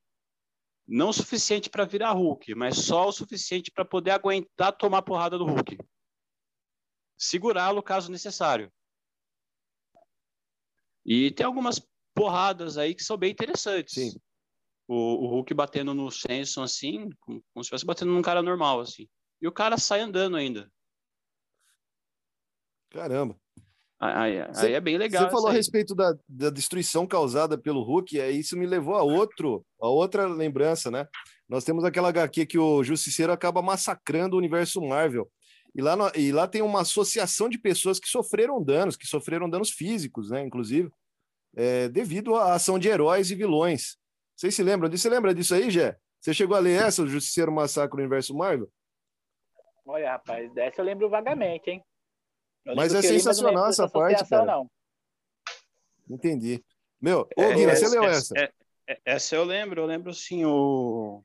Não 0.88 1.10
o 1.10 1.14
suficiente 1.14 1.70
para 1.70 1.86
virar 1.86 2.14
Hulk, 2.14 2.56
mas 2.56 2.78
só 2.78 3.08
o 3.08 3.12
suficiente 3.12 3.70
para 3.70 3.86
poder 3.86 4.12
aguentar 4.12 4.76
tomar 4.76 5.04
porrada 5.04 5.38
do 5.38 5.46
Hulk. 5.46 5.78
Segurá-lo 7.16 7.84
caso 7.84 8.12
necessário. 8.12 8.72
E 11.06 11.32
tem 11.32 11.46
algumas 11.46 11.82
porradas 12.14 12.78
aí 12.78 12.94
que 12.94 13.04
são 13.04 13.18
bem 13.18 13.32
interessantes. 13.32 13.94
Sim. 13.94 14.20
O, 14.88 15.26
o 15.26 15.28
Hulk 15.28 15.54
batendo 15.54 15.94
no 15.94 16.10
Samson 16.12 16.64
assim, 16.64 17.10
como, 17.20 17.42
como 17.54 17.64
se 17.64 17.68
estivesse 17.68 17.86
batendo 17.86 18.12
num 18.12 18.22
cara 18.22 18.42
normal, 18.42 18.80
assim. 18.80 19.08
E 19.42 19.48
o 19.48 19.52
cara 19.52 19.78
sai 19.78 20.02
andando 20.02 20.36
ainda. 20.36 20.70
Caramba. 22.90 23.40
Aí, 24.00 24.54
Cê- 24.54 24.68
aí 24.68 24.74
é 24.74 24.82
bem 24.82 24.98
legal. 24.98 25.26
Você 25.26 25.30
falou 25.30 25.40
isso 25.40 25.48
a 25.48 25.52
aí. 25.52 25.58
respeito 25.58 25.94
da, 25.94 26.18
da 26.28 26.50
destruição 26.50 27.06
causada 27.06 27.58
pelo 27.58 27.84
Hulk, 27.84 28.18
e 28.18 28.32
isso 28.32 28.58
me 28.58 28.66
levou 28.66 28.96
a 28.96 29.04
outro, 29.04 29.66
a 29.82 29.88
outra 29.88 30.26
lembrança, 30.26 30.90
né? 30.90 31.06
Nós 31.48 31.66
temos 31.66 31.84
aquela 31.84 32.10
HQ 32.10 32.46
que 32.46 32.58
o 32.58 32.82
Justiceiro 32.84 33.34
acaba 33.34 33.62
massacrando 33.62 34.36
o 34.36 34.40
universo 34.40 34.82
Marvel. 34.82 35.30
E 35.76 35.82
lá, 35.82 35.96
no- 35.96 36.12
e 36.16 36.32
lá 36.32 36.48
tem 36.48 36.62
uma 36.62 36.82
associação 36.82 37.48
de 37.48 37.58
pessoas 37.58 38.00
que 38.00 38.08
sofreram 38.08 38.62
danos, 38.64 38.98
que 38.98 39.06
sofreram 39.08 39.50
danos 39.50 39.70
físicos, 39.72 40.30
né? 40.32 40.44
Inclusive, 40.44 40.92
é, 41.56 41.88
devido 41.90 42.36
à 42.36 42.54
ação 42.54 42.78
de 42.80 42.88
heróis 42.88 43.32
e 43.32 43.36
vilões. 43.36 43.98
Vocês 44.36 44.56
se 44.56 44.64
lembram 44.64 44.90
disso? 44.90 45.04
Você 45.04 45.10
lembra 45.10 45.34
disso 45.34 45.54
aí, 45.54 45.70
Jé? 45.70 45.98
Você 46.20 46.34
chegou 46.34 46.56
a 46.56 46.60
ler 46.60 46.82
essa, 46.82 47.04
o 47.04 47.08
Justiceiro 47.08 47.52
Massacra 47.52 47.96
o 47.96 48.00
Universo 48.00 48.36
Marvel? 48.36 48.70
Olha, 49.86 50.12
rapaz, 50.12 50.52
dessa 50.54 50.82
eu 50.82 50.86
lembro 50.86 51.10
vagamente, 51.10 51.70
hein? 51.70 51.84
Eu 52.66 52.76
Mas 52.76 52.94
é 52.94 53.02
sensacional 53.02 53.54
lembro 53.56 53.70
essa 53.70 53.90
parte, 53.90 54.28
cara. 54.30 54.46
Não. 54.46 54.70
Entendi. 56.10 56.64
Meu, 57.02 57.28
ô, 57.38 57.42
É, 57.42 57.54
Guina, 57.54 57.72
é, 57.72 57.76
você 57.76 57.88
leu 57.88 58.04
é, 58.04 58.08
essa? 58.08 58.38
é, 58.38 58.52
é, 58.88 59.00
essa 59.06 59.36
eu 59.36 59.44
lembro, 59.44 59.82
eu 59.82 59.86
lembro 59.86 60.14
sim, 60.14 60.44
o... 60.46 61.24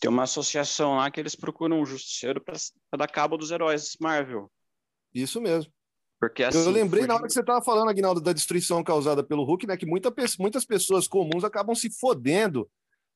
Tem 0.00 0.10
uma 0.10 0.24
associação 0.24 0.96
lá 0.96 1.10
que 1.10 1.18
eles 1.18 1.34
procuram 1.34 1.80
um 1.80 1.86
justiceiro 1.86 2.40
para 2.42 2.56
dar 2.98 3.08
cabo 3.08 3.36
dos 3.36 3.50
heróis 3.50 3.96
Marvel. 4.00 4.50
Isso 5.14 5.40
mesmo. 5.40 5.72
Porque 6.20 6.42
assim. 6.42 6.58
eu 6.58 6.70
lembrei 6.70 7.02
na 7.02 7.08
fugir- 7.08 7.14
hora 7.18 7.26
que 7.26 7.32
você 7.32 7.40
estava 7.40 7.62
falando, 7.64 7.88
Aguinaldo, 7.90 8.20
da 8.20 8.32
destruição 8.32 8.82
causada 8.82 9.22
pelo 9.22 9.44
Hulk, 9.44 9.66
né? 9.66 9.76
Que 9.76 9.86
muita, 9.86 10.12
muitas 10.38 10.64
pessoas 10.64 11.06
comuns 11.06 11.44
acabam 11.44 11.74
se 11.74 11.90
fodendo 11.90 12.68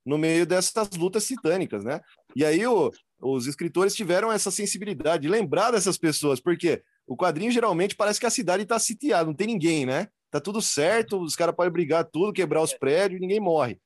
no 0.05 0.17
meio 0.19 0.47
dessas 0.47 0.89
lutas 0.97 1.27
titânicas, 1.27 1.85
né? 1.85 2.01
E 2.35 2.45
aí 2.45 2.67
o- 2.67 2.91
os 3.23 3.47
escritores 3.47 3.95
tiveram 3.95 4.33
essa 4.33 4.51
sensibilidade 4.51 5.23
de 5.23 5.29
lembrar 5.29 5.71
dessas 5.71 5.99
pessoas, 5.99 6.41
porque 6.41 6.83
o 7.07 7.17
quadrinho 7.17 7.51
geralmente 7.51 7.95
parece 7.97 8.19
que 8.21 8.27
a 8.27 8.31
cidade 8.31 8.63
está 8.63 8.79
sitiada, 8.79 9.27
não 9.27 9.35
tem 9.35 9.47
ninguém, 9.47 9.85
né? 9.85 10.09
Tá 10.31 10.41
tudo 10.41 10.63
certo, 10.63 11.21
os 11.21 11.35
caras 11.37 11.55
podem 11.55 11.73
brigar 11.73 12.05
tudo, 12.05 12.33
quebrar 12.33 12.63
os 12.63 12.73
prédios 12.73 13.19
e 13.19 13.21
ninguém 13.21 13.41
morre. 13.41 13.79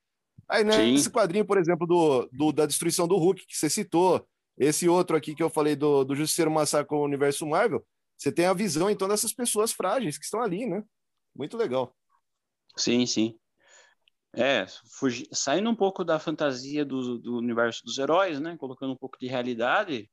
Aí, 0.48 0.62
né, 0.64 0.72
Sim. 0.72 0.94
esse 0.94 1.10
quadrinho, 1.10 1.44
por 1.46 1.58
exemplo, 1.58 1.86
do, 1.86 2.28
do- 2.32 2.52
da 2.52 2.66
destruição 2.66 3.08
do 3.08 3.16
Hulk, 3.16 3.46
que 3.46 3.56
você 3.56 3.70
citou, 3.70 4.26
esse 4.58 4.88
outro 4.88 5.16
aqui 5.16 5.34
que 5.34 5.42
eu 5.42 5.50
falei 5.50 5.74
do, 5.74 6.04
do 6.04 6.14
Justiceiro 6.14 6.50
Massacre 6.50 6.94
o 6.94 7.02
Universo 7.04 7.46
Marvel, 7.46 7.84
você 8.16 8.30
tem 8.30 8.46
a 8.46 8.52
visão, 8.52 8.88
então, 8.88 9.08
dessas 9.08 9.32
pessoas 9.32 9.72
frágeis 9.72 10.16
que 10.18 10.24
estão 10.24 10.40
ali, 10.40 10.66
né? 10.66 10.84
Muito 11.34 11.56
legal. 11.56 11.94
Sim, 12.76 13.04
sim. 13.06 13.38
É, 14.32 14.66
fugir, 14.98 15.28
saindo 15.32 15.70
um 15.70 15.74
pouco 15.74 16.04
da 16.04 16.18
fantasia 16.18 16.84
do, 16.84 17.18
do 17.18 17.36
universo 17.36 17.82
dos 17.84 17.98
heróis, 17.98 18.40
né? 18.40 18.56
Colocando 18.56 18.92
um 18.92 18.96
pouco 18.96 19.18
de 19.18 19.26
realidade. 19.26 20.10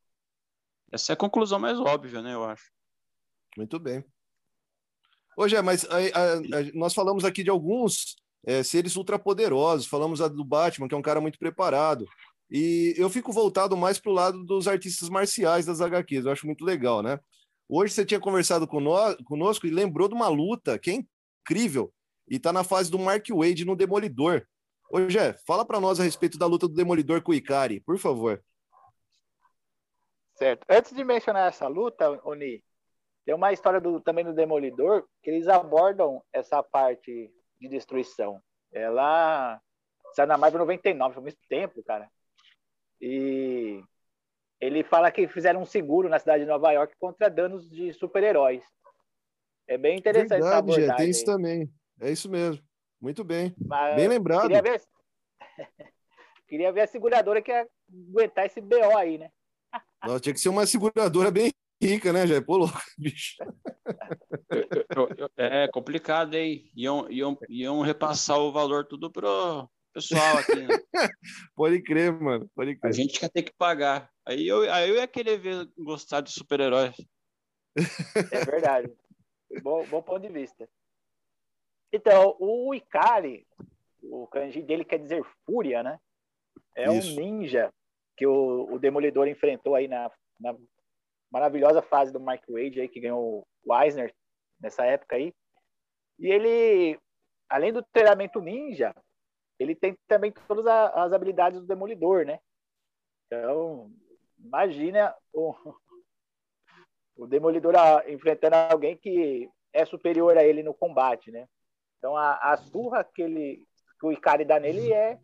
Essa 0.91 1.12
é 1.12 1.13
a 1.13 1.17
conclusão 1.17 1.60
mais 1.60 1.80
óbvia, 1.80 2.22
né? 2.22 2.34
Eu 2.34 2.44
acho. 2.44 2.72
Muito 3.58 3.80
bem. 3.80 4.04
Ô, 5.38 5.48
Gé, 5.48 5.62
mas 5.62 5.86
a- 5.86 5.98
a- 5.98 6.34
a- 6.60 6.72
nós 6.74 6.94
falamos 6.94 7.24
aqui 7.26 7.44
de 7.44 7.50
alguns 7.50 8.15
é, 8.45 8.63
seres 8.63 8.95
ultrapoderosos, 8.95 9.88
falamos 9.88 10.19
do 10.19 10.43
Batman, 10.43 10.88
que 10.88 10.95
é 10.95 10.97
um 10.97 11.01
cara 11.01 11.21
muito 11.21 11.38
preparado. 11.38 12.06
E 12.49 12.93
eu 12.97 13.10
fico 13.10 13.32
voltado 13.32 13.77
mais 13.77 13.99
para 13.99 14.12
o 14.12 14.15
lado 14.15 14.43
dos 14.43 14.67
artistas 14.67 15.10
marciais 15.10 15.65
das 15.65 15.80
HQs, 15.80 16.25
eu 16.25 16.32
acho 16.32 16.45
muito 16.45 16.65
legal, 16.65 17.01
né? 17.01 17.19
Hoje 17.69 17.93
você 17.93 18.06
tinha 18.06 18.19
conversado 18.19 18.67
cono- 18.67 19.15
conosco 19.23 19.65
e 19.65 19.69
lembrou 19.69 20.10
de 20.10 20.13
uma 20.13 20.27
luta 20.27 20.77
que 20.77 20.91
é 20.91 20.93
incrível 20.95 21.93
e 22.30 22.36
está 22.36 22.51
na 22.51 22.63
fase 22.63 22.91
do 22.91 22.99
Mark 22.99 23.25
Wade 23.30 23.63
no 23.63 23.75
Demolidor. 23.75 24.45
Ô, 24.91 25.10
Gé, 25.10 25.34
fala 25.47 25.63
para 25.63 25.80
nós 25.80 25.99
a 25.99 26.04
respeito 26.04 26.38
da 26.38 26.45
luta 26.45 26.67
do 26.67 26.73
Demolidor 26.73 27.21
com 27.21 27.32
o 27.32 27.36
Ikari, 27.36 27.80
por 27.80 27.97
favor. 27.97 28.43
Certo. 30.36 30.65
Antes 30.69 30.93
de 30.93 31.04
mencionar 31.04 31.47
essa 31.47 31.67
luta, 31.67 32.19
Oni, 32.25 32.62
tem 33.25 33.34
uma 33.34 33.54
história 33.54 33.80
do, 33.80 34.01
também 34.01 34.25
do 34.25 34.34
Demolidor 34.34 35.06
que 35.23 35.30
eles 35.30 35.47
abordam 35.47 36.21
essa 36.34 36.62
parte 36.62 37.32
de 37.62 37.67
destruição. 37.67 38.41
Ela 38.74 39.62
saiu 40.13 40.28
na 40.28 40.38
Marvel 40.38 40.60
99, 40.62 41.13
foi 41.13 41.24
muito 41.24 41.38
tempo, 41.47 41.84
cara. 41.84 42.10
E 43.00 43.84
ele 44.60 44.84
fala 44.84 45.12
que 45.12 45.28
fizeram 45.28 45.62
um 45.62 45.65
seguro 45.65 46.10
na 46.10 46.19
cidade 46.19 46.43
de 46.43 46.50
Nova 46.50 46.71
York 46.71 46.95
contra 47.00 47.30
danos 47.30 47.69
de 47.69 47.93
super-heróis. 47.93 48.63
É 49.67 49.78
bem 49.78 49.97
interessante 49.97 50.34
essa 50.34 50.62
Verdade, 50.62 50.67
Gé, 50.67 50.74
abordagem. 50.74 50.97
tem 50.97 51.10
isso 51.10 51.26
também. 51.26 51.74
É 52.00 52.12
isso 52.12 52.30
mesmo. 52.30 52.63
Muito 53.00 53.24
bem. 53.24 53.56
Mas 53.58 53.95
Bem 53.95 54.08
lembrado. 54.08 54.41
Queria 54.41 54.62
ver... 54.62 54.82
queria 56.47 56.71
ver 56.71 56.82
a 56.82 56.88
seguradora 56.88 57.41
que 57.41 57.52
ia 57.52 57.67
aguentar 58.10 58.45
esse 58.45 58.60
BO 58.60 58.97
aí, 58.97 59.17
né? 59.17 59.32
Nossa, 60.04 60.19
tinha 60.19 60.34
que 60.34 60.39
ser 60.39 60.50
uma 60.50 60.65
seguradora 60.65 61.32
bem 61.32 61.54
rica, 61.82 62.13
né, 62.13 62.28
Jé? 62.28 62.41
Pô, 62.41 62.58
louco, 62.58 62.80
bicho. 62.98 63.38
É 65.38 65.67
complicado, 65.70 66.36
hein? 66.36 66.70
Iam, 66.76 67.10
iam, 67.10 67.38
iam 67.50 67.82
repassar 67.82 68.38
o 68.39 68.52
valor 68.52 68.86
tudo 68.86 69.12
pro 69.12 69.70
pessoal 69.94 70.38
aqui, 70.38 70.56
né? 70.56 70.67
Pode 71.56 71.82
crer, 71.82 72.12
mano. 72.13 72.50
Pode 72.56 72.72
A 72.72 72.76
crer. 72.78 72.94
gente 72.94 73.20
quer 73.20 73.30
ter 73.30 73.44
que 73.44 73.54
pagar. 73.54 74.10
Aí 74.26 74.48
eu, 74.48 74.72
aí 74.72 74.89
eu 74.89 74.96
ia 74.96 75.08
querer 75.08 75.38
ver 75.38 75.70
gostar 75.78 76.22
de 76.22 76.32
super-heróis. 76.32 76.96
É 78.32 78.46
verdade. 78.46 78.91
bom, 79.62 79.86
bom 79.88 80.02
ponto 80.02 80.22
de 80.22 80.30
vista. 80.30 80.67
Então, 81.94 82.36
o 82.39 82.74
Ikari, 82.74 83.46
o 84.02 84.28
kanji 84.28 84.62
dele 84.62 84.86
quer 84.86 85.00
dizer 85.00 85.24
fúria, 85.46 85.84
né? 85.84 86.00
É 86.76 86.91
Isso. 86.94 87.12
um 87.12 87.15
ninja 87.15 87.74
que 88.15 88.26
o, 88.26 88.74
o 88.74 88.80
Demolidor 88.80 89.28
enfrentou 89.28 89.76
aí 89.76 89.88
na, 89.88 90.10
na 90.39 90.56
maravilhosa 91.32 91.82
fase 91.82 92.12
do 92.12 92.20
Mark 92.20 92.44
Wade 92.48 92.82
aí, 92.82 92.89
que 92.89 93.00
ganhou 93.00 93.48
o 93.65 93.76
Eisner 93.76 94.13
nessa 94.60 94.86
época 94.86 95.15
aí. 95.15 95.34
E 96.20 96.28
ele, 96.28 97.00
além 97.50 97.72
do 97.72 97.82
treinamento 97.82 98.41
ninja, 98.41 98.94
ele 99.58 99.76
tem 99.76 99.98
também 100.08 100.32
todas 100.32 100.65
as 100.67 101.13
habilidades 101.13 101.60
do 101.60 101.65
Demolidor, 101.65 102.26
né? 102.26 102.39
Então, 103.28 103.91
imagina 104.38 105.15
o, 105.34 105.56
o 107.15 107.28
Demolidor 107.28 107.74
enfrentando 108.08 108.56
alguém 108.56 108.98
que 108.98 109.50
é 109.74 109.86
superior 109.86 110.38
a 110.38 110.44
ele 110.44 110.63
no 110.63 110.74
combate, 110.74 111.32
né? 111.32 111.48
Então 111.98 112.17
a, 112.17 112.36
a 112.52 112.58
surra 112.58 113.04
que, 113.04 113.22
ele, 113.22 113.63
que 114.00 114.06
o 114.06 114.12
Ikari 114.12 114.44
dá 114.44 114.60
nele 114.60 114.91
é, 114.91 115.20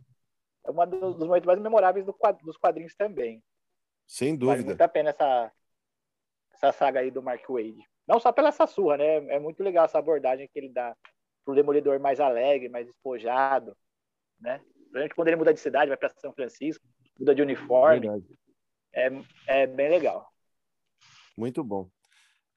é 0.63 0.72
uma 0.72 0.86
dos, 0.86 1.17
momentos 1.17 1.48
mais 1.48 1.60
memoráveis 1.60 2.06
do 2.06 2.15
dos 2.43 2.58
quadrinhos 2.58 2.96
também. 2.96 3.43
Sem 4.06 4.38
Vale 4.38 4.39
dúvida. 4.39 4.65
muito 4.65 4.82
a 4.82 4.88
pena 4.88 5.10
essa, 5.10 5.52
essa 6.58 6.72
saga 6.72 7.00
aí 7.00 7.12
do 7.12 7.22
Mark 7.22 7.43
Wade. 7.48 7.84
Não 8.08 8.20
só 8.20 8.32
pela 8.32 8.50
essa 8.50 8.65
surra, 8.67 8.98
né? 8.98 9.15
É 9.36 9.40
muito 9.40 9.63
legal 9.63 9.86
essa 9.86 10.00
abordagem 10.00 10.50
que 10.52 10.60
ele 10.60 10.69
dá 10.69 10.96
pro 11.46 11.56
Demolidor 11.56 12.00
mais 12.00 12.19
alegre, 12.19 12.69
mais 12.69 12.86
despojado, 12.86 13.75
né? 14.40 14.62
Principalmente 14.75 15.15
quando 15.15 15.27
ele 15.27 15.38
muda 15.38 15.54
de 15.54 15.60
cidade, 15.60 15.90
vai 15.90 15.98
para 15.98 16.10
São 16.17 16.34
Francisco, 16.34 16.86
muda 17.19 17.36
de 17.36 17.42
uniforme, 17.42 18.08
é, 18.94 19.12
é 19.48 19.67
bem 19.67 19.90
legal. 19.90 20.27
Muito 21.38 21.63
bom. 21.63 21.90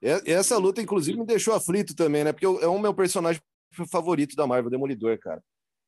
Essa 0.01 0.57
luta, 0.57 0.81
inclusive, 0.81 1.19
me 1.19 1.27
deixou 1.27 1.55
aflito 1.55 1.95
também, 1.95 2.25
né? 2.25 2.33
Porque 2.33 2.47
é 2.47 2.69
um 2.69 2.79
meu 2.79 2.95
personagem 2.95 3.43
favorito 3.91 4.35
da 4.35 4.47
Marvel, 4.47 4.71
Demolidor, 4.71 5.19
cara. 5.19 5.43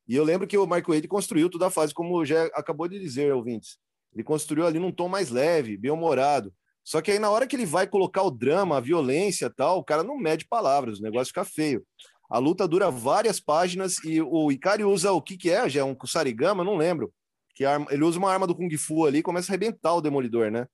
E 0.07 0.15
eu 0.15 0.25
lembro 0.25 0.47
que 0.47 0.59
o 0.59 0.67
Mark 0.67 0.87
Wade 0.87 1.09
construiu 1.09 1.49
toda 1.49 1.69
a 1.69 1.71
fase, 1.71 1.95
como 1.95 2.25
já 2.25 2.45
acabou 2.55 2.87
de 2.87 2.99
dizer, 2.99 3.33
ouvintes. 3.33 3.79
Ele 4.13 4.23
construiu 4.23 4.67
ali 4.67 4.79
num 4.79 4.93
tom 4.93 5.09
mais 5.09 5.31
leve, 5.31 5.77
bem-humorado. 5.77 6.53
Só 6.85 7.01
que 7.01 7.11
aí, 7.13 7.19
na 7.19 7.31
hora 7.31 7.47
que 7.47 7.55
ele 7.55 7.67
vai 7.67 7.87
colocar 7.87 8.23
o 8.23 8.31
drama, 8.31 8.77
a 8.77 8.81
violência 8.81 9.47
e 9.47 9.51
tal, 9.51 9.79
o 9.79 9.85
cara 9.85 10.03
não 10.03 10.17
mede 10.17 10.47
palavras, 10.47 10.99
o 10.99 11.03
negócio 11.03 11.29
fica 11.29 11.45
feio. 11.45 11.87
A 12.29 12.39
luta 12.39 12.67
dura 12.67 12.91
várias 12.91 13.39
páginas 13.39 14.03
e 14.05 14.21
o 14.21 14.51
Ikari 14.51 14.85
usa 14.85 15.13
o 15.13 15.21
que 15.23 15.37
que 15.37 15.51
é, 15.51 15.69
já 15.69 15.81
é 15.81 15.85
um 15.85 15.95
Kusarigama, 15.95 16.65
não 16.65 16.77
lembro. 16.77 17.13
Que 17.55 17.65
arma- 17.65 17.87
ele 17.91 18.03
usa 18.03 18.19
uma 18.19 18.33
arma 18.33 18.47
do 18.47 18.55
Kung 18.55 18.75
Fu 18.79 19.05
ali 19.05 19.19
e 19.19 19.23
começa 19.23 19.51
a 19.51 19.51
arrebentar 19.53 19.95
o 19.95 20.01
Demolidor, 20.01 20.51
né? 20.51 20.67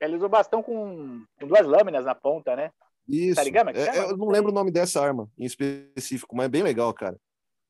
Ele 0.00 0.16
usa 0.16 0.26
o 0.26 0.30
bastão 0.30 0.62
com, 0.62 1.24
com 1.38 1.46
duas 1.46 1.66
lâminas 1.66 2.06
na 2.06 2.14
ponta, 2.14 2.56
né? 2.56 2.72
Isso. 3.06 3.34
Sarigama, 3.34 3.70
É, 3.72 3.98
eu 4.10 4.16
não 4.16 4.28
lembro 4.28 4.50
o 4.50 4.54
nome 4.54 4.70
dessa 4.70 5.04
arma 5.04 5.28
em 5.38 5.44
específico, 5.44 6.34
mas 6.34 6.46
é 6.46 6.48
bem 6.48 6.62
legal, 6.62 6.92
cara. 6.94 7.18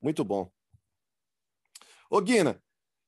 Muito 0.01 0.23
bom. 0.23 0.49
Ô, 2.09 2.21
Guina, 2.21 2.61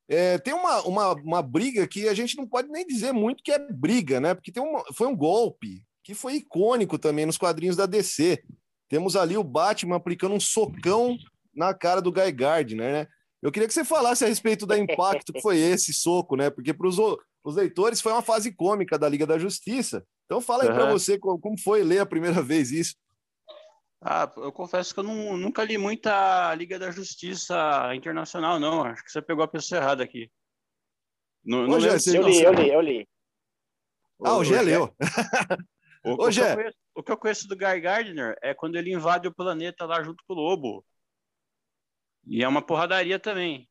é, 0.09 0.37
tem 0.37 0.53
uma, 0.53 0.81
uma, 0.83 1.13
uma 1.13 1.41
briga 1.41 1.87
que 1.87 2.07
a 2.07 2.13
gente 2.13 2.35
não 2.37 2.47
pode 2.47 2.69
nem 2.69 2.85
dizer 2.85 3.11
muito 3.11 3.43
que 3.43 3.51
é 3.51 3.59
briga, 3.59 4.19
né? 4.19 4.33
Porque 4.33 4.51
tem 4.51 4.61
uma, 4.61 4.83
foi 4.93 5.07
um 5.07 5.15
golpe 5.15 5.83
que 6.03 6.13
foi 6.13 6.35
icônico 6.35 6.97
também 6.99 7.25
nos 7.25 7.37
quadrinhos 7.37 7.75
da 7.75 7.85
DC. 7.85 8.43
Temos 8.89 9.15
ali 9.15 9.37
o 9.37 9.43
Batman 9.43 9.95
aplicando 9.95 10.35
um 10.35 10.39
socão 10.39 11.17
na 11.55 11.73
cara 11.73 12.01
do 12.01 12.11
Guy 12.11 12.31
Gardner, 12.31 12.91
né? 12.91 13.07
Eu 13.41 13.51
queria 13.51 13.67
que 13.67 13.73
você 13.73 13.83
falasse 13.83 14.23
a 14.23 14.27
respeito 14.27 14.65
do 14.65 14.75
impacto 14.75 15.33
que 15.33 15.41
foi 15.41 15.57
esse 15.57 15.93
soco, 15.93 16.35
né? 16.35 16.49
Porque 16.49 16.73
para 16.73 16.87
os 16.87 17.55
leitores 17.55 17.99
foi 18.01 18.11
uma 18.11 18.21
fase 18.21 18.51
cômica 18.53 18.97
da 18.97 19.09
Liga 19.09 19.25
da 19.25 19.37
Justiça. 19.37 20.03
Então 20.25 20.39
fala 20.39 20.63
aí 20.63 20.69
para 20.69 20.83
Aham. 20.83 20.91
você 20.93 21.17
co- 21.17 21.37
como 21.39 21.59
foi 21.59 21.83
ler 21.83 21.99
a 21.99 22.05
primeira 22.05 22.41
vez 22.43 22.71
isso. 22.71 22.95
Ah, 24.05 24.29
eu 24.35 24.51
confesso 24.51 24.93
que 24.93 24.99
eu 24.99 25.03
não- 25.03 25.37
nunca 25.37 25.63
li 25.63 25.77
muita 25.77 26.53
Liga 26.55 26.77
da 26.77 26.91
Justiça 26.91 27.55
Internacional, 27.95 28.59
não. 28.59 28.83
Acho 28.83 29.03
que 29.03 29.09
você 29.11 29.21
pegou 29.21 29.43
a 29.43 29.47
pessoa 29.47 29.79
errada 29.79 30.03
aqui. 30.03 30.29
Não, 31.43 31.63
não 31.67 31.79
você- 31.79 31.99
se 31.99 32.15
Eu 32.17 32.23
não- 32.23 32.29
li, 32.29 32.41
eu 32.43 32.53
li, 32.53 32.69
eu 32.69 32.81
li. 32.81 33.09
Ah, 34.25 34.35
o 34.37 34.43
Gé 34.43 34.61
leu. 34.61 34.93
O, 36.05 36.11
Ô, 36.11 36.13
o 36.13 36.25
que 36.25 36.31
Jé. 36.33 36.51
eu 36.51 36.55
conheço, 36.55 36.77
o 36.95 37.03
que 37.03 37.11
eu 37.13 37.17
conheço 37.17 37.47
do 37.47 37.55
Guy 37.55 37.79
Gardner 37.79 38.37
é 38.41 38.53
quando 38.53 38.75
ele 38.75 38.91
invade 38.93 39.25
o 39.27 39.33
planeta 39.33 39.85
lá 39.85 40.03
junto 40.03 40.21
com 40.27 40.33
o 40.33 40.35
Lobo. 40.35 40.85
E 42.27 42.43
é 42.43 42.47
uma 42.47 42.61
porradaria 42.61 43.17
também. 43.19 43.69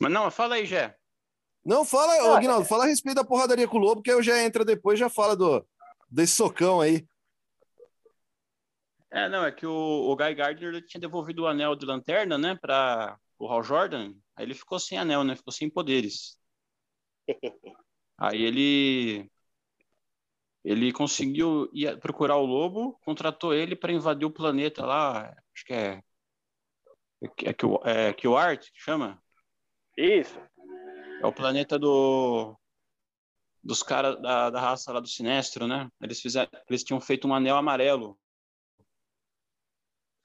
Mas 0.00 0.10
não, 0.10 0.30
fala 0.30 0.54
aí, 0.54 0.64
Jé. 0.64 0.96
Não, 1.64 1.84
fala, 1.84 2.14
Ah, 2.14 2.36
Aguinaldo, 2.38 2.66
fala 2.66 2.84
a 2.84 2.86
respeito 2.86 3.16
da 3.16 3.24
porradaria 3.24 3.68
com 3.68 3.76
o 3.76 3.80
Lobo, 3.80 4.00
que 4.02 4.10
aí 4.10 4.16
eu 4.16 4.22
já 4.22 4.42
entra 4.42 4.64
depois 4.64 4.98
já 4.98 5.10
fala 5.10 5.36
do, 5.36 5.66
desse 6.10 6.34
socão 6.34 6.80
aí. 6.80 7.06
É, 9.12 9.28
não, 9.28 9.44
é 9.44 9.50
que 9.50 9.66
o, 9.66 9.72
o 9.72 10.16
Guy 10.16 10.34
Gardner 10.34 10.84
tinha 10.86 11.00
devolvido 11.00 11.42
o 11.42 11.46
anel 11.46 11.74
de 11.74 11.84
lanterna, 11.84 12.38
né, 12.38 12.54
para 12.54 13.18
o 13.38 13.48
Hal 13.48 13.62
Jordan. 13.62 14.14
Aí 14.36 14.44
ele 14.44 14.54
ficou 14.54 14.78
sem 14.78 14.96
anel, 14.96 15.24
né, 15.24 15.34
ficou 15.34 15.52
sem 15.52 15.68
poderes. 15.68 16.38
Aí 18.18 18.42
ele 18.42 19.30
ele 20.62 20.92
conseguiu 20.92 21.70
ir 21.72 21.98
procurar 21.98 22.36
o 22.36 22.44
lobo, 22.44 22.98
contratou 23.02 23.54
ele 23.54 23.74
para 23.74 23.92
invadir 23.92 24.26
o 24.26 24.30
planeta 24.30 24.84
lá, 24.84 25.34
acho 25.54 25.64
que 25.64 25.72
é 25.72 26.02
é 27.22 27.52
que 27.54 27.66
é 27.84 28.12
que 28.12 28.28
o 28.28 28.36
Art 28.36 28.70
que 28.70 28.78
chama, 28.78 29.22
Isso. 29.96 30.38
é 31.22 31.26
o 31.26 31.32
planeta 31.32 31.78
do 31.78 32.58
dos 33.62 33.82
caras 33.82 34.20
da, 34.20 34.50
da 34.50 34.60
raça 34.60 34.92
lá 34.92 35.00
do 35.00 35.08
Sinestro, 35.08 35.66
né? 35.66 35.90
Eles 36.00 36.20
fizeram, 36.20 36.50
eles 36.68 36.82
tinham 36.82 37.00
feito 37.00 37.28
um 37.28 37.34
anel 37.34 37.56
amarelo. 37.56 38.18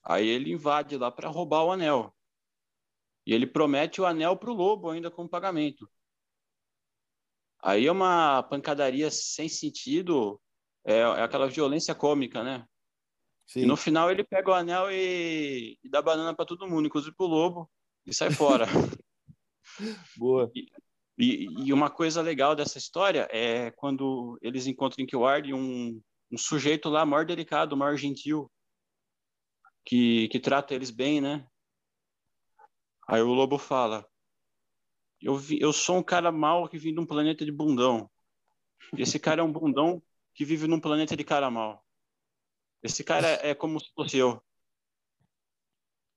Aí 0.05 0.27
ele 0.27 0.51
invade 0.51 0.97
lá 0.97 1.11
para 1.11 1.29
roubar 1.29 1.63
o 1.63 1.71
anel. 1.71 2.15
E 3.25 3.33
ele 3.33 3.47
promete 3.47 3.99
o 3.99 4.05
anel 4.05 4.37
pro 4.37 4.53
lobo 4.53 4.89
ainda 4.89 5.09
como 5.09 5.27
pagamento. 5.27 5.89
Aí 7.61 7.87
é 7.87 7.91
uma 7.91 8.43
pancadaria 8.43 9.09
sem 9.09 9.49
sentido, 9.49 10.39
é, 10.85 10.99
é 10.99 11.23
aquela 11.23 11.47
violência 11.47 11.95
cômica, 11.95 12.43
né? 12.43 12.67
E 13.55 13.61
Sim. 13.61 13.65
no 13.65 13.75
final 13.75 14.11
ele 14.11 14.23
pega 14.23 14.51
o 14.51 14.53
anel 14.53 14.91
e, 14.91 15.79
e 15.83 15.89
dá 15.89 16.01
banana 16.01 16.35
para 16.35 16.45
todo 16.45 16.67
mundo, 16.67 16.85
inclusive 16.85 17.15
pro 17.15 17.25
lobo, 17.25 17.69
e 18.05 18.13
sai 18.13 18.29
fora. 18.29 18.65
Boa. 20.17 20.51
E, 21.17 21.47
e 21.65 21.73
uma 21.73 21.89
coisa 21.89 22.21
legal 22.21 22.55
dessa 22.55 22.77
história 22.77 23.27
é 23.31 23.71
quando 23.71 24.37
eles 24.41 24.67
encontram 24.67 25.03
em 25.03 25.07
Kiward 25.07 25.51
um, 25.53 25.99
um 26.31 26.37
sujeito 26.37 26.89
lá 26.89 27.05
maior 27.05 27.25
delicado, 27.25 27.75
maior 27.75 27.95
gentil, 27.95 28.51
que, 29.85 30.27
que 30.29 30.39
trata 30.39 30.73
eles 30.73 30.89
bem, 30.89 31.21
né? 31.21 31.47
Aí 33.07 33.21
o 33.21 33.33
lobo 33.33 33.57
fala: 33.57 34.05
eu, 35.21 35.37
vi, 35.37 35.59
eu 35.61 35.71
sou 35.71 35.97
um 35.97 36.03
cara 36.03 36.31
mau 36.31 36.67
que 36.67 36.77
vim 36.77 36.93
de 36.93 36.99
um 36.99 37.05
planeta 37.05 37.45
de 37.45 37.51
bundão. 37.51 38.09
Esse 38.97 39.19
cara 39.19 39.41
é 39.41 39.43
um 39.43 39.51
bundão 39.51 40.01
que 40.33 40.43
vive 40.43 40.67
num 40.67 40.79
planeta 40.79 41.15
de 41.15 41.23
cara 41.23 41.49
mau. 41.49 41.83
Esse 42.83 43.03
cara 43.03 43.27
é, 43.27 43.49
é 43.49 43.55
como 43.55 43.79
se 43.79 43.91
fosse 43.93 44.17
eu. 44.17 44.41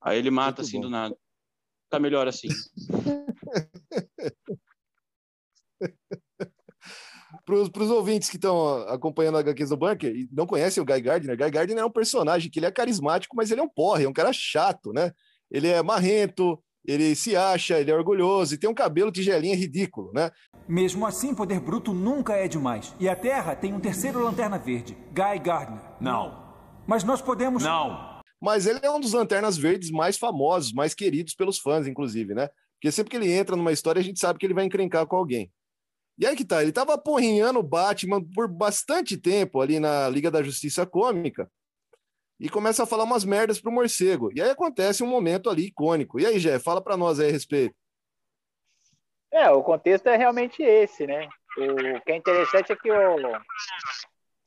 Aí 0.01 0.19
ele 0.19 0.31
mata 0.31 0.63
Muito 0.63 0.69
assim 0.69 0.77
bom. 0.77 0.83
do 0.83 0.91
nada. 0.91 1.19
Tá 1.89 1.99
melhor 1.99 2.29
assim. 2.29 2.49
Para 7.49 7.83
os 7.83 7.91
ouvintes 7.91 8.29
que 8.29 8.37
estão 8.37 8.83
acompanhando 8.89 9.39
a 9.39 9.41
HQs 9.41 9.71
do 9.71 9.77
Bunker 9.79 10.15
e 10.15 10.29
não 10.31 10.47
conhecem 10.47 10.83
o 10.83 10.85
Guy 10.85 11.01
Gardner, 11.01 11.35
Guy 11.35 11.51
Gardner 11.51 11.79
é 11.79 11.87
um 11.87 11.91
personagem 11.91 12.51
que 12.51 12.59
ele 12.59 12.67
é 12.67 12.71
carismático, 12.71 13.35
mas 13.35 13.51
ele 13.51 13.63
é 13.63 13.65
um 13.65 13.69
porre, 13.69 14.05
é 14.05 14.09
um 14.09 14.13
cara 14.13 14.35
chato, 14.35 14.93
né? 14.93 15.13
Ele 15.51 15.67
é 15.67 15.83
marrento, 15.83 16.63
ele 16.87 17.15
se 17.15 17.35
acha, 17.35 17.81
ele 17.81 17.91
é 17.91 17.95
orgulhoso 17.95 18.53
e 18.53 18.59
tem 18.59 18.69
um 18.69 18.75
cabelo 18.75 19.11
tigelinha 19.11 19.57
ridículo, 19.57 20.13
né? 20.13 20.31
Mesmo 20.69 21.07
assim, 21.07 21.35
poder 21.35 21.59
bruto 21.59 21.95
nunca 21.95 22.35
é 22.35 22.47
demais. 22.47 22.95
E 23.01 23.09
a 23.09 23.17
Terra 23.17 23.57
tem 23.57 23.73
um 23.73 23.81
terceiro 23.81 24.23
lanterna 24.23 24.59
verde, 24.59 24.95
Guy 25.15 25.39
Gardner. 25.43 25.81
Não. 25.99 26.53
Mas 26.87 27.03
nós 27.03 27.23
podemos. 27.23 27.63
Não. 27.63 28.21
Mas 28.39 28.67
ele 28.67 28.81
é 28.83 28.91
um 28.91 29.01
dos 29.01 29.15
lanternas 29.15 29.57
verdes 29.57 29.91
mais 29.91 30.19
famosos, 30.19 30.75
mais 30.75 30.93
queridos 30.93 31.35
pelos 31.35 31.59
fãs, 31.59 31.87
inclusive, 31.87 32.35
né? 32.35 32.51
Porque 32.75 32.93
sempre 32.93 33.11
que 33.11 33.17
ele 33.17 33.33
entra 33.33 33.57
numa 33.57 33.73
história, 33.73 34.01
a 34.01 34.05
gente 34.05 34.21
sabe 34.21 34.39
que 34.39 34.45
ele 34.45 34.55
vai 34.55 34.67
encrencar 34.67 35.07
com 35.07 35.17
alguém. 35.17 35.51
E 36.19 36.27
aí 36.27 36.35
que 36.35 36.45
tá, 36.45 36.63
ele 36.63 36.73
tava 36.73 36.99
porrinhando 36.99 37.61
o 37.61 37.63
Batman 37.63 38.21
por 38.35 38.49
bastante 38.49 39.17
tempo 39.17 39.61
ali 39.61 39.79
na 39.79 40.09
Liga 40.09 40.31
da 40.31 40.43
Justiça 40.43 40.85
Cômica 40.85 41.49
e 42.41 42.49
começa 42.49 42.83
a 42.83 42.87
falar 42.87 43.05
umas 43.05 43.25
merdas 43.25 43.61
pro 43.61 43.71
morcego. 43.71 44.31
E 44.35 44.41
aí 44.41 44.51
acontece 44.51 45.03
um 45.03 45.07
momento 45.07 45.49
ali 45.49 45.67
icônico. 45.67 46.21
E 46.21 46.27
aí, 46.27 46.39
Jé, 46.39 46.59
fala 46.59 46.83
pra 46.83 46.97
nós 46.97 47.21
aí 47.21 47.29
a 47.29 47.33
respeito. 47.33 47.75
É, 49.31 49.51
o 49.51 49.63
contexto 49.63 50.09
é 50.09 50.17
realmente 50.17 50.63
esse, 50.63 51.07
né? 51.07 51.29
O 51.57 52.01
que 52.01 52.13
é 52.13 52.17
interessante 52.17 52.73
é 52.73 52.77
que 52.77 52.91
o, 52.91 53.17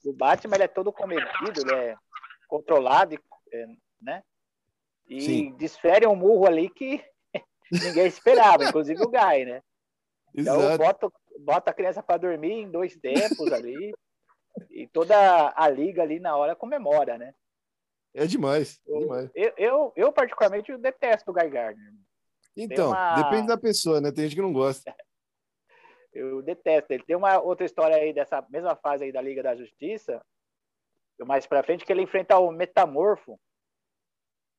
o 0.05 0.13
Batman 0.13 0.55
ele 0.55 0.63
é 0.63 0.67
todo 0.67 0.91
comedido, 0.91 1.61
ele 1.61 1.74
é 1.74 1.95
controlado, 2.47 3.15
é, 3.53 3.65
né? 4.01 4.24
E 5.07 5.22
Sim. 5.22 5.55
desfere 5.57 6.07
um 6.07 6.15
murro 6.15 6.47
ali 6.47 6.69
que 6.69 7.03
ninguém 7.72 8.07
esperava, 8.07 8.63
inclusive 8.65 9.01
o 9.03 9.09
Guy, 9.09 9.45
né? 9.45 9.61
Então 10.34 10.55
Exato. 10.55 10.78
bota, 10.78 11.11
bota 11.40 11.72
a 11.72 11.74
criança 11.74 12.02
para 12.04 12.18
dormir 12.18 12.52
em 12.52 12.70
dois 12.70 12.96
tempos 12.98 13.52
ali. 13.54 13.94
E 14.70 14.88
toda 14.88 15.54
a 15.56 15.70
liga 15.70 16.02
ali 16.02 16.20
na 16.20 16.36
hora 16.36 16.56
comemora, 16.56 17.18
né? 17.18 17.34
É 18.14 18.26
demais, 18.26 18.80
é 18.88 19.00
demais. 19.00 19.30
Eu, 19.34 19.54
eu, 19.58 19.94
eu 19.96 20.12
particularmente 20.12 20.76
detesto 20.78 21.32
o 21.32 21.34
Guy 21.34 21.50
Gardner. 21.50 21.94
Então, 22.56 22.90
uma- 22.90 23.16
depende 23.16 23.48
da 23.48 23.58
pessoa, 23.58 24.02
né? 24.02 24.12
Tem 24.12 24.26
gente 24.26 24.36
que 24.36 24.42
não 24.42 24.54
gosta. 24.54 24.94
Eu 26.14 26.42
detesto 26.42 26.92
ele. 26.92 27.06
Tem 27.06 27.16
uma 27.16 27.40
outra 27.40 27.66
história 27.66 27.96
aí 27.96 28.12
dessa 28.12 28.46
mesma 28.50 28.76
fase 28.76 29.06
aí 29.06 29.14
da 29.14 29.22
Liga 29.22 29.42
da 29.42 29.56
Justiça, 29.56 30.22
mais 31.26 31.48
pra 31.48 31.64
frente, 31.64 31.86
que 31.86 31.92
ele 31.94 32.02
enfrenta 32.02 32.38
o 32.38 32.52
Metamorfo. 32.52 33.40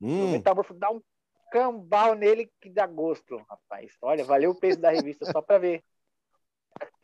O 0.01 0.07
Hum, 0.07 0.33
Metamorfo 0.33 0.73
dá 0.73 0.91
um 0.91 1.03
cambal 1.51 2.15
nele 2.15 2.51
que 2.59 2.71
dá 2.71 2.87
gosto, 2.87 3.37
rapaz. 3.51 3.95
Olha, 4.01 4.25
valeu 4.25 4.53
o 4.53 4.59
peso 4.59 4.81
da 4.81 4.91
revista 4.91 5.31
só 5.31 5.43
pra 5.43 5.59
ver 5.59 5.85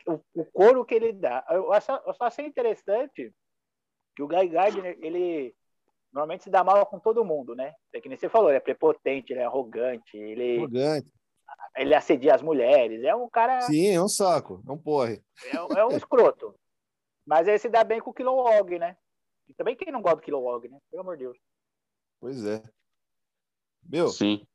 o, 0.05 0.19
o 0.33 0.45
couro 0.45 0.85
que 0.85 0.95
ele 0.95 1.13
dá. 1.13 1.45
Eu, 1.49 1.71
acho, 1.73 1.91
eu 1.91 2.13
só 2.13 2.25
achei 2.25 2.45
interessante 2.45 3.33
que 4.15 4.23
o 4.23 4.27
Guy 4.27 4.47
Gardner, 4.49 4.97
ele 5.01 5.55
normalmente 6.11 6.43
se 6.43 6.49
dá 6.49 6.63
mal 6.63 6.85
com 6.85 6.99
todo 6.99 7.23
mundo, 7.25 7.55
né? 7.55 7.73
É 7.93 8.01
que 8.01 8.09
nem 8.09 8.17
você 8.17 8.29
falou, 8.29 8.49
ele 8.49 8.57
é 8.57 8.61
prepotente, 8.61 9.31
ele 9.31 9.39
é 9.41 9.45
arrogante, 9.45 10.17
ele, 10.17 10.57
arrogante. 10.57 11.07
ele 11.75 11.93
assedia 11.95 12.33
as 12.35 12.41
mulheres. 12.41 13.03
É 13.03 13.15
um 13.15 13.29
cara. 13.29 13.61
Sim, 13.61 13.89
é 13.89 14.01
um 14.01 14.07
saco, 14.07 14.61
é 14.67 14.71
um 14.71 14.77
porre. 14.77 15.21
É, 15.45 15.61
um- 15.61 15.77
é 15.77 15.85
um 15.85 15.95
escroto. 15.95 16.55
Mas 17.25 17.47
ele 17.47 17.59
se 17.59 17.69
dá 17.69 17.83
bem 17.83 17.99
com 18.01 18.09
o 18.09 18.13
Kilowog, 18.13 18.79
né? 18.79 18.97
E 19.47 19.53
também 19.53 19.75
quem 19.75 19.91
não 19.91 20.01
gosta 20.01 20.17
do 20.17 20.23
Kilowog, 20.23 20.67
né? 20.67 20.79
Pelo 20.89 21.01
amor 21.01 21.15
de 21.17 21.23
Deus. 21.25 21.37
Pois 22.19 22.43
é. 22.45 22.61
Meu, 23.87 24.07
Sim. 24.09 24.45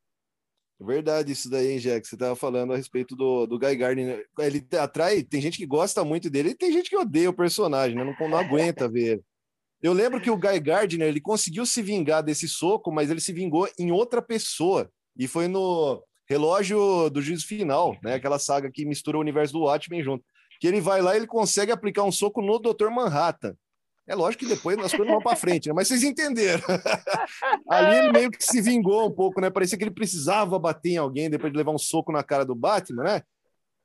Verdade, 0.84 1.32
isso 1.32 1.48
daí, 1.48 1.72
hein, 1.72 1.78
Jack? 1.78 2.06
Você 2.06 2.16
tava 2.16 2.36
falando 2.36 2.72
a 2.72 2.76
respeito 2.76 3.16
do, 3.16 3.46
do 3.46 3.58
Guy 3.58 3.76
Gardner. 3.76 4.26
Ele 4.38 4.60
te- 4.60 4.76
atrai, 4.76 5.22
tem 5.22 5.40
gente 5.40 5.56
que 5.56 5.66
gosta 5.66 6.04
muito 6.04 6.28
dele 6.28 6.50
e 6.50 6.54
tem 6.54 6.72
gente 6.72 6.90
que 6.90 6.96
odeia 6.96 7.30
o 7.30 7.34
personagem, 7.34 7.96
né? 7.96 8.04
Não, 8.04 8.28
não 8.28 8.38
aguenta 8.38 8.88
ver 8.88 9.12
ele. 9.12 9.22
Eu 9.82 9.92
lembro 9.92 10.20
que 10.20 10.30
o 10.30 10.36
Guy 10.36 10.60
Gardner, 10.60 11.08
ele 11.08 11.20
conseguiu 11.20 11.66
se 11.66 11.82
vingar 11.82 12.22
desse 12.22 12.48
soco, 12.48 12.90
mas 12.92 13.10
ele 13.10 13.20
se 13.20 13.32
vingou 13.32 13.68
em 13.78 13.90
outra 13.90 14.22
pessoa. 14.22 14.90
E 15.16 15.26
foi 15.28 15.46
no 15.48 16.02
Relógio 16.28 17.10
do 17.10 17.20
Juízo 17.20 17.46
Final, 17.46 17.96
né? 18.02 18.14
Aquela 18.14 18.38
saga 18.38 18.70
que 18.70 18.84
mistura 18.84 19.18
o 19.18 19.20
universo 19.20 19.52
do 19.52 19.60
Watchmen 19.60 20.02
junto. 20.02 20.24
Que 20.60 20.66
ele 20.66 20.80
vai 20.80 21.02
lá 21.02 21.14
e 21.14 21.18
ele 21.18 21.26
consegue 21.26 21.70
aplicar 21.72 22.04
um 22.04 22.12
soco 22.12 22.40
no 22.40 22.58
Dr. 22.58 22.88
Manhattan. 22.90 23.54
É 24.06 24.14
lógico 24.14 24.44
que 24.44 24.54
depois 24.54 24.78
as 24.78 24.92
coisas 24.92 25.08
vão 25.08 25.22
para 25.22 25.36
frente, 25.36 25.68
né? 25.68 25.74
Mas 25.74 25.88
vocês 25.88 26.02
entenderam. 26.02 26.62
Ali 27.68 27.96
ele 27.96 28.12
meio 28.12 28.30
que 28.30 28.42
se 28.44 28.60
vingou 28.60 29.06
um 29.06 29.10
pouco, 29.10 29.40
né? 29.40 29.48
Parecia 29.48 29.78
que 29.78 29.84
ele 29.84 29.90
precisava 29.90 30.58
bater 30.58 30.90
em 30.90 30.96
alguém 30.98 31.30
depois 31.30 31.50
de 31.50 31.56
levar 31.56 31.72
um 31.72 31.78
soco 31.78 32.12
na 32.12 32.22
cara 32.22 32.44
do 32.44 32.54
Batman, 32.54 33.02
né? 33.02 33.22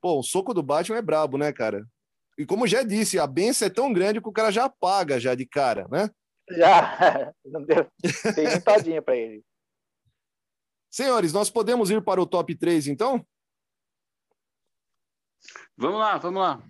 Pô, 0.02 0.20
o 0.20 0.24
soco 0.24 0.54
do 0.54 0.62
Batman 0.62 0.98
é 0.98 1.02
brabo, 1.02 1.38
né, 1.38 1.54
cara? 1.54 1.86
e 2.40 2.46
como 2.46 2.66
já 2.66 2.84
disse, 2.84 3.20
a 3.20 3.28
benção 3.28 3.68
é 3.68 3.70
tão 3.70 3.92
grande 3.92 4.22
que 4.22 4.30
o 4.30 4.32
cara 4.32 4.50
já 4.50 4.64
apaga 4.64 5.20
já 5.20 5.36
de 5.36 5.46
cara, 5.46 5.86
né? 5.90 6.10
Já, 6.50 7.34
não 7.44 7.62
deu, 7.66 7.86
tem 8.34 9.02
para 9.02 9.18
ele. 9.18 9.44
Senhores, 10.90 11.34
nós 11.34 11.50
podemos 11.50 11.92
ir 11.92 12.02
para 12.02 12.22
o 12.22 12.26
top 12.26 12.56
3, 12.56 12.88
então? 12.88 13.26
Vamos 15.76 16.00
lá, 16.00 16.18
vamos 16.18 16.42
lá. 16.42 16.64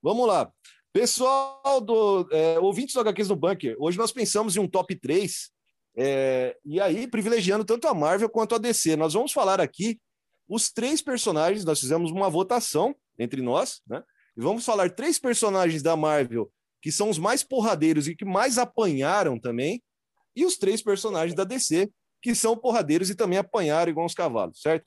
Vamos 0.00 0.28
lá. 0.28 0.52
Pessoal 0.98 1.80
do 1.80 2.28
é, 2.32 2.58
ouvintes 2.58 2.92
do 2.92 3.00
HQs 3.00 3.28
no 3.28 3.36
Bunker, 3.36 3.76
hoje 3.78 3.96
nós 3.96 4.10
pensamos 4.10 4.56
em 4.56 4.58
um 4.58 4.66
top 4.66 4.96
3, 4.96 5.48
é, 5.96 6.56
e 6.64 6.80
aí 6.80 7.06
privilegiando 7.06 7.64
tanto 7.64 7.86
a 7.86 7.94
Marvel 7.94 8.28
quanto 8.28 8.56
a 8.56 8.58
DC. 8.58 8.96
Nós 8.96 9.12
vamos 9.12 9.30
falar 9.30 9.60
aqui 9.60 10.00
os 10.48 10.72
três 10.72 11.00
personagens, 11.00 11.64
nós 11.64 11.78
fizemos 11.78 12.10
uma 12.10 12.28
votação 12.28 12.96
entre 13.16 13.40
nós, 13.40 13.80
né? 13.86 14.02
E 14.36 14.40
vamos 14.40 14.64
falar 14.64 14.90
três 14.90 15.20
personagens 15.20 15.84
da 15.84 15.94
Marvel 15.94 16.50
que 16.82 16.90
são 16.90 17.08
os 17.08 17.16
mais 17.16 17.44
porradeiros 17.44 18.08
e 18.08 18.16
que 18.16 18.24
mais 18.24 18.58
apanharam 18.58 19.38
também, 19.38 19.80
e 20.34 20.44
os 20.44 20.56
três 20.56 20.82
personagens 20.82 21.32
da 21.32 21.44
DC 21.44 21.88
que 22.20 22.34
são 22.34 22.56
porradeiros 22.56 23.08
e 23.08 23.14
também 23.14 23.38
apanharam 23.38 23.92
igual 23.92 24.04
os 24.04 24.14
cavalos, 24.14 24.60
certo? 24.60 24.84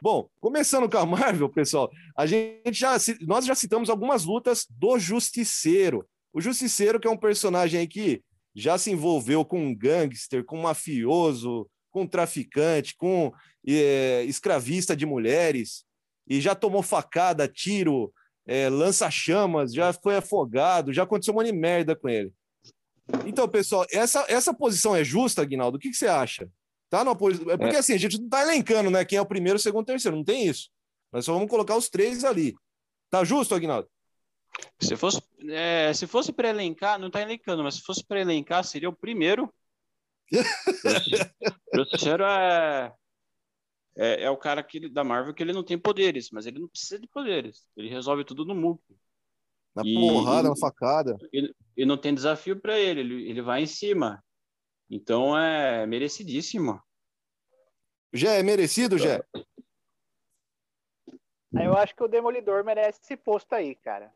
Bom, 0.00 0.28
começando 0.40 0.88
com 0.88 0.98
a 0.98 1.06
Marvel, 1.06 1.48
pessoal, 1.48 1.90
a 2.16 2.26
gente 2.26 2.72
já 2.72 2.96
nós 3.26 3.44
já 3.44 3.54
citamos 3.54 3.90
algumas 3.90 4.24
lutas 4.24 4.66
do 4.70 4.98
Justiceiro. 4.98 6.06
O 6.32 6.40
Justiceiro 6.40 6.98
que 6.98 7.06
é 7.06 7.10
um 7.10 7.16
personagem 7.16 7.80
aí 7.80 7.86
que 7.86 8.22
já 8.54 8.78
se 8.78 8.90
envolveu 8.90 9.44
com 9.44 9.64
um 9.64 9.74
gangster, 9.74 10.44
com 10.44 10.58
um 10.58 10.62
mafioso, 10.62 11.68
com 11.90 12.02
um 12.02 12.06
traficante, 12.06 12.94
com 12.96 13.32
é, 13.66 14.24
escravista 14.24 14.96
de 14.96 15.06
mulheres, 15.06 15.84
e 16.28 16.40
já 16.40 16.54
tomou 16.54 16.82
facada, 16.82 17.48
tiro, 17.48 18.12
é, 18.46 18.68
lança-chamas, 18.68 19.72
já 19.72 19.92
foi 19.92 20.16
afogado, 20.16 20.92
já 20.92 21.02
aconteceu 21.02 21.34
um 21.34 21.36
monte 21.38 21.46
de 21.46 21.58
merda 21.58 21.94
com 21.96 22.08
ele. 22.08 22.32
Então, 23.26 23.48
pessoal, 23.48 23.86
essa, 23.90 24.24
essa 24.28 24.54
posição 24.54 24.94
é 24.96 25.04
justa, 25.04 25.42
Aguinaldo? 25.42 25.76
O 25.76 25.80
que, 25.80 25.90
que 25.90 25.96
você 25.96 26.06
acha? 26.06 26.48
Tá 26.92 27.02
numa 27.02 27.16
posição... 27.16 27.50
É 27.50 27.56
porque 27.56 27.74
é. 27.74 27.78
assim, 27.78 27.94
a 27.94 27.98
gente 27.98 28.20
não 28.20 28.28
tá 28.28 28.42
elencando, 28.42 28.90
né? 28.90 29.02
Quem 29.02 29.16
é 29.16 29.22
o 29.22 29.26
primeiro, 29.26 29.56
o 29.56 29.58
segundo, 29.58 29.80
o 29.80 29.86
terceiro. 29.86 30.14
Não 30.14 30.22
tem 30.22 30.46
isso. 30.46 30.68
Nós 31.10 31.24
só 31.24 31.32
vamos 31.32 31.48
colocar 31.48 31.74
os 31.74 31.88
três 31.88 32.22
ali. 32.22 32.54
Tá 33.08 33.24
justo, 33.24 33.54
Aguinaldo? 33.54 33.88
Se 34.78 34.94
fosse, 34.94 35.22
é, 35.48 35.90
se 35.94 36.06
fosse 36.06 36.34
para 36.34 36.50
elencar, 36.50 36.98
não 36.98 37.06
está 37.06 37.22
elencando, 37.22 37.62
mas 37.62 37.76
se 37.76 37.80
fosse 37.80 38.04
para 38.04 38.20
elencar, 38.20 38.62
seria 38.62 38.90
o 38.90 38.94
primeiro. 38.94 39.50
o 41.74 41.86
terceiro 41.86 42.24
é, 42.24 42.92
é, 43.96 44.24
é, 44.24 44.30
o 44.30 44.36
cara 44.36 44.62
que, 44.62 44.86
da 44.90 45.02
Marvel 45.02 45.32
que 45.32 45.42
ele 45.42 45.54
não 45.54 45.64
tem 45.64 45.78
poderes, 45.78 46.28
mas 46.30 46.44
ele 46.44 46.58
não 46.58 46.68
precisa 46.68 47.00
de 47.00 47.08
poderes. 47.08 47.66
Ele 47.74 47.88
resolve 47.88 48.22
tudo 48.22 48.44
no 48.44 48.54
muco. 48.54 48.84
Na 49.74 49.82
e, 49.82 49.94
porrada, 49.94 50.50
na 50.50 50.56
facada. 50.56 51.16
E, 51.32 51.54
e 51.74 51.86
não 51.86 51.96
tem 51.96 52.14
desafio 52.14 52.60
para 52.60 52.78
ele, 52.78 53.00
ele, 53.00 53.30
ele 53.30 53.40
vai 53.40 53.62
em 53.62 53.66
cima. 53.66 54.22
Então 54.94 55.34
é 55.34 55.86
merecidíssimo. 55.86 56.78
Já 58.12 58.32
é 58.32 58.42
merecido, 58.42 58.98
já? 58.98 59.24
Eu 61.50 61.74
acho 61.78 61.96
que 61.96 62.02
o 62.02 62.08
Demolidor 62.08 62.62
merece 62.62 63.00
esse 63.02 63.16
posto 63.16 63.54
aí, 63.54 63.74
cara. 63.74 64.12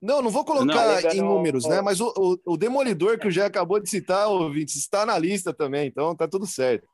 Não, 0.00 0.22
não 0.22 0.30
vou 0.30 0.42
colocar 0.42 1.02
não, 1.02 1.10
em 1.10 1.20
números, 1.20 1.66
né? 1.66 1.82
Mas 1.82 2.00
o, 2.00 2.14
o, 2.16 2.52
o, 2.54 2.56
Demolidor 2.56 3.18
que 3.18 3.28
o 3.28 3.30
Jé 3.30 3.44
acabou 3.44 3.78
de 3.78 3.90
citar, 3.90 4.26
ouvintes, 4.28 4.76
está 4.76 5.04
na 5.04 5.18
lista 5.18 5.52
também, 5.52 5.86
então 5.86 6.16
tá 6.16 6.26
tudo 6.26 6.46
certo. 6.46 6.88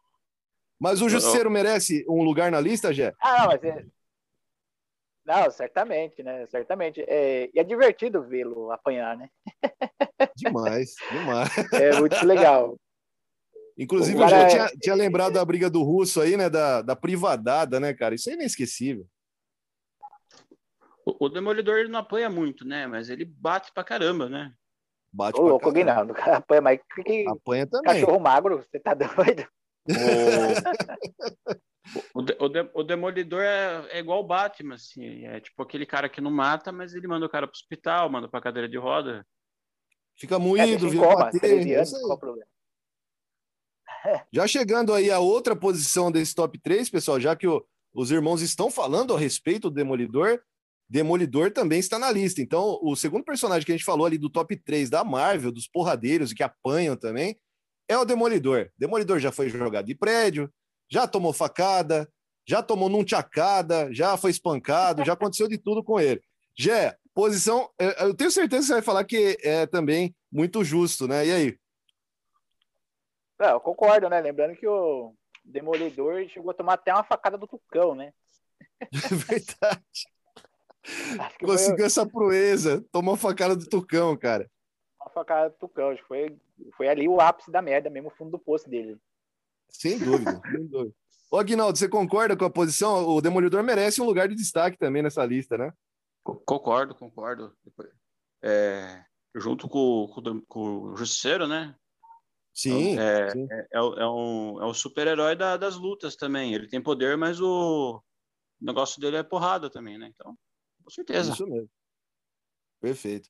Mas 0.76 1.00
o 1.00 1.08
Justiceiro 1.08 1.48
merece 1.48 2.04
um 2.08 2.24
lugar 2.24 2.50
na 2.50 2.60
lista, 2.60 2.92
Jé? 2.92 3.14
Ah, 3.20 3.42
não, 3.42 3.46
mas 3.46 3.62
é... 3.62 3.86
Não, 5.24 5.50
certamente, 5.52 6.24
né? 6.24 6.44
Certamente. 6.46 7.04
É... 7.06 7.48
E 7.54 7.60
é 7.60 7.62
divertido 7.62 8.24
vê-lo 8.24 8.72
apanhar, 8.72 9.16
né? 9.16 9.30
Demais, 10.34 10.96
demais. 11.12 11.72
É 11.72 12.00
muito 12.00 12.26
legal. 12.26 12.76
Inclusive, 13.78 14.20
eu 14.20 14.28
já 14.28 14.38
é... 14.38 14.46
tinha, 14.46 14.68
tinha, 14.80 14.94
lembrado 14.94 15.34
da 15.34 15.44
briga 15.44 15.70
do 15.70 15.82
Russo 15.82 16.20
aí, 16.20 16.36
né? 16.36 16.50
Da, 16.50 16.82
da 16.82 16.94
privadada, 16.94 17.80
né, 17.80 17.94
cara? 17.94 18.14
Isso 18.14 18.28
é 18.30 18.34
inesquecível. 18.34 19.06
O, 21.04 21.28
Demolidor 21.28 21.78
ele 21.78 21.88
não 21.88 21.98
apanha 21.98 22.30
muito, 22.30 22.64
né? 22.64 22.86
Mas 22.86 23.08
ele 23.08 23.24
bate 23.24 23.72
pra 23.72 23.82
caramba, 23.82 24.28
né? 24.28 24.52
Bate 25.12 25.40
Ô, 25.40 25.48
louco, 25.48 25.72
Guinaldo. 25.72 26.14
Apanha, 26.16 26.60
mas 26.60 26.80
que... 27.04 27.28
Apanha 27.28 27.66
também. 27.66 28.00
Cachorro 28.00 28.20
magro, 28.20 28.58
você 28.58 28.78
tá 28.78 28.94
doido? 28.94 29.46
O, 32.14 32.20
o, 32.44 32.48
de, 32.48 32.70
o, 32.72 32.82
Demolidor 32.84 33.42
é, 33.42 33.84
é, 33.90 33.98
igual 33.98 34.20
o 34.20 34.26
Batman, 34.26 34.76
assim. 34.76 35.24
É 35.24 35.40
tipo 35.40 35.60
aquele 35.60 35.84
cara 35.84 36.08
que 36.08 36.20
não 36.20 36.30
mata, 36.30 36.70
mas 36.70 36.94
ele 36.94 37.08
manda 37.08 37.26
o 37.26 37.30
cara 37.30 37.46
pro 37.46 37.56
hospital, 37.56 38.08
manda 38.08 38.28
pra 38.28 38.40
cadeira 38.40 38.68
de 38.68 38.78
roda. 38.78 39.26
Fica 40.16 40.38
moído, 40.38 40.86
é, 40.86 40.90
vira 40.90 41.04
coma, 41.04 41.24
bater. 41.24 41.76
Anos, 41.76 41.90
qual 41.90 42.12
o 42.12 42.18
problema? 42.18 42.51
Já 44.32 44.46
chegando 44.46 44.92
aí 44.92 45.10
a 45.10 45.18
outra 45.18 45.54
posição 45.54 46.10
desse 46.10 46.34
top 46.34 46.58
3, 46.58 46.90
pessoal, 46.90 47.20
já 47.20 47.36
que 47.36 47.46
o, 47.46 47.64
os 47.94 48.10
irmãos 48.10 48.42
estão 48.42 48.70
falando 48.70 49.14
a 49.14 49.18
respeito 49.18 49.68
do 49.68 49.74
Demolidor, 49.74 50.40
Demolidor 50.88 51.50
também 51.50 51.78
está 51.78 51.98
na 51.98 52.10
lista. 52.10 52.42
Então, 52.42 52.78
o 52.82 52.94
segundo 52.94 53.24
personagem 53.24 53.64
que 53.64 53.72
a 53.72 53.76
gente 53.76 53.84
falou 53.84 54.06
ali 54.06 54.18
do 54.18 54.28
top 54.28 54.54
3 54.56 54.90
da 54.90 55.02
Marvel, 55.02 55.50
dos 55.50 55.66
porradeiros 55.66 56.32
que 56.32 56.42
apanham 56.42 56.96
também, 56.96 57.38
é 57.88 57.96
o 57.96 58.04
Demolidor. 58.04 58.70
Demolidor 58.76 59.18
já 59.18 59.32
foi 59.32 59.48
jogado 59.48 59.86
de 59.86 59.94
prédio, 59.94 60.52
já 60.90 61.06
tomou 61.06 61.32
facada, 61.32 62.10
já 62.46 62.62
tomou 62.62 62.88
num 62.88 63.04
tchacada, 63.04 63.88
já 63.92 64.16
foi 64.16 64.30
espancado, 64.30 65.04
já 65.04 65.14
aconteceu 65.14 65.48
de 65.48 65.56
tudo 65.56 65.82
com 65.82 65.98
ele. 65.98 66.20
Jé, 66.58 66.94
posição, 67.14 67.70
é, 67.78 68.04
eu 68.04 68.14
tenho 68.14 68.30
certeza 68.30 68.60
que 68.60 68.66
você 68.66 68.72
vai 68.74 68.82
falar 68.82 69.04
que 69.04 69.38
é 69.42 69.66
também 69.66 70.14
muito 70.30 70.62
justo, 70.64 71.08
né? 71.08 71.26
E 71.26 71.32
aí? 71.32 71.58
É, 73.42 73.50
eu 73.50 73.60
concordo, 73.60 74.08
né? 74.08 74.20
Lembrando 74.20 74.54
que 74.54 74.66
o 74.68 75.12
Demolidor 75.44 76.28
chegou 76.28 76.52
a 76.52 76.54
tomar 76.54 76.74
até 76.74 76.92
uma 76.94 77.02
facada 77.02 77.36
do 77.36 77.48
Tucão, 77.48 77.92
né? 77.92 78.12
Verdade. 78.92 80.06
Conseguiu 81.40 81.78
foi... 81.78 81.86
essa 81.86 82.06
proeza. 82.06 82.84
Tomou 82.92 83.14
a 83.14 83.18
facada 83.18 83.56
do 83.56 83.68
Tucão, 83.68 84.16
cara. 84.16 84.48
Uma 85.00 85.10
facada 85.10 85.50
do 85.50 85.56
Tucão. 85.56 85.90
Acho 85.90 86.02
que 86.02 86.06
foi, 86.06 86.38
foi 86.76 86.88
ali 86.88 87.08
o 87.08 87.20
ápice 87.20 87.50
da 87.50 87.60
merda 87.60 87.90
mesmo, 87.90 88.08
o 88.08 88.12
fundo 88.12 88.30
do 88.30 88.38
poço 88.38 88.70
dele. 88.70 88.96
Sem 89.68 89.98
dúvida, 89.98 90.40
sem 90.48 90.66
dúvida. 90.68 90.94
Ô, 91.28 91.38
Aguinaldo, 91.38 91.76
você 91.76 91.88
concorda 91.88 92.36
com 92.36 92.44
a 92.44 92.50
posição? 92.50 93.08
O 93.08 93.20
Demolidor 93.20 93.62
merece 93.64 94.00
um 94.00 94.04
lugar 94.04 94.28
de 94.28 94.36
destaque 94.36 94.78
também 94.78 95.02
nessa 95.02 95.24
lista, 95.24 95.58
né? 95.58 95.72
Concordo, 96.22 96.94
concordo. 96.94 97.56
É, 98.40 99.02
junto 99.34 99.68
com, 99.68 100.08
com, 100.14 100.40
com, 100.42 100.60
o 100.60 100.96
Justiceiro, 100.96 101.48
né? 101.48 101.74
Sim. 102.54 102.98
É, 102.98 103.30
sim. 103.30 103.46
é, 103.50 103.60
é, 103.60 103.78
é 103.78 103.80
um, 103.80 104.62
é 104.62 104.66
um 104.66 104.74
super-herói 104.74 105.34
da, 105.34 105.56
das 105.56 105.76
lutas 105.76 106.16
também. 106.16 106.54
Ele 106.54 106.68
tem 106.68 106.80
poder, 106.80 107.16
mas 107.16 107.40
o, 107.40 108.02
o 108.60 108.64
negócio 108.64 109.00
dele 109.00 109.16
é 109.16 109.22
porrada 109.22 109.70
também, 109.70 109.98
né? 109.98 110.10
Então. 110.14 110.36
Com 110.84 110.90
certeza. 110.90 111.32
Isso 111.32 111.46
mesmo. 111.46 111.70
Perfeito. 112.80 113.28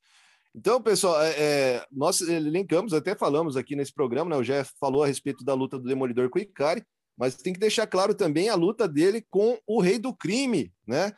Então, 0.55 0.81
pessoal, 0.81 1.21
é, 1.21 1.31
é, 1.37 1.85
nós 1.91 2.21
elencamos, 2.21 2.93
até 2.93 3.15
falamos 3.15 3.57
aqui 3.57 3.75
nesse 3.75 3.93
programa, 3.93 4.29
né? 4.29 4.35
O 4.35 4.43
Jeff 4.43 4.71
falou 4.79 5.03
a 5.03 5.07
respeito 5.07 5.43
da 5.43 5.53
luta 5.53 5.79
do 5.79 5.87
Demolidor 5.87 6.29
com 6.29 6.37
o 6.37 6.41
Ikari, 6.41 6.83
mas 7.17 7.35
tem 7.35 7.53
que 7.53 7.59
deixar 7.59 7.87
claro 7.87 8.13
também 8.13 8.49
a 8.49 8.55
luta 8.55 8.87
dele 8.87 9.25
com 9.29 9.57
o 9.65 9.81
Rei 9.81 9.97
do 9.97 10.13
Crime, 10.13 10.71
né? 10.85 11.11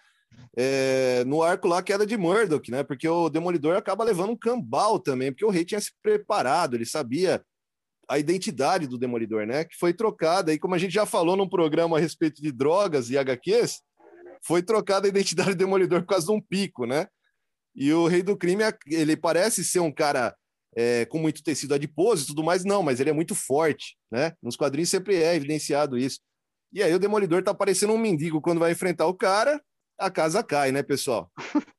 É, 0.56 1.24
no 1.26 1.42
arco 1.42 1.68
lá, 1.68 1.82
queda 1.82 2.06
de 2.06 2.18
Murdoch, 2.18 2.70
né? 2.70 2.84
Porque 2.84 3.08
o 3.08 3.30
Demolidor 3.30 3.76
acaba 3.76 4.04
levando 4.04 4.32
um 4.32 4.38
cambal 4.38 5.00
também, 5.00 5.32
porque 5.32 5.46
o 5.46 5.50
rei 5.50 5.66
tinha 5.66 5.80
se 5.80 5.92
preparado, 6.02 6.76
ele 6.76 6.86
sabia 6.86 7.44
a 8.10 8.20
identidade 8.20 8.88
do 8.88 8.98
Demolidor, 8.98 9.46
né? 9.46 9.64
Que 9.66 9.76
foi 9.78 9.94
trocada. 9.94 10.54
E 10.54 10.60
como 10.60 10.76
a 10.76 10.78
gente 10.78 10.94
já 10.94 11.06
falou 11.06 11.36
num 11.36 11.50
programa 11.50 11.98
a 11.98 12.00
respeito 12.00 12.42
de 12.42 12.52
drogas 12.52 13.10
e 13.10 13.18
HQs, 13.18 13.82
foi 14.46 14.62
trocada 14.62 15.08
a 15.08 15.10
identidade 15.10 15.52
do 15.52 15.58
Demolidor 15.58 16.02
por 16.02 16.10
causa 16.10 16.26
de 16.28 16.32
um 16.32 16.42
pico, 16.42 16.86
né? 16.86 17.08
E 17.76 17.92
o 17.92 18.08
Rei 18.08 18.24
do 18.24 18.38
Crime, 18.38 18.64
ele 18.88 19.18
parece 19.18 19.64
ser 19.66 19.80
um 19.80 19.92
cara 19.92 20.36
é, 20.76 21.06
com 21.06 21.20
muito 21.20 21.44
tecido 21.44 21.74
adiposo 21.74 22.24
e 22.24 22.28
tudo 22.28 22.44
mais, 22.44 22.64
não, 22.64 22.84
mas 22.84 23.00
ele 23.00 23.10
é 23.10 23.14
muito 23.14 23.34
forte, 23.34 23.98
né? 24.12 24.34
Nos 24.42 24.56
quadrinhos 24.56 24.90
sempre 24.90 25.16
é 25.16 25.36
evidenciado 25.36 25.98
isso. 25.98 26.20
E 26.72 26.84
aí 26.84 26.94
o 26.94 27.00
Demolidor 27.00 27.42
tá 27.42 27.54
parecendo 27.54 27.94
um 27.94 27.98
mendigo 27.98 28.42
quando 28.42 28.60
vai 28.60 28.72
enfrentar 28.72 29.08
o 29.08 29.14
cara, 29.14 29.62
a 29.98 30.12
casa 30.12 30.44
cai, 30.44 30.72
né, 30.72 30.84
pessoal? 30.84 31.32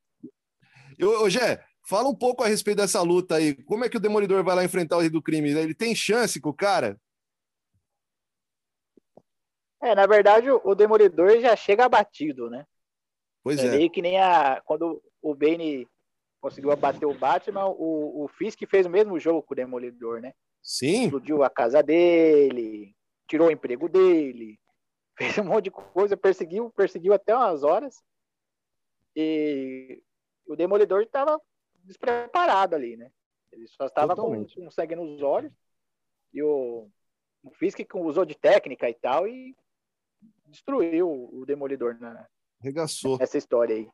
Ô, 1.00 1.28
Gé, 1.28 1.62
fala 1.86 2.08
um 2.08 2.14
pouco 2.14 2.42
a 2.42 2.48
respeito 2.48 2.78
dessa 2.78 3.00
luta 3.00 3.36
aí. 3.36 3.54
Como 3.64 3.84
é 3.84 3.88
que 3.88 3.96
o 3.96 4.00
Demolidor 4.00 4.42
vai 4.42 4.56
lá 4.56 4.64
enfrentar 4.64 4.96
o 4.96 5.00
Rei 5.00 5.08
do 5.08 5.22
Crime? 5.22 5.50
Ele 5.50 5.74
tem 5.74 5.94
chance 5.94 6.40
com 6.40 6.50
o 6.50 6.54
cara? 6.54 7.00
É, 9.80 9.94
na 9.94 10.06
verdade, 10.06 10.50
o 10.50 10.74
Demolidor 10.74 11.40
já 11.40 11.54
chega 11.54 11.84
abatido, 11.84 12.50
né? 12.50 12.66
Pois 13.42 13.60
é. 13.60 13.66
é. 13.66 13.70
Meio 13.70 13.90
que 13.90 14.02
nem 14.02 14.18
a. 14.18 14.60
Quando 14.64 15.00
o 15.22 15.34
Bane 15.34 15.88
conseguiu 16.40 16.72
abater 16.72 17.08
o 17.08 17.16
Batman, 17.16 17.66
o, 17.66 18.24
o 18.24 18.28
Fisk 18.28 18.60
fez 18.68 18.86
o 18.86 18.90
mesmo 18.90 19.18
jogo 19.20 19.42
com 19.42 19.54
o 19.54 19.56
Demolidor, 19.56 20.20
né? 20.20 20.32
Sim. 20.60 21.04
Explodiu 21.04 21.44
a 21.44 21.50
casa 21.50 21.82
dele, 21.82 22.96
tirou 23.28 23.46
o 23.46 23.50
emprego 23.50 23.88
dele, 23.88 24.58
fez 25.16 25.38
um 25.38 25.44
monte 25.44 25.64
de 25.64 25.70
coisa, 25.70 26.16
perseguiu, 26.16 26.70
perseguiu 26.70 27.12
até 27.12 27.34
umas 27.34 27.62
horas. 27.62 28.02
E 29.14 30.02
o 30.48 30.56
Demolidor 30.56 31.02
estava 31.02 31.40
despreparado 31.86 32.74
ali, 32.74 32.96
né? 32.96 33.10
Ele 33.52 33.66
só 33.68 33.86
estava 33.86 34.14
com, 34.14 34.44
com 34.44 34.70
sangue 34.70 34.96
nos 34.96 35.22
olhos 35.22 35.52
e 36.32 36.42
o, 36.42 36.88
o 37.42 37.50
Fisk 37.54 37.80
usou 37.94 38.24
de 38.24 38.34
técnica 38.34 38.88
e 38.90 38.94
tal 38.94 39.26
e 39.26 39.56
destruiu 40.46 41.08
o 41.32 41.44
Demolidor 41.46 41.98
na, 41.98 42.26
Regaçou. 42.60 43.18
nessa 43.18 43.38
história 43.38 43.76
aí. 43.76 43.88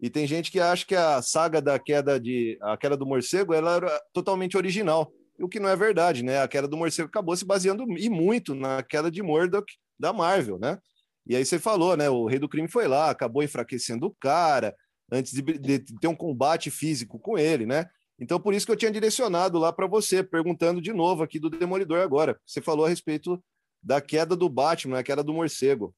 E 0.00 0.08
tem 0.08 0.26
gente 0.26 0.50
que 0.50 0.60
acha 0.60 0.86
que 0.86 0.94
a 0.94 1.20
saga 1.22 1.60
da 1.60 1.78
queda 1.78 2.20
de 2.20 2.56
a 2.60 2.76
queda 2.76 2.96
do 2.96 3.06
morcego 3.06 3.52
ela 3.52 3.76
era 3.76 4.02
totalmente 4.12 4.56
original. 4.56 5.12
O 5.40 5.48
que 5.48 5.60
não 5.60 5.68
é 5.68 5.76
verdade, 5.76 6.22
né? 6.22 6.40
A 6.40 6.48
queda 6.48 6.68
do 6.68 6.76
morcego 6.76 7.08
acabou 7.08 7.36
se 7.36 7.44
baseando 7.44 7.84
e 7.98 8.08
muito 8.08 8.54
na 8.54 8.82
queda 8.82 9.10
de 9.10 9.22
Murdoch 9.22 9.66
da 9.98 10.12
Marvel, 10.12 10.58
né? 10.58 10.78
E 11.26 11.36
aí 11.36 11.44
você 11.44 11.58
falou, 11.58 11.96
né? 11.96 12.08
O 12.08 12.26
Rei 12.26 12.38
do 12.38 12.48
Crime 12.48 12.70
foi 12.70 12.86
lá, 12.86 13.10
acabou 13.10 13.42
enfraquecendo 13.42 14.06
o 14.06 14.14
cara 14.20 14.74
antes 15.10 15.32
de, 15.32 15.42
de 15.42 15.78
ter 15.98 16.08
um 16.08 16.16
combate 16.16 16.70
físico 16.70 17.18
com 17.18 17.38
ele, 17.38 17.66
né? 17.66 17.88
Então 18.18 18.40
por 18.40 18.52
isso 18.52 18.66
que 18.66 18.72
eu 18.72 18.76
tinha 18.76 18.90
direcionado 18.90 19.58
lá 19.58 19.72
para 19.72 19.86
você, 19.86 20.22
perguntando 20.22 20.80
de 20.80 20.92
novo 20.92 21.22
aqui 21.22 21.38
do 21.38 21.48
Demolidor 21.50 22.00
agora. 22.00 22.38
Você 22.46 22.60
falou 22.60 22.84
a 22.86 22.88
respeito 22.88 23.42
da 23.82 24.00
queda 24.00 24.34
do 24.36 24.48
Batman, 24.48 24.98
a 24.98 25.02
queda 25.02 25.22
do 25.22 25.32
morcego. 25.32 25.94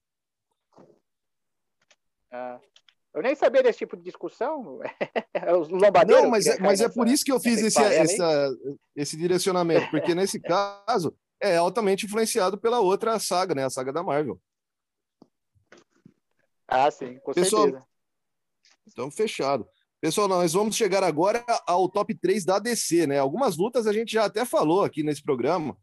Ah, 2.30 2.60
eu 3.12 3.22
nem 3.22 3.34
sabia 3.34 3.62
desse 3.62 3.78
tipo 3.78 3.96
de 3.96 4.04
discussão. 4.04 4.78
Os 5.60 5.68
lombadeiros. 5.68 6.22
Não, 6.22 6.30
mas, 6.30 6.46
é- 6.46 6.58
mas 6.60 6.80
é 6.80 6.88
por 6.88 7.08
isso 7.08 7.24
que 7.24 7.32
eu 7.32 7.40
fiz 7.40 7.60
esse, 7.60 7.82
essa- 7.82 8.56
esse 8.94 9.16
direcionamento, 9.16 9.90
porque 9.90 10.14
nesse 10.14 10.38
caso 10.86 11.16
é 11.40 11.56
altamente 11.56 12.06
influenciado 12.06 12.58
pela 12.58 12.80
outra 12.80 13.18
saga, 13.18 13.54
né? 13.54 13.64
A 13.64 13.70
saga 13.70 13.92
da 13.92 14.02
Marvel. 14.02 14.38
Ah, 16.68 16.88
sim, 16.90 17.18
com 17.20 17.32
Pessoal, 17.32 17.64
certeza. 17.64 17.84
Então, 18.92 19.10
fechado. 19.10 19.66
Pessoal, 20.00 20.28
nós 20.28 20.52
vamos 20.52 20.76
chegar 20.76 21.04
agora 21.04 21.44
ao 21.66 21.88
top 21.88 22.14
3 22.14 22.44
da 22.44 22.58
DC, 22.58 23.06
né? 23.06 23.18
Algumas 23.18 23.56
lutas 23.56 23.86
a 23.86 23.92
gente 23.92 24.12
já 24.12 24.24
até 24.24 24.44
falou 24.44 24.82
aqui 24.82 25.02
nesse 25.02 25.22
programa. 25.22 25.76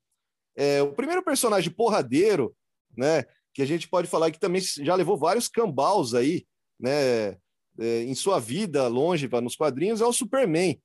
É, 0.55 0.82
o 0.82 0.93
primeiro 0.93 1.24
personagem 1.24 1.72
porradeiro, 1.72 2.55
né? 2.97 3.26
Que 3.53 3.62
a 3.62 3.66
gente 3.66 3.88
pode 3.88 4.08
falar 4.08 4.32
que 4.32 4.39
também 4.39 4.62
já 4.62 4.95
levou 4.95 5.18
vários 5.18 5.47
cambaus 5.47 6.14
aí, 6.14 6.45
né? 6.80 7.38
é, 7.80 8.03
em 8.03 8.16
sua 8.16 8.39
vida 8.39 8.88
longe 8.88 9.30
nos 9.41 9.55
quadrinhos, 9.55 10.01
é 10.01 10.05
o 10.05 10.14
Superman. 10.14 10.80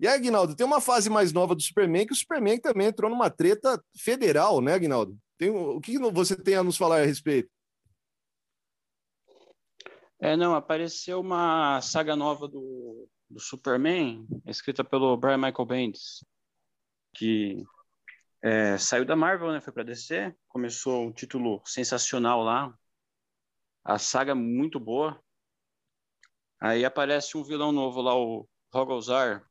E 0.00 0.06
aí, 0.06 0.14
Aguinaldo, 0.14 0.56
tem 0.56 0.66
uma 0.66 0.80
fase 0.80 1.08
mais 1.08 1.32
nova 1.32 1.54
do 1.54 1.62
Superman 1.62 2.06
que 2.06 2.12
o 2.12 2.16
Superman 2.16 2.58
também 2.58 2.88
entrou 2.88 3.10
numa 3.10 3.30
treta 3.30 3.80
federal, 3.96 4.60
né, 4.60 4.74
Aguinaldo? 4.74 5.16
Tem, 5.38 5.50
o 5.50 5.80
que 5.80 5.98
você 5.98 6.34
tem 6.34 6.56
a 6.56 6.62
nos 6.62 6.76
falar 6.76 7.00
a 7.00 7.06
respeito? 7.06 7.48
É, 10.24 10.36
não, 10.36 10.54
apareceu 10.54 11.18
uma 11.20 11.80
saga 11.80 12.14
nova 12.14 12.46
do, 12.46 13.08
do 13.28 13.40
Superman, 13.40 14.24
escrita 14.46 14.84
pelo 14.84 15.16
Brian 15.16 15.36
Michael 15.36 15.66
Bendis, 15.66 16.24
que 17.12 17.64
é, 18.40 18.78
saiu 18.78 19.04
da 19.04 19.16
Marvel, 19.16 19.50
né, 19.50 19.60
foi 19.60 19.72
para 19.72 19.82
DC, 19.82 20.32
começou 20.46 21.06
um 21.06 21.12
título 21.12 21.60
sensacional 21.66 22.40
lá, 22.40 22.72
a 23.84 23.98
saga 23.98 24.32
muito 24.32 24.78
boa. 24.78 25.20
Aí 26.60 26.84
aparece 26.84 27.36
um 27.36 27.42
vilão 27.42 27.72
novo 27.72 28.00
lá, 28.00 28.14
o 28.14 28.48
Rogozar, 28.72 29.44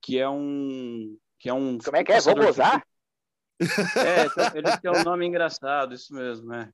que 0.00 0.18
é 0.18 0.26
um 0.26 1.18
que 1.38 1.50
é 1.50 1.52
um 1.52 1.76
Como 1.76 1.98
é 1.98 2.02
que 2.02 2.12
é? 2.12 2.14
caçador 2.14 2.50
de-? 2.50 2.60
É, 4.00 4.56
ele 4.56 4.78
tem 4.78 4.90
um 4.90 5.04
nome 5.04 5.26
engraçado, 5.26 5.92
isso 5.94 6.14
mesmo, 6.14 6.46
né? 6.46 6.72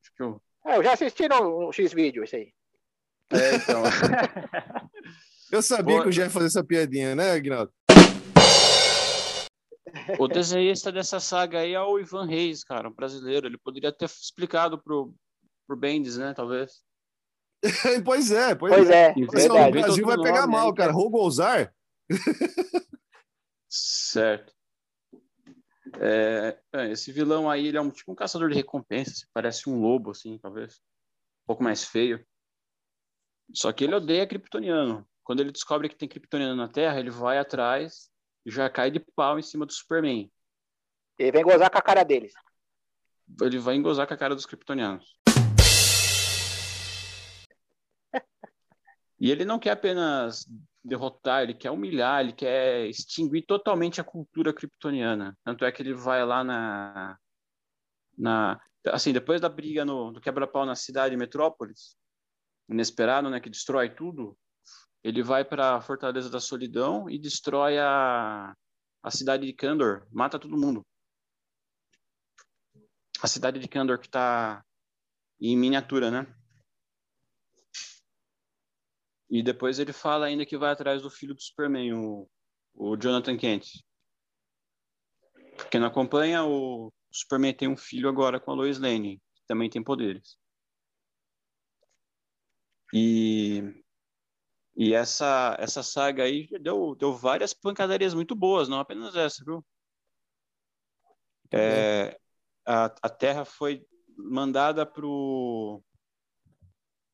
Acho 0.00 0.14
que 0.16 0.22
eu... 0.24 0.42
É, 0.64 0.76
eu 0.76 0.82
já 0.82 0.92
assisti 0.92 1.28
no, 1.28 1.66
no 1.66 1.72
X-Vídeo 1.72 2.24
isso 2.24 2.36
aí. 2.36 2.52
É, 3.32 3.56
então. 3.56 3.82
Eu 5.52 5.60
sabia 5.60 5.96
Pô. 5.96 6.02
que 6.02 6.08
eu 6.08 6.12
já 6.12 6.24
ia 6.24 6.30
fazer 6.30 6.46
essa 6.46 6.64
piadinha, 6.64 7.14
né, 7.14 7.32
Aguinaldo? 7.32 7.70
O 10.18 10.26
desenhista 10.26 10.90
dessa 10.90 11.20
saga 11.20 11.58
aí 11.58 11.74
é 11.74 11.80
o 11.80 11.98
Ivan 11.98 12.26
Reis, 12.26 12.64
cara, 12.64 12.88
um 12.88 12.92
brasileiro. 12.94 13.46
Ele 13.46 13.58
poderia 13.58 13.92
ter 13.92 14.06
explicado 14.06 14.82
pro, 14.82 15.14
pro 15.66 15.76
Bendis, 15.76 16.16
né, 16.16 16.32
talvez. 16.34 16.80
pois 18.02 18.30
é, 18.30 18.54
pois, 18.54 18.74
Pois 18.74 18.88
é. 18.88 19.10
é, 19.10 19.24
O 19.24 19.26
pessoal 19.28 19.70
do 19.70 19.78
Brasil 19.78 20.06
vai 20.06 20.16
pegar 20.22 20.46
mal, 20.46 20.68
aí, 20.68 20.74
cara. 20.74 20.88
cara. 20.88 20.92
Rogozar? 20.92 21.74
Certo. 23.68 24.54
É, 26.04 26.58
é, 26.72 26.90
esse 26.90 27.12
vilão 27.12 27.48
aí, 27.48 27.68
ele 27.68 27.76
é 27.76 27.80
um 27.80 27.90
tipo 27.90 28.10
um 28.10 28.14
caçador 28.14 28.48
de 28.48 28.56
recompensas, 28.56 29.24
parece 29.32 29.70
um 29.70 29.80
lobo, 29.80 30.10
assim, 30.10 30.36
talvez. 30.38 30.82
Um 31.44 31.46
pouco 31.46 31.62
mais 31.62 31.84
feio. 31.84 32.26
Só 33.54 33.72
que 33.72 33.84
ele 33.84 33.94
odeia 33.94 34.26
kryptoniano. 34.26 35.06
Quando 35.22 35.40
ele 35.40 35.52
descobre 35.52 35.88
que 35.88 35.94
tem 35.94 36.08
kryptoniano 36.08 36.56
na 36.56 36.68
Terra, 36.68 36.98
ele 36.98 37.10
vai 37.10 37.38
atrás 37.38 38.10
e 38.44 38.50
já 38.50 38.68
cai 38.68 38.90
de 38.90 38.98
pau 38.98 39.38
em 39.38 39.42
cima 39.42 39.64
do 39.64 39.72
Superman. 39.72 40.28
Ele 41.16 41.30
vem 41.30 41.44
gozar 41.44 41.70
com 41.70 41.78
a 41.78 41.82
cara 41.82 42.02
deles. 42.02 42.32
Ele 43.40 43.58
vai 43.58 43.76
engozar 43.76 44.08
com 44.08 44.14
a 44.14 44.16
cara 44.16 44.34
dos 44.34 44.46
kryptonianos. 44.46 45.16
E 49.22 49.30
ele 49.30 49.44
não 49.44 49.60
quer 49.60 49.70
apenas 49.70 50.48
derrotar, 50.84 51.44
ele 51.44 51.54
quer 51.54 51.70
humilhar, 51.70 52.20
ele 52.20 52.32
quer 52.32 52.88
extinguir 52.88 53.46
totalmente 53.46 54.00
a 54.00 54.04
cultura 54.04 54.52
kryptoniana. 54.52 55.38
Tanto 55.44 55.64
é 55.64 55.70
que 55.70 55.80
ele 55.80 55.94
vai 55.94 56.26
lá 56.26 56.42
na. 56.42 57.16
na 58.18 58.60
assim, 58.88 59.12
depois 59.12 59.40
da 59.40 59.48
briga 59.48 59.84
no, 59.84 60.10
do 60.10 60.20
quebra-pau 60.20 60.66
na 60.66 60.74
cidade 60.74 61.12
de 61.12 61.16
Metrópolis, 61.16 61.96
inesperado, 62.68 63.30
né, 63.30 63.38
que 63.38 63.48
destrói 63.48 63.94
tudo, 63.94 64.36
ele 65.04 65.22
vai 65.22 65.44
para 65.44 65.76
a 65.76 65.80
Fortaleza 65.80 66.28
da 66.28 66.40
Solidão 66.40 67.08
e 67.08 67.16
destrói 67.16 67.78
a, 67.78 68.56
a 69.04 69.10
cidade 69.12 69.46
de 69.46 69.52
Kandor, 69.52 70.04
mata 70.10 70.36
todo 70.36 70.58
mundo. 70.58 70.84
A 73.22 73.28
cidade 73.28 73.60
de 73.60 73.68
Kandor 73.68 74.00
que 74.00 74.06
está 74.06 74.64
em 75.40 75.56
miniatura, 75.56 76.10
né? 76.10 76.41
E 79.32 79.42
depois 79.42 79.78
ele 79.78 79.94
fala 79.94 80.26
ainda 80.26 80.44
que 80.44 80.58
vai 80.58 80.70
atrás 80.70 81.00
do 81.00 81.08
filho 81.08 81.34
do 81.34 81.40
Superman, 81.40 81.94
o, 81.94 82.28
o 82.74 82.96
Jonathan 82.98 83.34
Kent. 83.34 83.82
Quem 85.70 85.80
não 85.80 85.88
acompanha, 85.88 86.44
o 86.44 86.92
Superman 87.10 87.54
tem 87.54 87.66
um 87.66 87.76
filho 87.76 88.10
agora 88.10 88.38
com 88.38 88.50
a 88.50 88.54
Lois 88.54 88.78
Lane, 88.78 89.22
que 89.34 89.42
também 89.46 89.70
tem 89.70 89.82
poderes. 89.82 90.36
E, 92.92 93.62
e 94.76 94.92
essa, 94.92 95.56
essa 95.58 95.82
saga 95.82 96.24
aí 96.24 96.46
deu, 96.60 96.94
deu 96.94 97.14
várias 97.14 97.54
pancadarias 97.54 98.12
muito 98.12 98.34
boas, 98.34 98.68
não 98.68 98.80
apenas 98.80 99.16
essa, 99.16 99.42
viu? 99.42 99.64
É, 101.50 102.20
a, 102.66 102.84
a 103.00 103.08
Terra 103.08 103.46
foi 103.46 103.82
mandada 104.14 104.84
para 104.84 105.06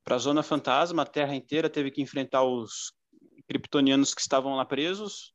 para 0.08 0.16
a 0.16 0.20
Zona 0.20 0.42
Fantasma, 0.42 1.02
a 1.02 1.06
Terra 1.06 1.34
inteira 1.34 1.68
teve 1.68 1.90
que 1.90 2.00
enfrentar 2.00 2.42
os 2.42 2.94
kryptonianos 3.46 4.14
que 4.14 4.22
estavam 4.22 4.56
lá 4.56 4.64
presos. 4.64 5.34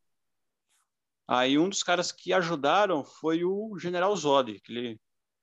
Aí 1.28 1.59
um 1.59 1.69
dos 1.69 1.84
caras 1.84 2.11
que 2.11 2.34
ajudaram 2.34 3.03
foi 3.03 3.45
o 3.45 3.78
General 3.78 4.15
Zod, 4.15 4.59
que 4.61 4.71
ele, 4.71 4.99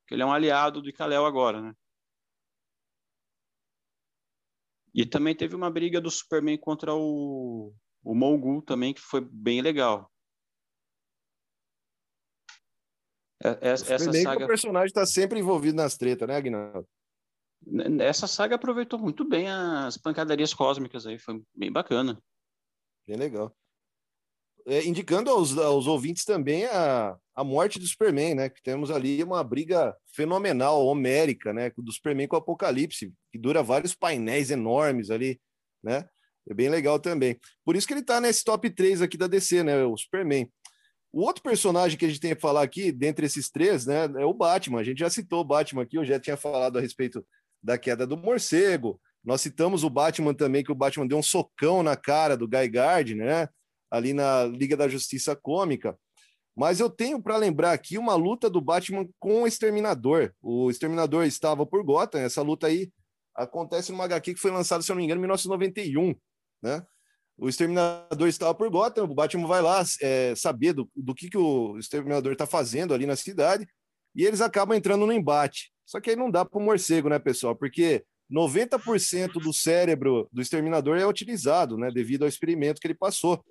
que 0.09 0.15
ele 0.15 0.23
é 0.25 0.27
um 0.27 0.33
aliado 0.33 0.83
do 0.83 0.93
Kal-El 0.93 1.25
agora, 1.25 1.63
né? 1.63 1.73
E 4.93 5.07
também 5.07 5.37
teve 5.37 5.55
uma 5.55 5.71
briga 5.71 6.01
do 6.01 6.11
Superman 6.11 6.59
contra 6.59 6.93
o, 6.93 7.73
o 8.03 8.15
Mogul 8.17 8.61
também, 8.61 8.93
que 8.93 9.01
foi 9.01 9.21
bem 9.21 9.63
legal. 9.63 10.11
É- 13.45 13.69
é- 13.69 13.71
Essa, 13.75 14.13
saga 14.13 14.45
o 14.45 14.49
personagem 14.49 14.89
está 14.89 15.07
sempre 15.07 15.39
envolvido 15.39 15.77
nas 15.77 15.97
tretas, 15.97 16.27
né, 16.27 16.35
Aguinaldo? 16.35 16.89
Essa 18.01 18.27
saga 18.27 18.57
aproveitou 18.57 18.99
muito 18.99 19.25
bem 19.25 19.49
as 19.49 19.97
pancadarias 19.97 20.55
cósmicas 20.55 21.07
aí, 21.07 21.19
foi 21.19 21.43
bem 21.55 21.71
bacana. 21.71 22.21
Bem 23.07 23.17
legal. 23.17 23.55
É, 24.67 24.85
indicando 24.85 25.31
aos, 25.31 25.57
aos 25.57 25.87
ouvintes 25.87 26.25
também 26.25 26.67
a, 26.67 27.17
a 27.35 27.43
morte 27.43 27.79
do 27.79 27.87
Superman, 27.87 28.35
né? 28.35 28.49
Que 28.49 28.63
temos 28.63 28.91
ali 28.91 29.23
uma 29.23 29.43
briga 29.43 29.97
fenomenal, 30.15 30.85
homérica, 30.87 31.53
né? 31.53 31.71
Do 31.77 31.93
Superman 31.93 32.29
com 32.29 32.37
o 32.37 32.39
Apocalipse, 32.39 33.13
que 33.33 33.39
dura 33.39 33.63
vários 33.63 33.95
painéis 33.95 34.51
enormes 34.51 35.11
ali, 35.11 35.41
né? 35.83 36.09
É 36.49 36.55
bem 36.55 36.69
legal 36.69 36.99
também. 36.99 37.39
Por 37.65 37.77
isso 37.77 37.87
que 37.87 37.95
ele 37.95 38.03
tá 38.03 38.21
nesse 38.21 38.45
top 38.45 38.69
3 38.71 39.03
aqui 39.03 39.17
da 39.17 39.27
DC, 39.27 39.63
né? 39.63 39.85
O 39.85 39.97
Superman. 39.97 40.51
O 41.13 41.23
outro 41.23 41.43
personagem 41.43 41.99
que 41.99 42.05
a 42.05 42.09
gente 42.09 42.21
tem 42.21 42.35
que 42.35 42.41
falar 42.41 42.63
aqui, 42.63 42.93
dentre 42.93 43.27
esses 43.27 43.51
três, 43.51 43.85
né, 43.85 44.05
é 44.17 44.25
o 44.25 44.33
Batman. 44.33 44.79
A 44.79 44.85
gente 44.85 44.99
já 44.99 45.11
citou 45.11 45.41
o 45.41 45.45
Batman 45.45 45.83
aqui, 45.83 45.99
eu 45.99 46.05
já 46.05 46.21
tinha 46.21 46.37
falado 46.37 46.79
a 46.79 46.81
respeito 46.81 47.27
da 47.63 47.79
queda 47.79 48.07
do 48.07 48.17
morcego. 48.17 49.01
Nós 49.25 49.41
citamos 49.41 49.85
o 49.85 49.91
Batman 49.91 50.35
também, 50.35 50.65
que 50.65 50.73
o 50.73 50.75
Batman 50.75 51.07
deu 51.07 51.19
um 51.19 51.23
socão 51.23 51.83
na 51.83 51.97
cara 51.97 52.37
do 52.37 52.49
Guy 52.49 52.69
Gardner, 52.69 53.27
né? 53.27 53.49
Ali 53.91 54.13
na 54.13 54.45
Liga 54.45 54.77
da 54.77 54.89
Justiça 54.89 55.37
Cômica. 55.37 55.99
Mas 56.57 56.81
eu 56.81 56.91
tenho 56.91 57.23
para 57.23 57.37
lembrar 57.37 57.73
aqui 57.73 57.99
uma 57.99 58.15
luta 58.15 58.49
do 58.49 58.61
Batman 58.61 59.07
com 59.19 59.43
o 59.43 59.47
Exterminador. 59.47 60.33
O 60.41 60.71
Exterminador 60.71 61.25
estava 61.25 61.67
por 61.67 61.85
Gotham. 61.85 62.21
Essa 62.21 62.43
luta 62.43 62.67
aí 62.67 62.91
acontece 63.35 63.93
numa 63.93 64.05
HQ 64.05 64.35
que 64.35 64.41
foi 64.41 64.51
lançada, 64.51 64.83
se 64.83 64.91
eu 64.91 64.95
não 64.95 65.01
me 65.01 65.05
engano, 65.05 65.21
em 65.21 65.23
1991, 65.23 66.15
né? 66.63 66.85
o 67.41 67.49
Exterminador 67.49 68.29
estava 68.29 68.55
por 68.55 68.69
Gotham, 68.71 69.05
o 69.05 69.15
Batman 69.15 69.47
vai 69.47 69.63
lá 69.63 69.83
é, 70.03 70.35
saber 70.37 70.75
do, 70.75 70.89
do 70.95 71.15
que, 71.15 71.31
que 71.31 71.39
o 71.39 71.79
Exterminador 71.79 72.33
está 72.33 72.47
fazendo 72.47 72.93
ali 72.93 73.07
na 73.07 73.17
cidade, 73.17 73.67
e 74.15 74.27
eles 74.27 74.43
acabam 74.43 74.77
entrando 74.77 75.07
no 75.07 75.13
embate. 75.13 75.73
Só 75.91 76.01
que 76.01 76.11
aí 76.11 76.15
não 76.15 76.31
dá 76.31 76.45
para 76.45 76.57
o 76.57 76.63
morcego, 76.63 77.09
né, 77.09 77.19
pessoal? 77.19 77.57
Porque 77.57 78.05
90% 78.31 79.33
do 79.41 79.53
cérebro 79.53 80.29
do 80.33 80.41
Exterminador 80.41 80.97
é 80.97 81.05
utilizado, 81.05 81.77
né, 81.77 81.91
devido 81.91 82.23
ao 82.23 82.29
experimento 82.29 82.81
que 82.81 82.87
ele 82.87 82.95
passou. 82.95 83.45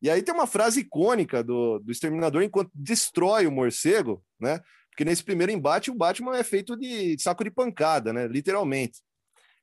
E 0.00 0.08
aí 0.08 0.22
tem 0.22 0.32
uma 0.32 0.46
frase 0.46 0.80
icônica 0.80 1.44
do, 1.44 1.78
do 1.80 1.92
Exterminador 1.92 2.42
enquanto 2.42 2.70
destrói 2.74 3.46
o 3.46 3.52
morcego, 3.52 4.24
né? 4.40 4.62
Porque 4.88 5.04
nesse 5.04 5.22
primeiro 5.22 5.52
embate 5.52 5.90
o 5.90 5.94
Batman 5.94 6.38
é 6.38 6.42
feito 6.42 6.74
de 6.74 7.18
saco 7.20 7.44
de 7.44 7.50
pancada, 7.50 8.14
né? 8.14 8.26
Literalmente. 8.26 9.02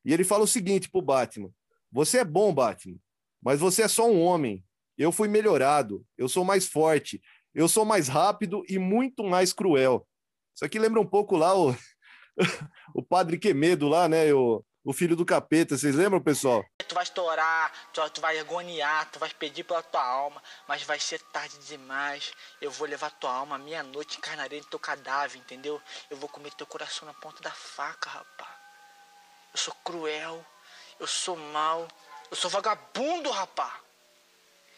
E 0.03 0.13
ele 0.13 0.23
fala 0.23 0.43
o 0.43 0.47
seguinte 0.47 0.91
pro 0.91 1.01
Batman: 1.01 1.49
Você 1.91 2.19
é 2.19 2.23
bom, 2.23 2.53
Batman, 2.53 2.97
mas 3.41 3.59
você 3.59 3.81
é 3.81 3.87
só 3.87 4.07
um 4.07 4.21
homem. 4.21 4.63
Eu 4.95 5.11
fui 5.11 5.27
melhorado, 5.27 6.05
eu 6.15 6.29
sou 6.29 6.45
mais 6.45 6.67
forte, 6.67 7.19
eu 7.53 7.67
sou 7.67 7.83
mais 7.83 8.07
rápido 8.07 8.63
e 8.69 8.77
muito 8.77 9.23
mais 9.23 9.51
cruel. 9.51 10.07
Isso 10.53 10.63
aqui 10.63 10.77
lembra 10.77 11.01
um 11.01 11.05
pouco 11.05 11.35
lá 11.35 11.57
o, 11.57 11.75
o 12.93 13.01
Padre 13.01 13.37
Quemedo 13.37 13.87
lá, 13.87 14.07
né? 14.07 14.33
O, 14.33 14.63
o 14.85 14.93
filho 14.93 15.15
do 15.15 15.25
capeta, 15.25 15.75
vocês 15.75 15.95
lembram, 15.95 16.21
pessoal? 16.21 16.63
Tu 16.87 16.93
vai 16.93 17.03
estourar, 17.03 17.71
tu, 17.91 18.07
tu 18.11 18.21
vai 18.21 18.37
agoniar, 18.37 19.09
tu 19.11 19.17
vai 19.17 19.29
pedir 19.31 19.63
pela 19.63 19.81
tua 19.81 20.05
alma, 20.05 20.41
mas 20.67 20.83
vai 20.83 20.99
ser 20.99 21.19
tarde 21.33 21.57
demais. 21.67 22.31
Eu 22.61 22.69
vou 22.69 22.87
levar 22.87 23.09
tua 23.11 23.31
alma 23.31 23.57
meia-noite, 23.57 24.19
encarnarei 24.19 24.59
no 24.59 24.65
teu 24.67 24.77
cadáver, 24.77 25.39
entendeu? 25.39 25.81
Eu 26.09 26.17
vou 26.17 26.29
comer 26.29 26.53
teu 26.53 26.67
coração 26.67 27.07
na 27.07 27.15
ponta 27.15 27.41
da 27.41 27.49
faca, 27.49 28.09
rapaz. 28.09 28.51
Eu 29.53 29.57
sou 29.57 29.73
cruel, 29.83 30.45
eu 30.99 31.07
sou 31.07 31.35
mau, 31.35 31.87
eu 32.29 32.37
sou 32.37 32.51
vagabundo, 32.51 33.31
rapaz. 33.31 33.73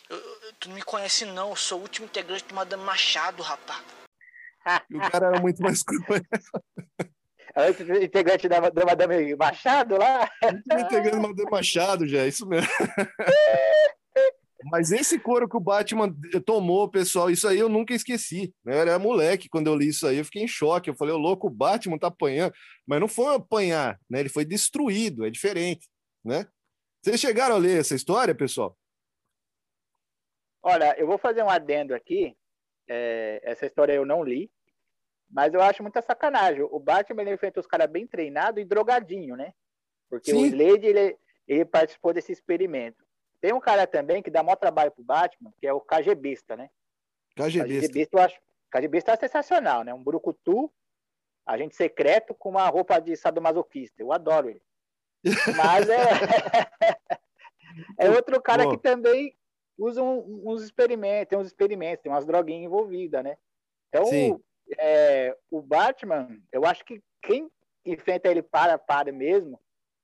Eu, 0.10 0.18
eu, 0.18 0.54
tu 0.54 0.70
não 0.70 0.76
me 0.76 0.84
conhece 0.84 1.26
não, 1.26 1.50
eu 1.50 1.56
sou 1.58 1.80
o 1.80 1.82
último 1.82 2.06
integrante 2.06 2.46
do 2.46 2.56
Madame 2.56 2.84
Machado, 2.84 3.44
rapaz. 3.44 3.84
E 4.90 4.98
o 4.98 5.12
cara 5.12 5.28
era 5.28 5.40
muito 5.40 5.62
mais 5.62 5.82
cruel. 5.82 6.22
Antes 7.58 7.90
integrante 7.90 8.48
da, 8.48 8.70
da 8.70 8.86
Madame 8.86 9.36
Machado 9.36 9.98
lá? 9.98 10.30
integrante 10.44 11.16
da 11.16 11.20
Madame 11.20 11.50
Machado, 11.50 12.08
já, 12.08 12.20
é 12.20 12.28
isso 12.28 12.48
mesmo. 12.48 12.70
Mas 14.70 14.92
esse 14.92 15.18
couro 15.18 15.50
que 15.50 15.58
o 15.58 15.62
Batman 15.62 16.14
tomou, 16.46 16.88
pessoal, 16.88 17.32
isso 17.32 17.48
aí 17.48 17.58
eu 17.58 17.68
nunca 17.68 17.96
esqueci. 17.96 18.54
Né? 18.64 18.76
Eu 18.76 18.82
era 18.82 19.00
moleque 19.00 19.50
quando 19.50 19.68
eu 19.68 19.76
li 19.76 19.88
isso 19.88 20.06
aí, 20.06 20.18
eu 20.18 20.26
fiquei 20.26 20.44
em 20.44 20.48
choque. 20.48 20.90
Eu 20.90 20.96
falei, 20.96 21.16
o 21.16 21.18
louco, 21.18 21.48
o 21.48 21.52
Batman 21.52 21.98
tá 21.98 22.08
apanhando. 22.08 22.54
Mas 22.86 23.00
não 23.00 23.08
foi 23.08 23.36
apanhar, 23.36 24.00
né? 24.10 24.20
Ele 24.20 24.30
foi 24.30 24.46
destruído, 24.46 25.26
é 25.26 25.30
diferente, 25.30 25.88
né? 26.24 26.48
Vocês 27.02 27.20
chegaram 27.20 27.56
a 27.56 27.60
ler 27.60 27.80
essa 27.80 27.96
história, 27.96 28.36
pessoal? 28.36 28.78
Olha, 30.62 30.96
eu 31.00 31.08
vou 31.08 31.18
fazer 31.18 31.42
um 31.44 31.50
adendo 31.50 31.96
aqui. 31.96 32.36
É, 32.88 33.42
essa 33.44 33.66
história 33.66 33.94
eu 33.94 34.06
não 34.06 34.24
li, 34.24 34.50
mas 35.30 35.54
eu 35.54 35.62
acho 35.62 35.84
muita 35.84 36.02
sacanagem. 36.02 36.64
O 36.64 36.80
Batman 36.80 37.22
ele 37.22 37.34
enfrenta 37.34 37.60
os 37.60 37.68
caras 37.68 37.90
bem 37.90 38.08
treinados 38.08 38.62
e 38.62 38.66
drogadinho, 38.66 39.36
né? 39.36 39.54
Porque 40.10 40.32
Sim. 40.32 40.44
o 40.44 40.46
Slade 40.46 40.86
ele, 40.86 41.18
ele 41.48 41.66
participou 41.66 42.14
desse 42.14 42.32
experimento. 42.32 43.06
Tem 43.42 43.54
um 43.54 43.60
cara 43.60 43.86
também 43.86 44.24
que 44.24 44.32
dá 44.32 44.42
maior 44.42 44.56
trabalho 44.56 44.92
pro 44.92 45.04
Batman, 45.04 45.54
que 45.60 45.68
é 45.68 45.74
o 45.74 45.82
KGBista, 45.82 46.56
né? 46.56 46.70
KGBista. 47.36 47.88
KGBista 47.88 48.18
eu 48.18 48.22
acho. 48.22 48.40
KGBista 48.72 49.12
é 49.12 49.18
sensacional, 49.18 49.84
né? 49.84 49.94
Um 49.94 50.04
brucutu, 50.04 50.72
agente 51.46 51.76
secreto 51.76 52.34
com 52.34 52.50
uma 52.50 52.68
roupa 52.68 53.00
de 53.00 53.16
sadomasoquista. 53.16 54.02
Eu 54.02 54.12
adoro 54.12 54.50
ele. 54.50 54.62
Mas 55.56 55.90
é. 55.90 55.98
é 58.00 58.10
outro 58.10 58.42
cara 58.42 58.64
Pô. 58.64 58.72
que 58.72 58.78
também 58.78 59.38
usa 59.78 60.02
um, 60.02 60.44
uns 60.46 60.64
experimentos, 60.64 61.30
tem 61.30 61.38
uns 61.38 61.48
experimentos, 61.48 62.02
tem 62.02 62.12
umas 62.12 62.26
droguinhas 62.26 62.64
envolvidas, 62.64 63.24
né? 63.24 63.38
Então, 63.90 64.06
Sim 64.06 64.42
é, 64.78 65.36
o 65.50 65.62
Batman, 65.62 66.40
eu 66.52 66.66
acho 66.66 66.84
que 66.84 67.02
quem 67.22 67.50
enfrenta 67.86 68.30
ele 68.30 68.42
para 68.42 68.74
a 68.74 68.78
para 68.78 69.12
mesmo, 69.12 69.60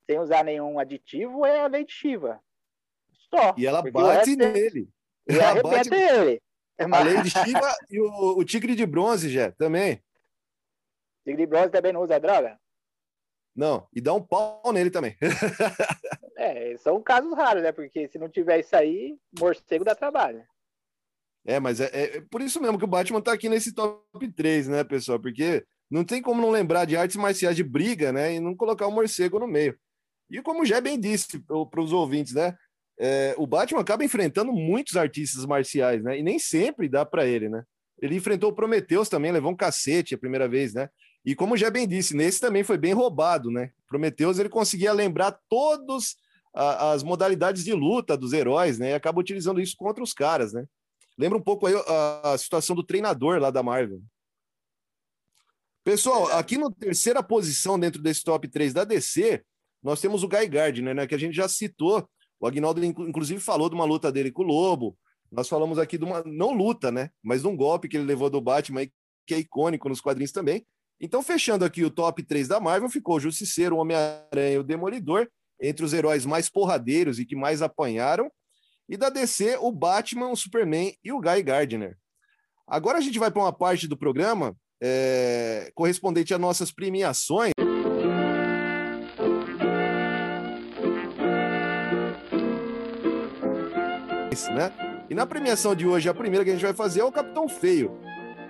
sem 0.09 0.19
usar 0.19 0.43
nenhum 0.43 0.79
aditivo, 0.79 1.45
é 1.45 1.61
a 1.61 1.67
Lady 1.67 1.91
Shiva. 1.91 2.39
Só. 3.29 3.53
E 3.57 3.65
ela 3.65 3.81
bate 3.81 4.35
nele. 4.35 4.89
E 5.27 5.33
ela 5.33 5.49
arrebenta 5.49 5.95
ele. 5.95 6.41
É 6.77 6.83
a 6.83 6.87
Lady 6.87 7.29
Shiva 7.29 7.75
e 7.89 7.99
o, 7.99 8.37
o 8.37 8.43
Tigre 8.43 8.75
de 8.75 8.85
Bronze, 8.85 9.29
já, 9.29 9.51
também. 9.51 10.01
Tigre 11.23 11.43
de 11.43 11.47
Bronze 11.47 11.69
também 11.69 11.93
não 11.93 12.01
usa 12.01 12.19
droga? 12.19 12.59
Não, 13.55 13.87
e 13.93 14.01
dá 14.01 14.13
um 14.13 14.21
pau 14.21 14.73
nele 14.73 14.89
também. 14.89 15.15
é, 16.35 16.75
são 16.77 17.01
casos 17.01 17.35
raros, 17.35 17.61
né? 17.61 17.71
Porque 17.71 18.07
se 18.07 18.17
não 18.17 18.27
tiver 18.27 18.59
isso 18.59 18.75
aí, 18.75 19.15
morcego 19.39 19.85
dá 19.85 19.93
trabalho. 19.93 20.43
É, 21.45 21.59
mas 21.59 21.79
é, 21.81 21.89
é, 21.91 22.21
por 22.21 22.41
isso 22.41 22.61
mesmo 22.61 22.77
que 22.77 22.85
o 22.85 22.87
Batman 22.87 23.21
tá 23.21 23.33
aqui 23.33 23.49
nesse 23.49 23.73
top 23.73 24.31
3, 24.33 24.67
né, 24.69 24.83
pessoal? 24.83 25.19
Porque 25.19 25.63
não 25.89 26.03
tem 26.03 26.21
como 26.21 26.41
não 26.41 26.49
lembrar 26.49 26.85
de 26.85 26.95
artes 26.95 27.17
marciais 27.17 27.55
de 27.55 27.63
briga, 27.63 28.11
né? 28.11 28.35
E 28.35 28.39
não 28.39 28.55
colocar 28.55 28.87
o 28.87 28.91
morcego 28.91 29.39
no 29.39 29.47
meio. 29.47 29.77
E 30.29 30.41
como 30.41 30.65
já 30.65 30.79
bem 30.79 30.99
disse 30.99 31.39
para 31.69 31.81
os 31.81 31.91
ouvintes, 31.91 32.33
né? 32.33 32.55
É, 32.97 33.35
o 33.37 33.45
Batman 33.45 33.81
acaba 33.81 34.05
enfrentando 34.05 34.51
muitos 34.53 34.95
artistas 34.95 35.45
marciais, 35.45 36.01
né? 36.01 36.17
E 36.17 36.23
nem 36.23 36.39
sempre 36.39 36.87
dá 36.87 37.05
para 37.05 37.25
ele, 37.25 37.49
né? 37.49 37.63
Ele 38.01 38.15
enfrentou 38.15 38.49
o 38.49 38.55
Prometheus 38.55 39.09
também, 39.09 39.31
levou 39.31 39.51
um 39.51 39.55
cacete 39.55 40.15
a 40.15 40.17
primeira 40.17 40.47
vez, 40.47 40.73
né? 40.73 40.89
E 41.25 41.35
como 41.35 41.55
já 41.55 41.69
bem 41.69 41.87
disse, 41.87 42.15
nesse 42.15 42.39
também 42.39 42.63
foi 42.63 42.77
bem 42.77 42.93
roubado, 42.93 43.51
né? 43.51 43.71
Prometheus 43.87 44.39
ele 44.39 44.49
conseguia 44.49 44.91
lembrar 44.93 45.37
todas 45.49 46.15
as 46.53 47.01
modalidades 47.01 47.63
de 47.63 47.73
luta 47.73 48.15
dos 48.15 48.31
heróis, 48.31 48.77
né? 48.77 48.91
E 48.91 48.93
acaba 48.93 49.19
utilizando 49.19 49.59
isso 49.59 49.75
contra 49.75 50.03
os 50.03 50.13
caras, 50.13 50.53
né? 50.53 50.65
Lembra 51.17 51.37
um 51.37 51.41
pouco 51.41 51.67
aí 51.67 51.73
a, 51.75 52.33
a 52.33 52.37
situação 52.37 52.75
do 52.75 52.83
treinador 52.83 53.39
lá 53.39 53.51
da 53.51 53.61
Marvel. 53.61 54.01
Pessoal, 55.83 56.27
aqui 56.31 56.57
na 56.57 56.71
terceira 56.71 57.21
posição 57.21 57.77
dentro 57.77 58.01
desse 58.01 58.23
top 58.23 58.47
3 58.47 58.73
da 58.73 58.83
DC, 58.83 59.43
nós 59.83 59.99
temos 59.99 60.23
o 60.23 60.27
Guy 60.27 60.47
Gardner, 60.47 60.95
né, 60.95 61.05
que 61.05 61.13
a 61.13 61.17
gente 61.17 61.35
já 61.35 61.47
citou. 61.47 62.07
O 62.39 62.47
Agnaldo, 62.47 62.83
inclusive, 62.83 63.39
falou 63.39 63.69
de 63.69 63.75
uma 63.75 63.83
luta 63.83 64.11
dele 64.11 64.31
com 64.31 64.43
o 64.43 64.45
Lobo. 64.45 64.97
Nós 65.29 65.49
falamos 65.49 65.77
aqui 65.77 65.97
de 65.97 66.05
uma, 66.05 66.23
não 66.23 66.53
luta, 66.53 66.89
né, 66.89 67.09
mas 67.21 67.41
de 67.41 67.47
um 67.47 67.55
golpe 67.55 67.89
que 67.89 67.97
ele 67.97 68.05
levou 68.05 68.29
do 68.29 68.39
Batman, 68.39 68.87
que 69.27 69.33
é 69.33 69.39
icônico 69.39 69.89
nos 69.89 69.99
quadrinhos 69.99 70.31
também. 70.31 70.65
Então, 71.01 71.21
fechando 71.21 71.65
aqui 71.65 71.83
o 71.83 71.91
top 71.91 72.23
3 72.23 72.47
da 72.47 72.61
Marvel, 72.61 72.89
ficou 72.89 73.17
o 73.17 73.19
Justiceiro, 73.19 73.75
o 73.75 73.79
Homem-Aranha 73.79 74.55
e 74.55 74.57
o 74.57 74.63
Demolidor, 74.63 75.27
entre 75.61 75.83
os 75.85 75.91
heróis 75.91 76.25
mais 76.25 76.49
porradeiros 76.49 77.19
e 77.19 77.25
que 77.25 77.35
mais 77.35 77.61
apanharam. 77.61 78.31
E 78.87 78.97
da 78.97 79.09
DC, 79.09 79.57
o 79.61 79.71
Batman, 79.71 80.29
o 80.29 80.35
Superman 80.35 80.93
e 81.03 81.11
o 81.11 81.19
Guy 81.19 81.41
Gardner. 81.41 81.97
Agora 82.67 82.97
a 82.97 83.01
gente 83.01 83.19
vai 83.19 83.31
para 83.31 83.41
uma 83.41 83.53
parte 83.53 83.87
do 83.87 83.97
programa 83.97 84.55
é, 84.81 85.71
correspondente 85.73 86.33
a 86.33 86.37
nossas 86.37 86.71
premiações. 86.71 87.53
Né? 94.53 94.71
E 95.09 95.15
na 95.15 95.25
premiação 95.25 95.73
de 95.73 95.87
hoje, 95.87 96.09
a 96.09 96.13
primeira 96.13 96.43
que 96.43 96.51
a 96.51 96.53
gente 96.53 96.63
vai 96.63 96.73
fazer 96.73 97.01
é 97.01 97.03
o 97.03 97.11
Capitão 97.11 97.47
Feio. 97.47 97.97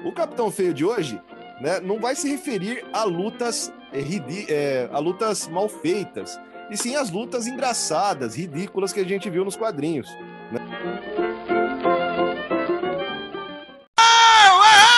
O 0.05 0.11
Capitão 0.13 0.51
Feio 0.51 0.73
de 0.73 0.83
hoje 0.83 1.21
né, 1.61 1.79
não 1.79 1.99
vai 1.99 2.15
se 2.15 2.27
referir 2.27 2.83
a 2.91 3.03
lutas, 3.03 3.71
é, 3.91 4.01
é, 4.51 4.89
a 4.91 4.99
lutas 4.99 5.47
mal 5.47 5.69
feitas, 5.69 6.39
e 6.69 6.77
sim 6.77 6.95
as 6.95 7.09
lutas 7.09 7.47
engraçadas, 7.47 8.35
ridículas 8.35 8.91
que 8.93 8.99
a 8.99 9.05
gente 9.05 9.29
viu 9.29 9.43
nos 9.45 9.55
quadrinhos. 9.55 10.09
Né? 10.51 10.59
Pau! 13.95 14.63
É! 14.65 14.93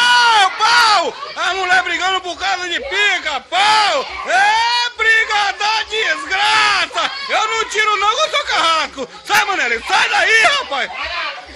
A 1.38 1.54
mulher 1.54 1.84
brigando 1.84 2.22
por 2.22 2.38
causa 2.38 2.68
de 2.70 2.80
pica, 2.80 3.40
pau! 3.50 4.06
É 4.28 4.90
briga 4.98 5.52
da 5.60 5.84
desgraça! 5.84 7.12
Eu 7.30 7.48
não 7.48 7.70
tiro 7.70 7.98
não, 7.98 8.10
eu 8.10 8.30
sou 8.30 8.44
carrasco! 8.46 9.08
Sai, 9.26 9.46
Manelito, 9.46 9.86
sai 9.88 10.10
daí, 10.10 10.42
rapaz! 10.44 10.92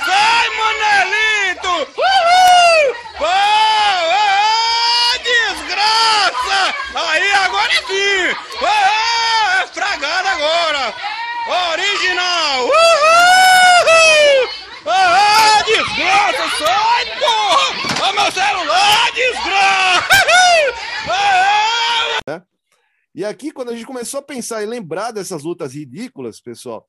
Sai, 0.05 0.49
Manelito! 0.49 1.69
Uhul! 1.97 2.95
Pau! 3.17 4.05
É, 4.11 5.17
desgraça! 5.19 6.75
Aí, 6.95 7.31
agora 7.33 7.73
sim! 7.87 8.35
É, 8.65 9.67
fragada 9.67 10.29
agora! 10.29 10.93
Original! 11.71 12.65
Uhul! 12.65 14.49
Ah, 14.85 15.61
desgraça! 15.65 16.49
Sai, 16.57 17.05
porra! 17.19 17.67
Olha 18.01 18.13
meu 18.13 18.31
celular, 18.31 19.11
desgraça! 19.11 20.19
Ah! 22.27 22.41
E 23.13 23.25
aqui, 23.25 23.51
quando 23.51 23.69
a 23.69 23.73
gente 23.73 23.78
começou 23.89 24.19
a 24.19 24.23
pensar 24.23 24.61
e 24.61 24.67
lembrar 24.67 25.11
dessas 25.11 25.41
lutas 25.41 25.73
ridículas, 25.73 26.39
pessoal, 26.39 26.87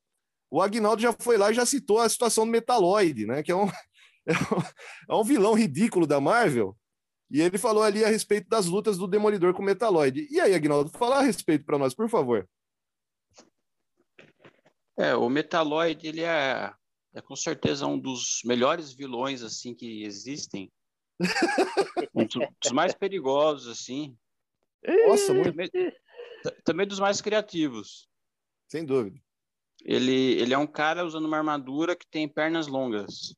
o 0.50 0.60
Agnaldo 0.60 1.00
já 1.00 1.14
foi 1.14 1.38
lá 1.38 1.50
e 1.50 1.54
já 1.54 1.64
citou 1.64 1.98
a 1.98 2.06
situação 2.06 2.44
do 2.44 2.52
Metaloid, 2.52 3.24
né? 3.24 3.42
Que 3.42 3.52
é 3.52 3.56
um, 3.56 3.66
é 4.28 4.34
um, 4.34 4.62
é 5.08 5.14
um 5.14 5.24
vilão 5.24 5.54
ridículo 5.54 6.06
da 6.06 6.20
Marvel. 6.20 6.76
E 7.30 7.40
ele 7.40 7.56
falou 7.56 7.82
ali 7.82 8.04
a 8.04 8.08
respeito 8.08 8.50
das 8.50 8.66
lutas 8.66 8.98
do 8.98 9.08
Demolidor 9.08 9.54
com 9.54 9.62
o 9.62 9.64
Metaloid. 9.64 10.28
E 10.30 10.38
aí, 10.38 10.54
Agnaldo, 10.54 10.90
fala 10.90 11.20
a 11.20 11.22
respeito 11.22 11.64
para 11.64 11.78
nós, 11.78 11.94
por 11.94 12.10
favor. 12.10 12.46
É, 14.98 15.14
o 15.14 15.30
Metaloid, 15.30 16.06
ele 16.06 16.22
é, 16.22 16.70
é 17.14 17.22
com 17.22 17.34
certeza 17.34 17.86
um 17.86 17.98
dos 17.98 18.42
melhores 18.44 18.92
vilões, 18.92 19.42
assim, 19.42 19.74
que 19.74 20.04
existem. 20.04 20.70
um 22.14 22.26
dos, 22.26 22.72
mais 22.72 22.92
perigosos, 22.92 23.68
assim. 23.68 24.14
Nossa, 25.08 25.32
muito. 25.32 25.54
Também, 26.64 26.86
dos 26.86 26.98
mais 27.00 27.20
criativos. 27.20 28.08
Sem 28.68 28.84
dúvida. 28.84 29.18
Ele, 29.84 30.12
ele 30.40 30.52
é 30.54 30.58
um 30.58 30.66
cara 30.66 31.04
usando 31.04 31.24
uma 31.26 31.38
armadura 31.38 31.96
que 31.96 32.06
tem 32.10 32.28
pernas 32.28 32.66
longas. 32.66 33.34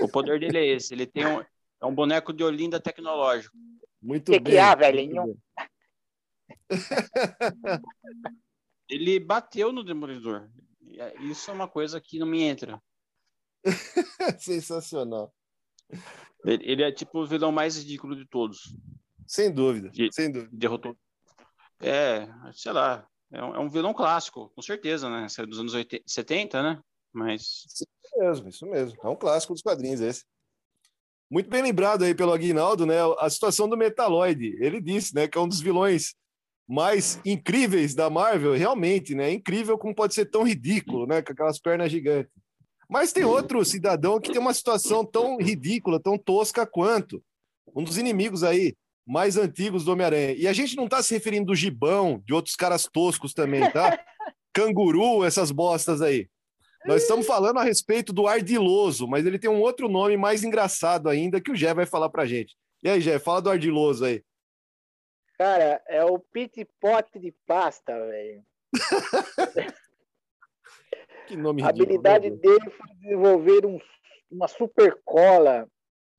O 0.00 0.08
poder 0.08 0.40
dele 0.40 0.58
é 0.58 0.66
esse. 0.66 0.94
Ele 0.94 1.06
tem 1.06 1.26
um, 1.26 1.40
é 1.40 1.86
um 1.86 1.94
boneco 1.94 2.32
de 2.32 2.42
Olinda 2.42 2.80
tecnológico. 2.80 3.56
Muito 4.00 4.32
Que 4.32 4.40
bem. 4.40 4.54
que 4.54 4.58
há, 4.58 4.74
velhinho? 4.74 5.38
Ele 8.88 9.18
bateu 9.20 9.72
no 9.72 9.84
Demolidor. 9.84 10.48
É- 10.98 11.16
Isso 11.22 11.50
é 11.50 11.54
uma 11.54 11.68
coisa 11.68 12.00
que 12.00 12.18
não 12.18 12.26
me 12.26 12.42
entra. 12.42 12.82
Sensacional. 14.40 15.32
Ele, 16.44 16.64
ele 16.70 16.82
é 16.82 16.92
tipo 16.92 17.20
o 17.22 17.26
vilão 17.26 17.52
mais 17.52 17.76
ridículo 17.76 18.16
de 18.16 18.26
todos. 18.26 18.76
Sem 19.26 19.52
dúvida, 19.52 19.90
E- 19.94 20.12
sem 20.12 20.30
dúvida. 20.30 20.50
Derrotou. 20.52 20.96
É, 21.82 22.28
sei 22.52 22.72
lá. 22.72 23.06
É 23.32 23.42
um, 23.42 23.54
é 23.56 23.58
um 23.58 23.68
vilão 23.68 23.94
clássico, 23.94 24.50
com 24.54 24.62
certeza, 24.62 25.08
né? 25.08 25.28
Saiu 25.28 25.48
dos 25.48 25.58
anos 25.58 25.74
80, 25.74 26.04
70, 26.06 26.62
né? 26.62 26.80
Mas 27.12 27.64
Isso 27.66 27.86
mesmo, 28.18 28.48
isso 28.48 28.66
mesmo. 28.66 28.98
É 29.02 29.08
um 29.08 29.16
clássico 29.16 29.52
dos 29.52 29.62
quadrinhos 29.62 30.00
esse. 30.00 30.24
Muito 31.30 31.48
bem 31.48 31.62
lembrado 31.62 32.04
aí 32.04 32.14
pelo 32.14 32.32
Aguinaldo, 32.32 32.84
né? 32.84 32.96
A 33.18 33.28
situação 33.30 33.68
do 33.68 33.76
Metaloid. 33.76 34.56
Ele 34.60 34.80
disse, 34.80 35.14
né, 35.14 35.26
que 35.26 35.38
é 35.38 35.40
um 35.40 35.48
dos 35.48 35.60
vilões 35.60 36.14
mais 36.68 37.20
incríveis 37.24 37.94
da 37.94 38.08
Marvel, 38.10 38.52
realmente, 38.52 39.14
né? 39.14 39.30
É 39.30 39.32
incrível 39.32 39.78
como 39.78 39.94
pode 39.94 40.14
ser 40.14 40.26
tão 40.26 40.42
ridículo, 40.42 41.06
né? 41.06 41.22
Com 41.22 41.32
aquelas 41.32 41.58
pernas 41.58 41.90
gigantes. 41.90 42.30
Mas 42.88 43.12
tem 43.12 43.24
outro 43.24 43.64
cidadão 43.64 44.20
que 44.20 44.30
tem 44.30 44.40
uma 44.40 44.52
situação 44.52 45.04
tão 45.04 45.38
ridícula, 45.38 45.98
tão 45.98 46.18
tosca 46.18 46.66
quanto 46.66 47.22
um 47.74 47.82
dos 47.82 47.96
inimigos 47.96 48.44
aí 48.44 48.74
mais 49.06 49.36
antigos 49.36 49.84
do 49.84 49.92
Homem-Aranha. 49.92 50.32
E 50.32 50.46
a 50.46 50.52
gente 50.52 50.76
não 50.76 50.88
tá 50.88 51.02
se 51.02 51.14
referindo 51.14 51.46
do 51.46 51.54
gibão, 51.54 52.22
de 52.24 52.32
outros 52.34 52.54
caras 52.56 52.84
toscos 52.90 53.32
também, 53.34 53.68
tá? 53.70 53.98
Canguru, 54.54 55.24
essas 55.24 55.50
bostas 55.50 56.00
aí. 56.02 56.28
Nós 56.84 57.02
estamos 57.02 57.26
falando 57.26 57.58
a 57.58 57.62
respeito 57.64 58.12
do 58.12 58.26
Ardiloso, 58.26 59.06
mas 59.06 59.24
ele 59.24 59.38
tem 59.38 59.48
um 59.50 59.60
outro 59.60 59.88
nome 59.88 60.16
mais 60.16 60.42
engraçado 60.44 61.08
ainda 61.08 61.40
que 61.40 61.50
o 61.50 61.56
Gé 61.56 61.72
vai 61.72 61.86
falar 61.86 62.10
pra 62.10 62.26
gente. 62.26 62.56
E 62.82 62.88
aí, 62.88 63.00
Gé, 63.00 63.18
fala 63.18 63.40
do 63.40 63.50
Ardiloso 63.50 64.04
aí. 64.04 64.22
Cara, 65.38 65.80
é 65.88 66.04
o 66.04 66.18
pit 66.18 66.66
pot 66.80 67.18
de 67.18 67.32
pasta, 67.46 67.92
velho. 68.06 68.42
Que 71.26 71.36
nome 71.36 71.62
A 71.62 71.66
ridículo. 71.68 71.84
habilidade 71.98 72.30
dele 72.30 72.70
foi 72.70 72.94
desenvolver 72.96 73.64
um- 73.64 73.78
uma 74.30 74.48
super 74.48 75.00
cola 75.04 75.68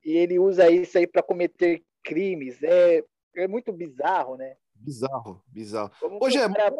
e 0.03 0.11
ele 0.13 0.39
usa 0.39 0.69
isso 0.71 0.97
aí 0.97 1.05
para 1.05 1.21
cometer 1.21 1.83
crimes. 2.03 2.61
É, 2.61 3.03
é 3.35 3.47
muito 3.47 3.71
bizarro, 3.71 4.35
né? 4.37 4.55
Bizarro, 4.75 5.41
bizarro. 5.47 5.91
Como 5.99 6.15
Ô, 6.15 6.27
o 6.27 6.31
cara- 6.31 6.75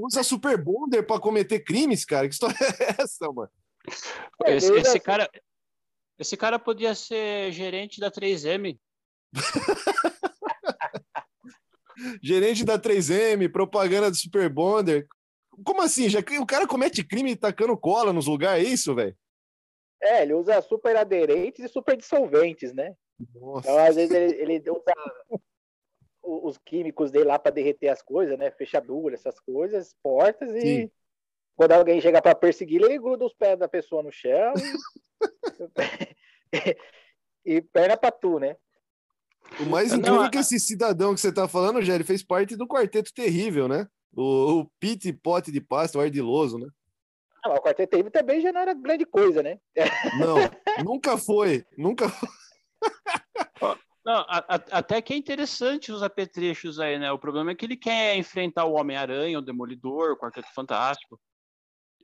usa 0.00 0.22
Super 0.22 0.56
Bonder 0.56 1.06
pra 1.06 1.20
cometer 1.20 1.60
crimes, 1.60 2.04
cara? 2.04 2.26
Que 2.26 2.34
história 2.34 2.56
é 2.80 3.02
essa, 3.02 3.30
mano? 3.30 3.50
É, 4.44 4.56
esse, 4.56 4.72
esse 4.74 4.98
cara. 5.00 5.28
Esse 6.18 6.36
cara 6.36 6.58
podia 6.58 6.94
ser 6.94 7.50
gerente 7.52 8.00
da 8.00 8.10
3M. 8.10 8.78
Gerente 12.22 12.64
da 12.64 12.78
3M, 12.78 13.50
propaganda 13.50 14.10
do 14.10 14.16
Super 14.16 14.48
Bonder. 14.48 15.06
Como 15.64 15.82
assim? 15.82 16.08
Já 16.08 16.22
que 16.22 16.38
o 16.38 16.46
cara 16.46 16.66
comete 16.66 17.04
crime 17.04 17.36
tacando 17.36 17.76
cola 17.76 18.12
nos 18.12 18.26
lugares, 18.26 18.66
é 18.66 18.68
isso, 18.70 18.94
velho? 18.94 19.16
É, 20.02 20.22
ele 20.22 20.34
usa 20.34 20.60
super 20.62 20.96
aderentes 20.96 21.64
e 21.64 21.68
super 21.68 21.96
dissolventes, 21.96 22.72
né? 22.72 22.94
Nossa. 23.34 23.70
Então, 23.70 23.84
às 23.84 23.96
vezes, 23.96 24.14
ele, 24.14 24.34
ele 24.58 24.70
usa 24.70 24.94
os 26.22 26.58
químicos 26.58 27.10
dele 27.10 27.24
lá 27.26 27.38
para 27.38 27.52
derreter 27.52 27.88
as 27.88 28.00
coisas, 28.00 28.38
né? 28.38 28.50
Fechadura, 28.50 29.14
essas 29.14 29.38
coisas, 29.40 29.94
portas, 30.02 30.50
e 30.54 30.60
Sim. 30.60 30.90
quando 31.56 31.72
alguém 31.72 32.00
chega 32.00 32.22
para 32.22 32.34
perseguir, 32.34 32.80
ele 32.82 32.98
gruda 32.98 33.24
os 33.24 33.34
pés 33.34 33.58
da 33.58 33.68
pessoa 33.68 34.02
no 34.02 34.12
chão 34.12 34.54
e, 34.56 34.72
e 37.56 37.60
perna 37.62 37.96
para 37.96 38.12
tu, 38.12 38.38
né? 38.38 38.56
O 39.60 39.64
mais 39.64 39.90
Não, 39.92 39.98
incrível 39.98 40.20
a- 40.22 40.26
é 40.26 40.30
que 40.30 40.38
esse 40.38 40.58
cidadão 40.60 41.14
que 41.14 41.20
você 41.20 41.32
tá 41.32 41.48
falando, 41.48 41.80
ele 41.80 42.04
fez 42.04 42.24
parte 42.24 42.56
do 42.56 42.66
quarteto 42.66 43.12
terrível, 43.12 43.66
né? 43.68 43.86
O, 44.14 44.60
o 44.60 44.70
Pete 44.78 45.12
Pote 45.12 45.50
de 45.50 45.60
Pasta, 45.60 45.98
o 45.98 46.00
Ardiloso, 46.00 46.58
né? 46.58 46.68
Ah, 47.44 47.54
o 47.54 47.60
quarteto 47.60 47.90
terrível 47.90 48.12
também 48.12 48.40
já 48.40 48.52
não 48.52 48.60
era 48.60 48.72
grande 48.72 49.04
coisa, 49.04 49.42
né? 49.42 49.58
Não, 50.16 50.36
nunca 50.84 51.18
foi. 51.18 51.66
Nunca 51.76 52.08
foi. 52.08 52.28
Não, 54.04 54.14
a- 54.28 54.44
a- 54.56 54.78
até 54.78 55.00
que 55.00 55.12
é 55.12 55.16
interessante 55.16 55.92
os 55.92 56.02
apetrechos 56.02 56.80
aí, 56.80 56.98
né? 56.98 57.12
O 57.12 57.18
problema 57.18 57.52
é 57.52 57.54
que 57.54 57.64
ele 57.64 57.76
quer 57.76 58.16
enfrentar 58.16 58.64
o 58.64 58.72
Homem-Aranha, 58.74 59.38
o 59.38 59.42
Demolidor, 59.42 60.12
o 60.12 60.16
Quarteto 60.18 60.52
Fantástico. 60.54 61.20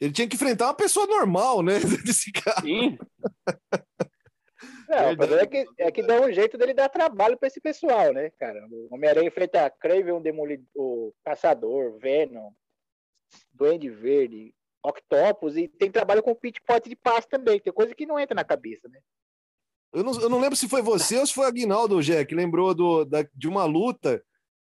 Ele 0.01 0.13
tinha 0.13 0.29
que 0.29 0.37
enfrentar 0.37 0.67
uma 0.67 0.75
pessoa 0.75 1.07
normal, 1.09 1.61
né? 1.61 1.73
Desse 2.07 2.31
cara. 2.31 2.61
Sim, 2.61 2.97
Não, 4.89 4.97
o 4.97 5.17
Verdade. 5.17 5.17
problema 5.17 5.43
é 5.43 5.47
que, 5.47 5.67
é 5.79 5.91
que 5.93 6.03
dá 6.03 6.21
um 6.21 6.33
jeito 6.33 6.57
dele 6.57 6.73
dar 6.73 6.89
trabalho 6.89 7.37
para 7.37 7.49
esse 7.49 7.61
pessoal, 7.61 8.13
né, 8.13 8.31
cara? 8.39 8.65
O 8.71 8.95
Homem-Aranha 8.95 9.27
enfrenta 9.27 9.69
Craven, 9.69 10.13
o 10.13 10.21
Demolidor, 10.21 10.67
o 10.77 11.15
Caçador, 11.25 11.99
Venom, 11.99 12.53
Duende 13.53 13.91
Verde, 13.91 14.55
Octopus, 14.85 15.57
e 15.57 15.67
tem 15.67 15.91
trabalho 15.91 16.23
com 16.23 16.35
Pit 16.35 16.61
Pot 16.65 16.89
de 16.89 16.95
paz 16.97 17.27
também. 17.27 17.59
Tem 17.61 17.73
coisa 17.73 17.93
que 17.95 18.07
não 18.07 18.19
entra 18.21 18.35
na 18.37 18.45
cabeça, 18.45 18.89
né? 18.89 19.01
Eu 19.93 20.05
não, 20.05 20.21
eu 20.21 20.29
não 20.29 20.41
lembro 20.41 20.57
se 20.57 20.69
foi 20.69 20.83
você 20.83 21.19
ou 21.19 21.27
se 21.27 21.33
foi 21.33 21.45
o 21.47 21.49
Aguinaldo, 21.49 22.03
Jé, 22.03 22.25
que 22.25 22.35
lembrou 22.35 22.75
do, 22.75 23.05
da- 23.05 23.27
de 23.35 23.49
uma 23.49 23.65
luta 23.65 24.23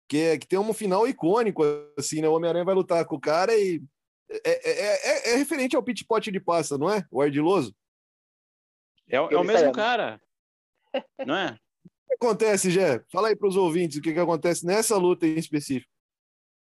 que, 0.09 0.19
é, 0.19 0.39
que 0.39 0.47
tem 0.47 0.59
um 0.59 0.73
final 0.75 1.09
icônico, 1.09 1.63
assim, 1.99 2.21
né? 2.21 2.29
O 2.29 2.35
Homem-Aranha 2.35 2.65
vai 2.65 2.75
lutar 2.75 3.05
com 3.07 3.17
o 3.17 3.21
cara 3.21 3.57
e. 3.57 3.83
É, 4.31 4.71
é, 4.71 5.31
é- 5.31 5.33
é 5.33 5.37
referente 5.37 5.75
ao 5.77 5.83
Pit 5.83 6.05
Pot 6.05 6.31
de 6.31 6.41
Pasta, 6.41 6.77
não 6.77 6.91
é? 6.91 7.05
O 7.11 7.21
Ardiloso. 7.23 7.75
é, 9.09 9.21
o- 9.21 9.25
é 9.31 9.37
o 9.37 9.41
Ele 9.41 9.47
mesmo 9.47 9.61
saiu. 9.61 9.73
cara. 9.73 10.21
Não 11.27 11.37
é? 11.37 11.59
O 12.07 12.17
que 12.17 12.27
acontece, 12.27 12.71
Jé? 12.71 13.03
Fala 13.11 13.29
aí 13.29 13.35
para 13.35 13.49
os 13.49 13.57
ouvintes 13.57 13.97
o 13.99 14.01
que, 14.03 14.13
que 14.13 14.21
acontece 14.21 14.65
nessa 14.65 14.97
luta 14.97 15.27
em 15.27 15.37
específico. 15.37 15.91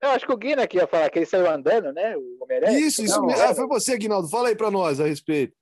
Eu 0.03 0.11
acho 0.11 0.27
que 0.27 0.33
o 0.33 0.37
Guina 0.37 0.65
aqui 0.65 0.77
ia 0.77 0.87
falar 0.87 1.09
que 1.09 1.19
ele 1.21 1.25
saiu 1.27 1.49
andando, 1.51 1.93
né? 1.93 2.15
O 2.17 2.39
Homem-Aranha. 2.43 2.79
Isso, 2.79 3.03
isso 3.03 3.19
Não, 3.21 3.27
mesmo. 3.27 3.43
Ah, 3.43 3.55
foi 3.55 3.67
você, 3.67 3.93
Aguinaldo. 3.95 4.29
Fala 4.29 4.49
aí 4.49 4.57
para 4.57 4.71
nós 4.71 5.01
a 5.01 5.07
respeito. 5.07 5.57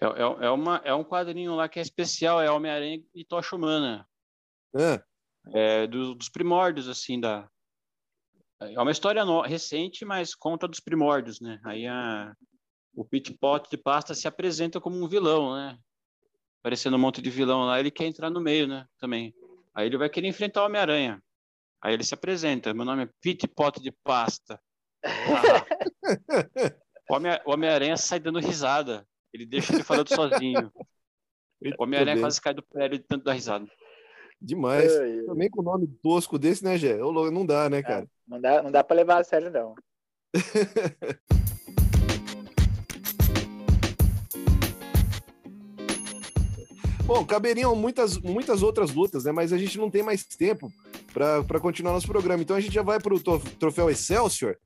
É, 0.00 0.06
é, 0.06 0.46
é 0.46 0.50
uma, 0.50 0.76
é 0.84 0.94
um 0.94 1.04
quadrinho 1.04 1.54
lá 1.54 1.68
que 1.68 1.78
é 1.78 1.82
especial, 1.82 2.40
é 2.40 2.50
Homem-Aranha 2.50 3.02
e 3.14 3.24
Tocha 3.24 3.56
Humana. 3.56 4.06
Ah, 4.74 5.02
É 5.54 5.86
do- 5.86 6.14
dos 6.14 6.28
primórdios, 6.28 6.88
assim, 6.88 7.18
da... 7.18 7.48
É 8.60 8.80
uma 8.80 8.90
história 8.90 9.24
no- 9.24 9.40
recente, 9.42 10.04
mas 10.04 10.34
conta 10.34 10.68
dos 10.68 10.80
primórdios, 10.80 11.40
né? 11.40 11.60
Aí 11.64 11.86
a... 11.86 12.34
o 12.94 13.04
Pit 13.04 13.32
Pot 13.38 13.68
de 13.70 13.76
Pasta 13.76 14.14
se 14.14 14.28
apresenta 14.28 14.80
como 14.80 14.96
um 15.02 15.08
vilão, 15.08 15.54
né? 15.54 15.78
Aparecendo 16.60 16.96
um 16.96 17.00
monte 17.00 17.22
de 17.22 17.30
vilão 17.30 17.64
lá, 17.64 17.78
ele 17.80 17.90
quer 17.90 18.04
entrar 18.06 18.30
no 18.30 18.40
meio, 18.40 18.66
né? 18.66 18.86
Também. 18.98 19.34
Aí 19.74 19.86
ele 19.86 19.96
vai 19.96 20.10
querer 20.10 20.26
enfrentar 20.28 20.62
o 20.62 20.66
Homem-Aranha. 20.66 21.22
Aí 21.80 21.94
ele 21.94 22.02
se 22.04 22.12
apresenta, 22.14 22.74
meu 22.74 22.84
nome 22.84 23.04
é 23.04 23.10
Pit 23.20 23.46
Pot 23.48 23.80
de 23.80 23.92
Pasta. 24.02 24.60
o 27.08 27.14
Homem- 27.14 27.40
o 27.46 27.52
Homem-Aranha 27.52 27.96
sai 27.96 28.18
dando 28.18 28.40
risada. 28.40 29.06
Ele 29.32 29.46
deixa 29.46 29.72
ele 29.74 29.84
falando 29.84 30.08
sozinho. 30.08 30.72
O 31.76 31.82
Homem-Aranha 31.82 32.20
quase 32.20 32.40
cai 32.40 32.54
do 32.54 32.62
prédio 32.62 32.98
de 32.98 33.04
tanto 33.04 33.24
dar 33.24 33.32
risada. 33.32 33.66
Demais. 34.40 34.96
Ai, 34.96 35.18
ai. 35.18 35.24
Também 35.24 35.50
com 35.50 35.60
nome 35.60 35.88
tosco 36.00 36.38
desse, 36.38 36.62
né, 36.62 36.76
louco, 36.98 37.32
Não 37.32 37.44
dá, 37.44 37.68
né, 37.68 37.82
cara? 37.82 38.06
Não 38.28 38.40
dá, 38.40 38.62
não 38.62 38.70
dá 38.70 38.84
para 38.84 38.94
levar 38.94 39.20
a 39.20 39.24
sério, 39.24 39.50
não. 39.50 39.74
Bom, 47.08 47.24
caberiam 47.24 47.74
muitas, 47.74 48.18
muitas 48.18 48.62
outras 48.62 48.92
lutas, 48.92 49.24
né? 49.24 49.32
Mas 49.32 49.52
a 49.52 49.56
gente 49.56 49.78
não 49.78 49.90
tem 49.90 50.02
mais 50.02 50.24
tempo 50.24 50.70
para 51.12 51.58
continuar 51.58 51.94
nosso 51.94 52.06
programa. 52.06 52.42
Então 52.42 52.54
a 52.54 52.60
gente 52.60 52.74
já 52.74 52.82
vai 52.82 53.00
para 53.00 53.14
o 53.14 53.18
troféu 53.58 53.90
Excelsior. 53.90 54.56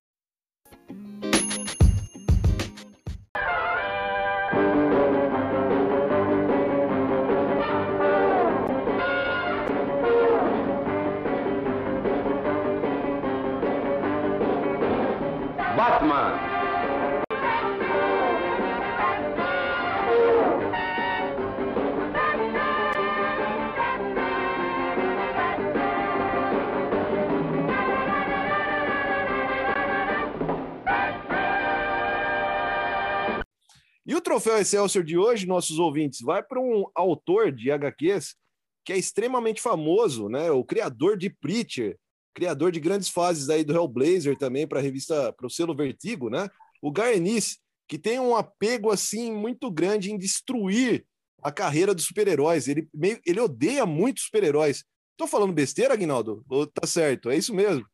Troféu 34.33 34.57
Excelsior 34.57 35.05
de 35.05 35.19
hoje, 35.19 35.47
nossos 35.47 35.79
ouvintes, 35.79 36.23
vai 36.23 36.43
para 36.43 36.59
um 36.59 36.87
autor 36.95 37.53
de 37.53 37.71
HQs 37.71 38.35
que 38.83 38.91
é 38.91 38.97
extremamente 38.97 39.61
famoso, 39.61 40.27
né? 40.31 40.51
O 40.51 40.65
criador 40.65 41.19
de 41.19 41.29
Preacher, 41.29 41.99
criador 42.35 42.73
de 42.73 42.81
grandes 42.81 43.11
fases 43.11 43.51
aí 43.51 43.63
do 43.63 43.75
Hellblazer 43.75 44.39
também 44.39 44.67
para 44.67 44.79
a 44.79 44.83
revista, 44.83 45.35
para 45.35 45.47
o 45.47 45.51
selo 45.51 45.77
Vertigo, 45.77 46.31
né? 46.31 46.49
O 46.81 46.91
Garnice, 46.91 47.59
que 47.87 47.99
tem 47.99 48.19
um 48.19 48.35
apego 48.35 48.91
assim 48.91 49.31
muito 49.31 49.71
grande 49.71 50.11
em 50.11 50.17
destruir 50.17 51.05
a 51.43 51.53
carreira 51.53 51.95
dos 51.95 52.07
super-heróis. 52.07 52.69
Ele, 52.69 52.89
meio, 52.93 53.21
ele 53.27 53.39
odeia 53.39 53.85
muito 53.85 54.23
super-heróis. 54.23 54.83
Tô 55.15 55.27
falando 55.27 55.53
besteira, 55.53 55.93
Aguinaldo? 55.93 56.43
Ou 56.49 56.67
tá 56.67 56.87
certo? 56.87 57.29
É 57.29 57.37
isso 57.37 57.55
mesmo? 57.55 57.87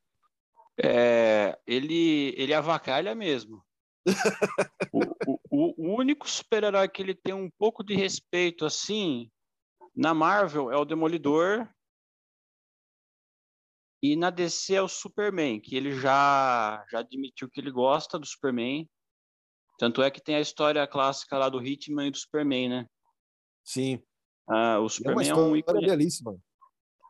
É, 0.81 1.59
ele, 1.67 2.33
ele 2.37 2.55
avacalha 2.55 3.13
mesmo. 3.13 3.61
o, 4.93 5.33
o, 5.33 5.38
o 5.61 5.99
único 5.99 6.29
super-herói 6.29 6.89
que 6.89 7.03
ele 7.03 7.15
tem 7.15 7.35
um 7.35 7.51
pouco 7.59 7.83
de 7.83 7.95
respeito, 7.95 8.65
assim, 8.65 9.31
na 9.95 10.15
Marvel 10.15 10.71
é 10.71 10.77
o 10.77 10.85
Demolidor. 10.85 11.69
E 14.01 14.15
na 14.15 14.31
DC 14.31 14.75
é 14.75 14.83
o 14.83 14.87
Superman, 14.89 15.61
que 15.61 15.75
ele 15.77 15.93
já, 15.93 16.85
já 16.89 17.01
admitiu 17.01 17.51
que 17.51 17.61
ele 17.61 17.71
gosta 17.71 18.19
do 18.19 18.27
Superman. 18.27 18.89
Tanto 19.77 20.03
é 20.03 20.11
que 20.11 20.21
tem 20.21 20.37
a 20.37 20.41
história 20.41 20.87
clássica 20.87 21.37
lá 21.37 21.49
do 21.49 21.65
Hitman 21.65 22.07
e 22.07 22.11
do 22.11 22.17
Superman, 22.19 22.69
né? 22.69 22.87
Sim. 23.65 24.01
Ah, 24.49 24.79
o 24.79 24.87
É 24.87 24.89
Superman 24.89 25.33
uma 25.33 25.41
é, 25.41 25.45
um 25.45 25.57
ícone. 25.57 25.87
belíssima. 25.87 26.39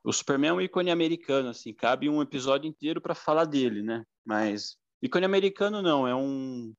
O 0.03 0.13
Superman 0.13 0.51
é 0.51 0.53
um 0.55 0.61
ícone 0.61 0.91
americano, 0.91 1.51
assim, 1.51 1.75
cabe 1.75 2.09
um 2.09 2.23
episódio 2.23 2.69
inteiro 2.69 3.01
para 3.01 3.15
falar 3.15 3.45
dele, 3.45 3.83
né? 3.83 4.05
Mas 4.25 4.77
ícone 5.03 5.27
americano 5.27 5.83
não, 5.83 6.07
é 6.09 6.15
um. 6.15 6.75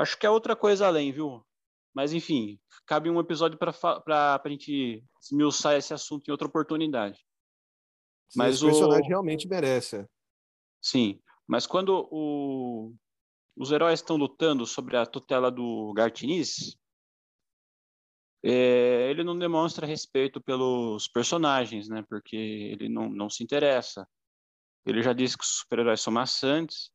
Acho 0.00 0.18
que 0.18 0.24
é 0.26 0.30
outra 0.30 0.56
coisa 0.56 0.86
além, 0.86 1.12
viu? 1.12 1.44
Mas 1.94 2.12
enfim, 2.12 2.58
cabe 2.86 3.10
um 3.10 3.20
episódio 3.20 3.58
para 3.58 4.40
a 4.42 4.48
gente 4.48 5.04
esmiuçar 5.22 5.74
esse 5.76 5.92
assunto 5.92 6.26
em 6.28 6.30
outra 6.32 6.46
oportunidade. 6.48 7.18
Sim, 8.28 8.38
Mas 8.38 8.54
esse 8.56 8.64
personagem 8.64 9.04
o- 9.06 9.08
realmente 9.08 9.46
merece. 9.48 9.96
é. 9.96 10.06
Sim, 10.80 11.20
mas 11.46 11.66
quando 11.66 12.08
o- 12.10 12.94
os 13.56 13.70
heróis 13.70 14.00
estão 14.00 14.16
lutando 14.16 14.64
sobre 14.66 14.96
a 14.96 15.04
tutela 15.04 15.50
do 15.50 15.92
Gartinis, 15.94 16.78
é, 18.42 19.10
ele 19.10 19.22
não 19.22 19.38
demonstra 19.38 19.86
respeito 19.86 20.40
pelos 20.40 21.06
personagens, 21.08 21.88
né? 21.88 22.02
Porque 22.08 22.36
ele 22.36 22.88
não, 22.88 23.10
não 23.10 23.28
se 23.28 23.44
interessa. 23.44 24.08
Ele 24.86 25.02
já 25.02 25.12
disse 25.12 25.36
que 25.36 25.44
os 25.44 25.58
super-heróis 25.58 26.00
são 26.00 26.10
maçantes 26.12 26.90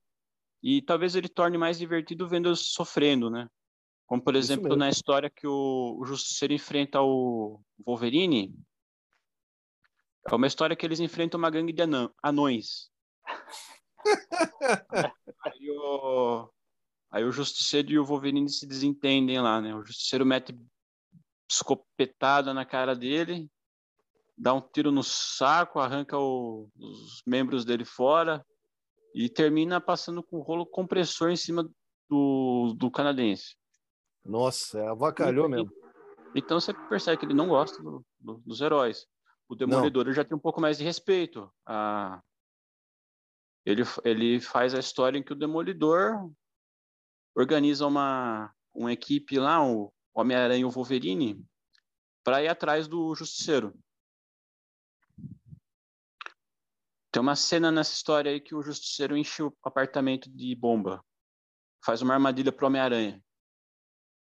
e 0.68 0.82
talvez 0.82 1.16
ele 1.16 1.30
torne 1.30 1.60
mais 1.60 1.78
divertido 1.78 2.28
vendo 2.28 2.50
eles 2.50 2.72
sofrendo, 2.72 3.30
né? 3.30 3.48
Como, 4.08 4.20
por 4.20 4.36
exemplo, 4.36 4.76
na 4.76 4.90
história 4.90 5.30
que 5.30 5.46
o, 5.46 5.96
o 6.00 6.06
Justiceiro 6.08 6.56
enfrenta 6.56 7.00
o 7.04 7.62
Wolverine, 7.86 8.52
é 10.28 10.34
uma 10.34 10.48
história 10.48 10.76
que 10.76 10.84
eles 10.84 11.00
enfrentam 11.00 11.38
uma 11.38 11.52
gangue 11.52 11.72
de 11.72 11.84
anã- 11.84 12.10
anões. 12.22 12.90
aí, 15.46 15.70
o, 15.70 16.50
aí 17.12 17.24
o 17.24 17.32
Justiceiro 17.32 17.92
e 17.92 18.00
o 18.00 18.06
Wolverine 18.06 18.50
se 18.50 18.66
desentendem 18.66 19.40
lá, 19.40 19.62
né? 19.62 19.76
O 19.76 19.86
Justiceiro 19.86 20.26
mete 20.26 20.60
escopetada 21.48 22.56
na 22.56 22.66
cara 22.66 22.96
dele, 22.96 23.48
dá 24.36 24.52
um 24.52 24.62
tiro 24.62 24.92
no 24.92 25.04
saco, 25.04 25.78
arranca 25.80 26.18
o- 26.18 26.72
os 26.76 27.22
membros 27.24 27.64
dele 27.64 27.86
fora 27.86 28.44
e 29.16 29.30
termina 29.30 29.80
passando 29.80 30.22
com 30.22 30.38
o 30.38 30.42
rolo 30.42 30.66
compressor 30.66 31.30
em 31.32 31.38
cima 31.38 31.68
do, 32.10 32.76
do 32.78 32.92
canadense. 32.92 33.56
Nossa, 34.26 34.78
é 34.80 34.88
avacalhou 34.88 35.48
mesmo. 35.48 35.72
Então 36.36 36.60
você 36.60 36.74
percebe 36.74 37.18
que 37.18 37.26
ele 37.26 37.34
não 37.34 37.48
gosta 37.48 37.82
do- 37.82 38.06
do- 38.20 38.42
dos 38.46 38.60
heróis. 38.60 39.08
O 39.48 39.56
Demolidor 39.56 40.12
já 40.12 40.26
tem 40.26 40.36
um 40.36 40.42
pouco 40.42 40.60
mais 40.60 40.78
de 40.78 40.84
respeito. 40.84 41.50
Ah, 41.66 42.22
ele, 43.66 43.84
ele 44.04 44.42
faz 44.42 44.76
a 44.76 44.80
história 44.80 45.18
em 45.18 45.24
que 45.24 45.32
o 45.32 45.36
Demolidor 45.36 46.30
organiza 47.34 47.88
uma, 47.88 48.54
uma 48.74 48.92
equipe 48.92 49.40
lá, 49.40 49.66
o 49.66 49.94
Homem-Aranha 50.14 50.62
e 50.62 50.66
o 50.66 50.70
Wolverine, 50.70 51.42
para 52.24 52.44
ir 52.44 52.48
atrás 52.50 52.88
do 52.88 53.16
Justiceiro. 53.16 53.74
Tem 57.16 57.22
uma 57.22 57.38
cena 57.38 57.72
nessa 57.72 57.94
história 57.94 58.30
aí 58.30 58.42
que 58.42 58.54
o 58.54 58.62
Justiceiro 58.62 59.16
enche 59.16 59.42
o 59.42 59.54
apartamento 59.64 60.30
de 60.30 60.54
bomba. 60.54 61.02
Faz 61.82 62.02
uma 62.02 62.14
armadilha 62.14 62.52
pro 62.52 62.68
Homem-Aranha. 62.68 63.24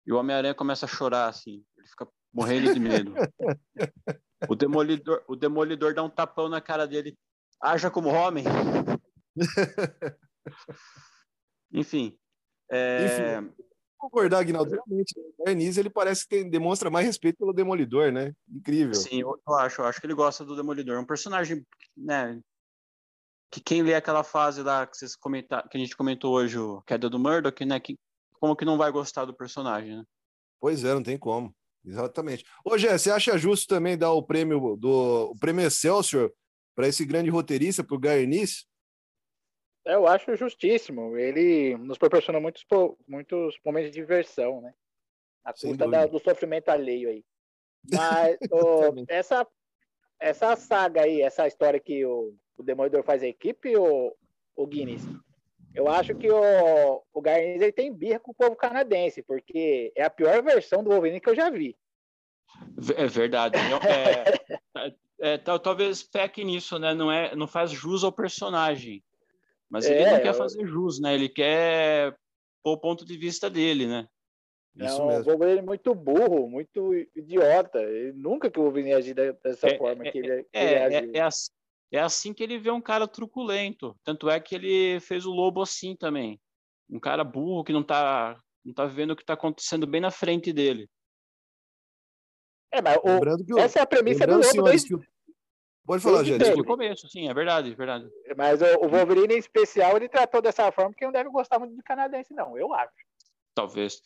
E 0.05 0.13
o 0.13 0.17
Homem-Aranha 0.17 0.53
começa 0.53 0.85
a 0.85 0.87
chorar, 0.87 1.27
assim. 1.27 1.65
Ele 1.75 1.87
fica 1.87 2.07
morrendo 2.31 2.71
de 2.71 2.79
medo. 2.79 3.11
O 4.47 4.55
Demolidor, 4.55 5.23
o 5.27 5.37
Demolidor 5.37 5.93
dá 5.95 6.03
um 6.03 6.09
tapão 6.09 6.49
na 6.49 6.59
cara 6.59 6.85
dele. 6.85 7.17
Haja 7.61 7.89
como 7.89 8.09
homem. 8.09 8.43
Enfim. 11.71 12.19
é, 12.69 13.39
Concordar, 13.97 14.39
Aguinaldo, 14.39 14.69
realmente. 14.69 15.17
O 15.17 15.45
Garniz, 15.45 15.77
ele 15.77 15.89
parece 15.89 16.27
que 16.27 16.43
demonstra 16.43 16.91
mais 16.91 17.05
respeito 17.05 17.37
pelo 17.37 17.53
Demolidor, 17.53 18.11
né? 18.11 18.35
Incrível. 18.49 18.93
Sim, 18.93 19.21
eu, 19.21 19.41
eu 19.47 19.55
acho. 19.55 19.81
Eu 19.81 19.85
acho 19.85 20.01
que 20.01 20.05
ele 20.05 20.13
gosta 20.13 20.43
do 20.43 20.57
Demolidor. 20.57 20.97
É 20.97 20.99
um 20.99 21.05
personagem, 21.05 21.65
né? 21.95 22.39
Que 23.53 23.61
quem 23.61 23.83
lê 23.83 23.93
aquela 23.93 24.23
fase 24.23 24.63
lá 24.63 24.87
que, 24.87 24.97
vocês 24.97 25.15
comenta, 25.15 25.61
que 25.69 25.77
a 25.77 25.79
gente 25.79 25.95
comentou 25.95 26.33
hoje, 26.33 26.57
o 26.57 26.81
Queda 26.87 27.07
do 27.07 27.19
Murdoch, 27.19 27.63
né? 27.63 27.79
Que, 27.79 27.95
como 28.39 28.55
que 28.55 28.65
não 28.65 28.79
vai 28.79 28.91
gostar 28.91 29.25
do 29.25 29.33
personagem, 29.33 29.95
né? 29.97 30.03
Pois 30.59 30.83
é, 30.83 30.91
não 30.91 31.03
tem 31.03 31.19
como. 31.19 31.55
Exatamente. 31.85 32.43
Ô, 32.65 32.75
Gé, 32.79 32.97
você 32.97 33.11
acha 33.11 33.37
justo 33.37 33.67
também 33.67 33.95
dar 33.95 34.11
o 34.11 34.23
prêmio 34.23 34.75
do 34.75 35.29
o 35.31 35.39
prêmio 35.39 35.63
Excelsior 35.63 36.33
para 36.75 36.87
esse 36.87 37.05
grande 37.05 37.29
roteirista, 37.29 37.83
para 37.83 37.95
o 37.95 37.99
Garniz? 37.99 38.65
Eu 39.85 40.07
acho 40.07 40.35
justíssimo. 40.35 41.15
Ele 41.15 41.77
nos 41.77 41.99
proporciona 41.99 42.39
muitos, 42.39 42.65
muitos 43.07 43.55
momentos 43.63 43.91
de 43.91 43.99
diversão, 43.99 44.61
né? 44.61 44.73
A 45.43 45.51
dúvida. 45.51 45.87
da- 45.87 46.07
do 46.07 46.17
sofrimento 46.19 46.69
alheio 46.69 47.07
aí. 47.09 47.23
Mas 47.93 48.37
essa, 49.09 49.45
essa 50.19 50.55
saga 50.55 51.03
aí, 51.03 51.21
essa 51.21 51.45
história 51.45 51.79
que 51.79 52.03
o, 52.03 52.33
o 52.57 52.63
Demolidor 52.63 53.03
faz 53.03 53.23
a 53.23 53.27
equipe, 53.27 53.75
o, 53.77 54.15
o 54.55 54.67
Guinness, 54.67 55.03
eu 55.73 55.87
acho 55.89 56.13
que 56.15 56.29
o, 56.29 57.03
o 57.13 57.21
Garniz 57.21 57.61
ele 57.61 57.71
tem 57.71 57.91
birra 57.93 58.19
com 58.19 58.31
o 58.31 58.35
povo 58.35 58.55
canadense, 58.55 59.23
porque 59.23 59.91
é 59.95 60.03
a 60.03 60.09
pior 60.09 60.41
versão 60.43 60.83
do 60.83 60.91
Wolverine 60.91 61.19
que 61.19 61.29
eu 61.29 61.35
já 61.35 61.49
vi. 61.49 61.75
É 62.95 63.07
verdade. 63.07 63.57
É, 63.87 64.23
é, 64.77 64.93
é, 65.33 65.37
tal- 65.37 65.59
talvez 65.59 66.03
peque 66.03 66.43
nisso, 66.43 66.77
né? 66.77 66.93
Não, 66.93 67.11
é, 67.11 67.35
não 67.35 67.47
faz 67.47 67.71
jus 67.71 68.03
ao 68.03 68.11
personagem. 68.11 69.03
Mas 69.69 69.85
ele 69.85 70.03
É, 70.03 70.11
não 70.11 70.19
quer 70.21 70.29
eu- 70.29 70.33
fazer 70.35 70.65
jus, 70.67 70.99
né? 71.01 71.15
Ele 71.15 71.27
quer 71.29 72.15
pôr 72.63 72.73
o 72.73 72.77
ponto 72.79 73.03
de 73.05 73.17
vista 73.17 73.49
dele, 73.49 73.87
né? 73.87 74.07
É 74.79 74.91
um 74.95 75.23
Wolverine 75.23 75.61
muito 75.61 75.93
burro, 75.95 76.47
muito 76.47 76.93
idiota. 77.15 77.79
Ele, 77.81 78.11
nunca 78.13 78.49
que 78.51 78.59
o 78.59 78.63
Wolverine 78.63 78.93
agir 78.93 79.13
dessa 79.43 79.67
É, 79.69 79.77
forma 79.77 80.07
é, 80.07 80.11
que 80.11 80.17
ele, 80.19 80.31
É, 80.53 80.63
ele 80.63 80.75
é, 80.75 80.83
agiu. 80.85 81.11
é, 81.15 81.19
ass- 81.21 81.51
é 81.97 81.99
assim 82.01 82.33
que 82.33 82.43
ele 82.43 82.57
vê 82.57 82.71
um 82.71 82.81
cara 82.81 83.07
truculento. 83.07 83.97
Tanto 84.03 84.29
é 84.29 84.39
que 84.39 84.55
ele 84.55 84.99
fez 84.99 85.25
o 85.25 85.31
Lobo 85.31 85.61
assim 85.61 85.95
também. 85.95 86.39
Um 86.89 86.99
cara 86.99 87.23
burro 87.23 87.63
que 87.63 87.71
não 87.73 87.83
tá, 87.83 88.37
não 88.63 88.73
tá 88.73 88.85
vendo 88.85 89.11
o 89.11 89.15
que 89.15 89.23
tá 89.25 89.33
acontecendo 89.33 89.87
bem 89.87 90.01
na 90.01 90.11
frente 90.11 90.51
dele. 90.51 90.89
É, 92.71 92.81
mas 92.81 92.97
o- 92.97 93.07
Lembrando 93.07 93.45
que 93.45 93.53
o- 93.53 93.59
essa 93.59 93.79
é 93.79 93.81
a 93.81 93.85
premissa 93.85 94.25
do 94.25 94.33
Lobo 94.37 94.63
desde, 94.63 94.95
Pode 95.85 96.01
falar, 96.01 96.19
sempre. 96.23 96.37
Desde 96.39 96.61
o 96.61 96.63
começo, 96.63 97.09
sim, 97.09 97.27
é 97.27 97.33
verdade, 97.33 97.71
é 97.73 97.75
verdade. 97.75 98.09
Mas 98.37 98.61
o, 98.61 98.65
o 98.85 98.87
Wolverine 98.89 99.35
em 99.35 99.37
especial, 99.37 99.97
ele 99.97 100.07
tratou 100.07 100.41
dessa 100.41 100.71
forma 100.71 100.91
porque 100.91 101.03
não 101.05 101.11
deve 101.11 101.29
gostar 101.29 101.59
muito 101.59 101.75
de 101.75 101.83
canadense, 101.83 102.33
não. 102.33 102.57
Eu 102.57 102.73
acho. 102.73 102.93
Talvez. 103.53 104.01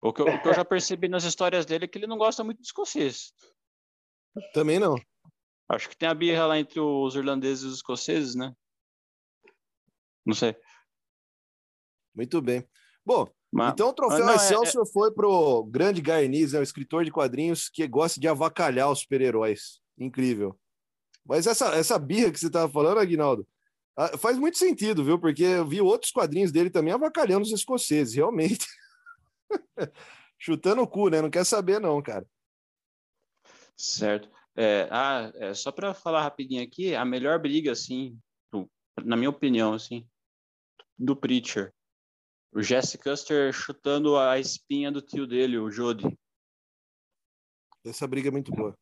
O 0.00 0.12
que, 0.12 0.22
eu, 0.22 0.26
o 0.26 0.40
que 0.40 0.48
eu 0.48 0.54
já 0.54 0.64
percebi 0.64 1.08
nas 1.08 1.24
histórias 1.24 1.66
dele 1.66 1.84
é 1.86 1.88
que 1.88 1.98
ele 1.98 2.06
não 2.06 2.16
gosta 2.16 2.44
muito 2.44 2.60
de 2.60 2.66
escocês. 2.66 3.32
Também 4.54 4.78
não. 4.78 4.94
Acho 5.68 5.88
que 5.88 5.96
tem 5.96 6.08
a 6.08 6.14
birra 6.14 6.46
lá 6.46 6.58
entre 6.58 6.78
os 6.78 7.14
irlandeses 7.14 7.64
e 7.64 7.66
os 7.66 7.74
escoceses, 7.76 8.34
né? 8.34 8.54
Não 10.24 10.34
sei. 10.34 10.56
Muito 12.14 12.40
bem. 12.40 12.66
Bom, 13.04 13.28
Mas- 13.52 13.72
então 13.72 13.88
o 13.88 13.92
troféu 13.92 14.24
mas 14.24 14.26
não, 14.26 14.42
é- 14.42 14.46
Excelsior 14.46 14.86
foi 14.86 15.12
pro 15.12 15.64
grande 15.64 16.00
Garniz, 16.00 16.54
é 16.54 16.60
um 16.60 16.62
escritor 16.62 17.04
de 17.04 17.10
quadrinhos 17.10 17.68
que 17.68 17.86
gosta 17.86 18.20
de 18.20 18.28
avacalhar 18.28 18.90
os 18.90 19.00
super-heróis. 19.00 19.80
Incrível. 19.98 20.58
Mas 21.24 21.46
essa, 21.46 21.74
essa 21.74 21.98
birra 21.98 22.30
que 22.30 22.38
você 22.38 22.46
estava 22.46 22.72
falando, 22.72 22.98
Aguinaldo, 22.98 23.46
ah, 23.96 24.16
faz 24.18 24.38
muito 24.38 24.58
sentido, 24.58 25.04
viu? 25.04 25.18
Porque 25.18 25.42
eu 25.42 25.66
vi 25.66 25.80
outros 25.80 26.12
quadrinhos 26.12 26.52
dele 26.52 26.70
também 26.70 26.92
avacalhando 26.92 27.42
os 27.42 27.52
escoceses, 27.52 28.14
realmente. 28.14 28.66
Chutando 30.38 30.82
o 30.82 30.86
cu, 30.88 31.08
né? 31.08 31.20
Não 31.22 31.30
quer 31.30 31.44
saber, 31.44 31.80
não, 31.80 32.00
cara. 32.02 32.26
Certo. 33.76 34.30
É, 34.56 34.88
ah, 34.90 35.30
é, 35.34 35.54
só 35.54 35.70
para 35.70 35.92
falar 35.92 36.22
rapidinho 36.22 36.62
aqui, 36.62 36.94
a 36.94 37.04
melhor 37.04 37.38
briga, 37.38 37.72
assim, 37.72 38.18
do- 38.50 38.70
na 39.04 39.16
minha 39.16 39.30
opinião, 39.30 39.74
assim, 39.74 40.06
do 40.98 41.14
Preacher 41.14 41.72
o 42.56 42.62
Jesse 42.62 42.96
Custer 42.96 43.52
chutando 43.52 44.16
a 44.16 44.38
espinha 44.38 44.90
do 44.90 45.02
tio 45.02 45.26
dele, 45.26 45.58
o 45.58 45.70
Jody. 45.70 46.18
Essa 47.84 48.06
briga 48.06 48.28
é 48.28 48.32
muito 48.32 48.50
boa. 48.50 48.74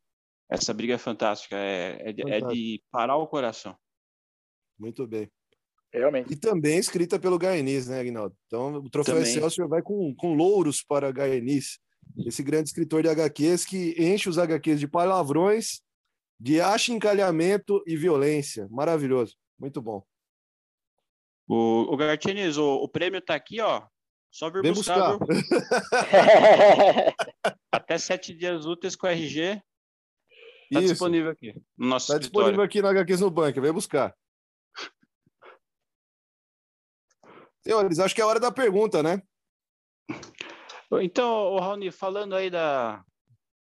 Essa 0.49 0.73
briga 0.73 0.93
é 0.93 0.97
fantástica, 0.97 1.57
é, 1.57 2.09
é, 2.09 2.13
de, 2.13 2.21
é 2.31 2.39
de 2.39 2.81
parar 2.89 3.17
o 3.17 3.27
coração. 3.27 3.75
Muito 4.79 5.05
bem. 5.05 5.29
Realmente. 5.91 6.31
E 6.31 6.37
também 6.37 6.77
escrita 6.77 7.19
pelo 7.19 7.37
Gaenis, 7.37 7.87
né, 7.87 7.99
Aguinaldo? 7.99 8.33
Então, 8.45 8.75
o 8.75 8.89
Troféu. 8.89 9.17
Excelsior 9.17 9.67
vai 9.67 9.81
com, 9.81 10.15
com 10.15 10.33
louros 10.35 10.81
para 10.81 11.11
Gaenis, 11.11 11.77
esse 12.25 12.43
grande 12.43 12.69
escritor 12.69 13.03
de 13.03 13.09
HQs 13.09 13.65
que 13.65 13.95
enche 13.97 14.29
os 14.29 14.37
HQs 14.37 14.79
de 14.79 14.87
palavrões, 14.87 15.81
de 16.39 16.61
achincalhamento 16.61 17.83
e 17.85 17.95
violência. 17.95 18.67
Maravilhoso. 18.69 19.35
Muito 19.59 19.81
bom. 19.81 20.03
O, 21.47 21.93
o 21.93 21.95
o, 21.95 22.83
o 22.83 22.89
prêmio 22.89 23.21
tá 23.21 23.35
aqui, 23.35 23.61
ó. 23.61 23.83
Só 24.31 24.49
vir 24.49 24.63
Vem 24.63 24.73
buscar? 24.73 25.17
Até 27.71 27.97
sete 27.97 28.33
dias 28.33 28.65
úteis 28.65 28.95
com 28.95 29.07
o 29.07 29.09
RG. 29.09 29.61
Tá 30.73 30.79
Isso. 30.79 30.89
disponível 30.89 31.31
aqui 31.31 31.53
no 31.77 31.87
nosso 31.87 32.11
Está 32.11 32.19
disponível 32.19 32.61
aqui 32.61 32.81
no 32.81 32.89
HQs 32.89 33.21
no 33.21 33.29
Bunker. 33.29 33.61
Vem 33.61 33.71
buscar. 33.71 34.13
Senhores, 37.63 37.99
acho 37.99 38.13
que 38.13 38.21
é 38.21 38.25
hora 38.25 38.39
da 38.39 38.51
pergunta, 38.51 39.01
né? 39.01 39.21
Então, 41.01 41.57
Raoni, 41.57 41.91
falando 41.91 42.35
aí 42.35 42.49
da, 42.49 43.03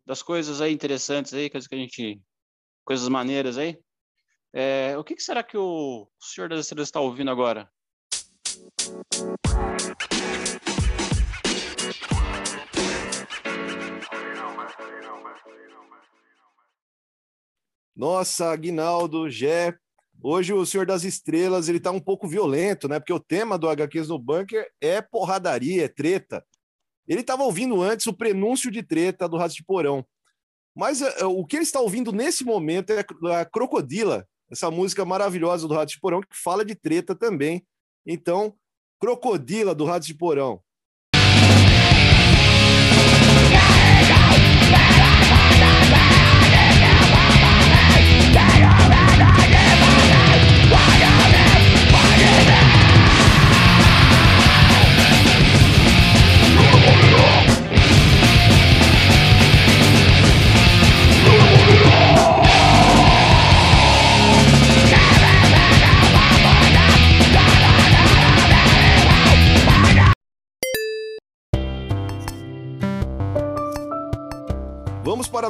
das 0.05 0.21
coisas 0.21 0.61
aí 0.61 0.73
interessantes 0.73 1.33
aí, 1.33 1.49
coisas 1.49 1.67
que 1.67 1.75
a 1.75 1.77
gente. 1.77 2.21
coisas 2.85 3.07
maneiras 3.09 3.57
aí. 3.57 3.77
é, 4.53 4.97
o 4.97 5.03
que, 5.03 5.15
que 5.15 5.21
será 5.23 5.43
que 5.43 5.57
o 5.57 6.07
Senhor 6.19 6.49
das 6.49 6.61
Estrelas 6.61 6.87
está 6.87 6.99
ouvindo 6.99 7.31
agora? 7.31 7.69
Nossa, 17.95 18.51
Aguinaldo, 18.51 19.27
Gé. 19.27 19.75
Hoje 20.21 20.53
o 20.53 20.65
Senhor 20.65 20.85
das 20.85 21.03
Estrelas 21.03 21.67
ele 21.67 21.79
tá 21.79 21.89
um 21.91 21.99
pouco 21.99 22.27
violento, 22.27 22.87
né? 22.87 22.99
Porque 22.99 23.13
o 23.13 23.19
tema 23.19 23.57
do 23.57 23.67
HQs 23.67 24.07
no 24.07 24.19
Bunker 24.19 24.67
é 24.79 25.01
porradaria, 25.01 25.85
é 25.85 25.87
treta. 25.87 26.45
Ele 27.07 27.21
estava 27.21 27.43
ouvindo 27.43 27.81
antes 27.81 28.05
o 28.07 28.13
prenúncio 28.13 28.69
de 28.69 28.83
treta 28.83 29.27
do 29.27 29.37
Rato 29.37 29.55
de 29.55 29.63
Porão. 29.63 30.05
Mas 30.75 31.01
eh, 31.01 31.25
o 31.25 31.45
que 31.45 31.55
ele 31.55 31.63
está 31.63 31.79
ouvindo 31.79 32.11
nesse 32.11 32.43
momento 32.43 32.91
é 32.91 33.05
a 33.39 33.45
Crocodila, 33.45 34.27
essa 34.51 34.69
música 34.69 35.03
maravilhosa 35.05 35.67
do 35.67 35.73
Rato 35.73 35.91
de 35.91 35.99
Porão, 35.99 36.21
que 36.21 36.35
fala 36.35 36.63
de 36.63 36.75
treta 36.75 37.15
também. 37.15 37.65
Então, 38.05 38.55
Crocodila 38.99 39.73
do 39.73 39.85
Rato 39.85 40.05
de 40.05 40.13
Porão. 40.13 40.61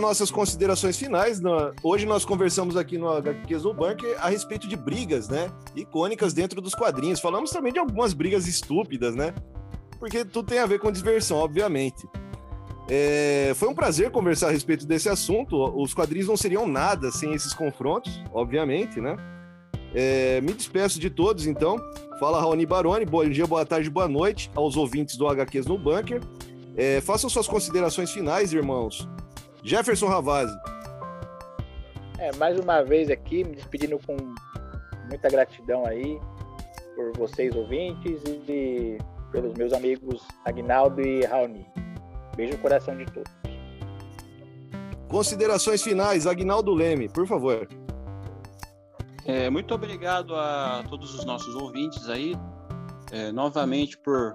Nossas 0.07 0.31
considerações 0.31 0.97
finais. 0.97 1.39
Na- 1.41 1.73
Hoje 1.83 2.05
nós 2.05 2.23
conversamos 2.23 2.77
aqui 2.77 2.97
no 2.97 3.09
HQs 3.09 3.63
no 3.63 3.73
Bunker 3.73 4.17
a 4.21 4.29
respeito 4.29 4.67
de 4.67 4.75
brigas, 4.77 5.27
né? 5.27 5.51
Icônicas 5.75 6.33
dentro 6.33 6.61
dos 6.61 6.73
quadrinhos. 6.73 7.19
Falamos 7.19 7.51
também 7.51 7.73
de 7.73 7.79
algumas 7.79 8.13
brigas 8.13 8.47
estúpidas, 8.47 9.13
né? 9.15 9.33
Porque 9.99 10.23
tudo 10.23 10.47
tem 10.47 10.59
a 10.59 10.65
ver 10.65 10.79
com 10.79 10.89
diversão, 10.91 11.37
obviamente. 11.37 12.07
É, 12.89 13.51
Foi 13.55 13.67
um 13.67 13.73
prazer 13.75 14.09
conversar 14.11 14.47
a 14.47 14.51
respeito 14.51 14.85
desse 14.87 15.09
assunto. 15.09 15.55
Os 15.77 15.93
quadrinhos 15.93 16.27
não 16.29 16.37
seriam 16.37 16.65
nada 16.65 17.11
sem 17.11 17.33
esses 17.33 17.53
confrontos, 17.53 18.21
obviamente, 18.31 19.01
né? 19.01 19.17
É, 19.93 20.39
me 20.41 20.53
despeço 20.53 20.99
de 20.99 21.09
todos, 21.09 21.45
então. 21.47 21.75
Fala 22.19 22.39
Raoni 22.39 22.65
Baroni, 22.65 23.05
bom 23.05 23.27
dia, 23.27 23.45
boa 23.45 23.65
tarde, 23.65 23.89
boa 23.89 24.07
noite 24.07 24.49
aos 24.55 24.77
ouvintes 24.77 25.17
do 25.17 25.27
HQs 25.27 25.65
no 25.65 25.77
Bunker. 25.77 26.21
É, 26.77 27.01
façam 27.01 27.29
suas 27.29 27.47
considerações 27.47 28.09
finais, 28.11 28.53
irmãos. 28.53 29.07
Jefferson 29.67 30.07
Ravazzi. 30.07 30.57
É, 32.19 32.33
mais 32.37 32.57
uma 32.57 32.81
vez 32.83 33.09
aqui, 33.09 33.43
me 33.43 33.53
despedindo 33.53 33.99
com 33.99 34.15
muita 35.09 35.29
gratidão 35.29 35.85
aí 35.85 36.17
por 36.95 37.11
vocês 37.17 37.53
ouvintes 37.53 38.23
e 38.25 38.97
pelos 39.29 39.53
meus 39.55 39.73
amigos 39.73 40.25
Agnaldo 40.45 41.01
e 41.01 41.25
Raoni. 41.25 41.67
Beijo 42.37 42.53
no 42.53 42.59
coração 42.59 42.95
de 42.95 43.05
todos. 43.07 43.29
Considerações 45.09 45.83
finais, 45.83 46.25
Agnaldo 46.25 46.73
Leme, 46.73 47.09
por 47.09 47.27
favor. 47.27 47.67
É, 49.25 49.49
muito 49.49 49.75
obrigado 49.75 50.33
a 50.33 50.85
todos 50.89 51.13
os 51.13 51.25
nossos 51.25 51.53
ouvintes 51.55 52.07
aí, 52.07 52.37
é, 53.11 53.33
novamente 53.33 53.97
por 53.97 54.33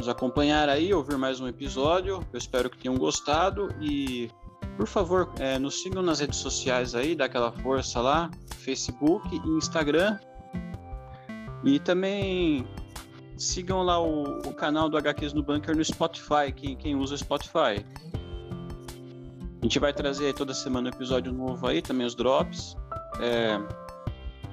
nos 0.00 0.08
acompanhar 0.08 0.68
aí, 0.68 0.92
ouvir 0.92 1.16
mais 1.16 1.38
um 1.38 1.46
episódio. 1.46 2.26
Eu 2.32 2.38
espero 2.38 2.68
que 2.68 2.76
tenham 2.76 2.98
gostado 2.98 3.72
e, 3.80 4.28
por 4.76 4.86
favor, 4.86 5.32
é, 5.38 5.58
nos 5.58 5.82
sigam 5.82 6.02
nas 6.02 6.20
redes 6.20 6.38
sociais 6.38 6.94
aí, 6.94 7.14
dá 7.14 7.26
aquela 7.26 7.52
força 7.52 8.00
lá, 8.00 8.30
Facebook 8.58 9.28
e 9.34 9.48
Instagram. 9.50 10.18
E 11.64 11.78
também 11.78 12.66
sigam 13.36 13.82
lá 13.82 14.00
o, 14.00 14.38
o 14.40 14.54
canal 14.54 14.88
do 14.88 14.96
HQs 14.96 15.32
no 15.32 15.42
Bunker 15.42 15.76
no 15.76 15.84
Spotify, 15.84 16.52
quem, 16.54 16.76
quem 16.76 16.94
usa 16.94 17.14
o 17.14 17.18
Spotify. 17.18 17.84
A 19.60 19.62
gente 19.64 19.78
vai 19.78 19.92
trazer 19.92 20.34
toda 20.34 20.52
semana 20.52 20.90
um 20.90 20.92
episódio 20.92 21.32
novo 21.32 21.66
aí, 21.66 21.80
também 21.80 22.06
os 22.06 22.14
drops. 22.14 22.76
É, 23.20 23.58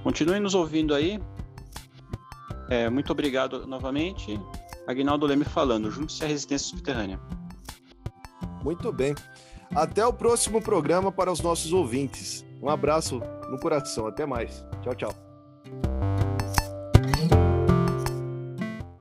Continuem 0.04 0.40
nos 0.40 0.56
ouvindo 0.56 0.96
aí. 0.96 1.20
É, 2.70 2.90
muito 2.90 3.12
obrigado 3.12 3.68
novamente. 3.68 4.40
Agnaldo 4.88 5.28
Leme 5.28 5.46
falando, 5.46 5.92
junte-se 5.92 6.24
à 6.24 6.28
Resistência 6.28 6.70
Subterrânea. 6.70 7.20
Muito 8.64 8.92
bem. 8.92 9.14
Até 9.76 10.06
o 10.06 10.12
próximo 10.12 10.62
programa 10.62 11.12
para 11.12 11.32
os 11.32 11.42
nossos 11.42 11.72
ouvintes. 11.72 12.46
Um 12.62 12.70
abraço 12.70 13.22
no 13.50 13.60
coração. 13.60 14.06
Até 14.06 14.26
mais. 14.26 14.66
Tchau, 14.82 14.96
tchau. 14.96 16.31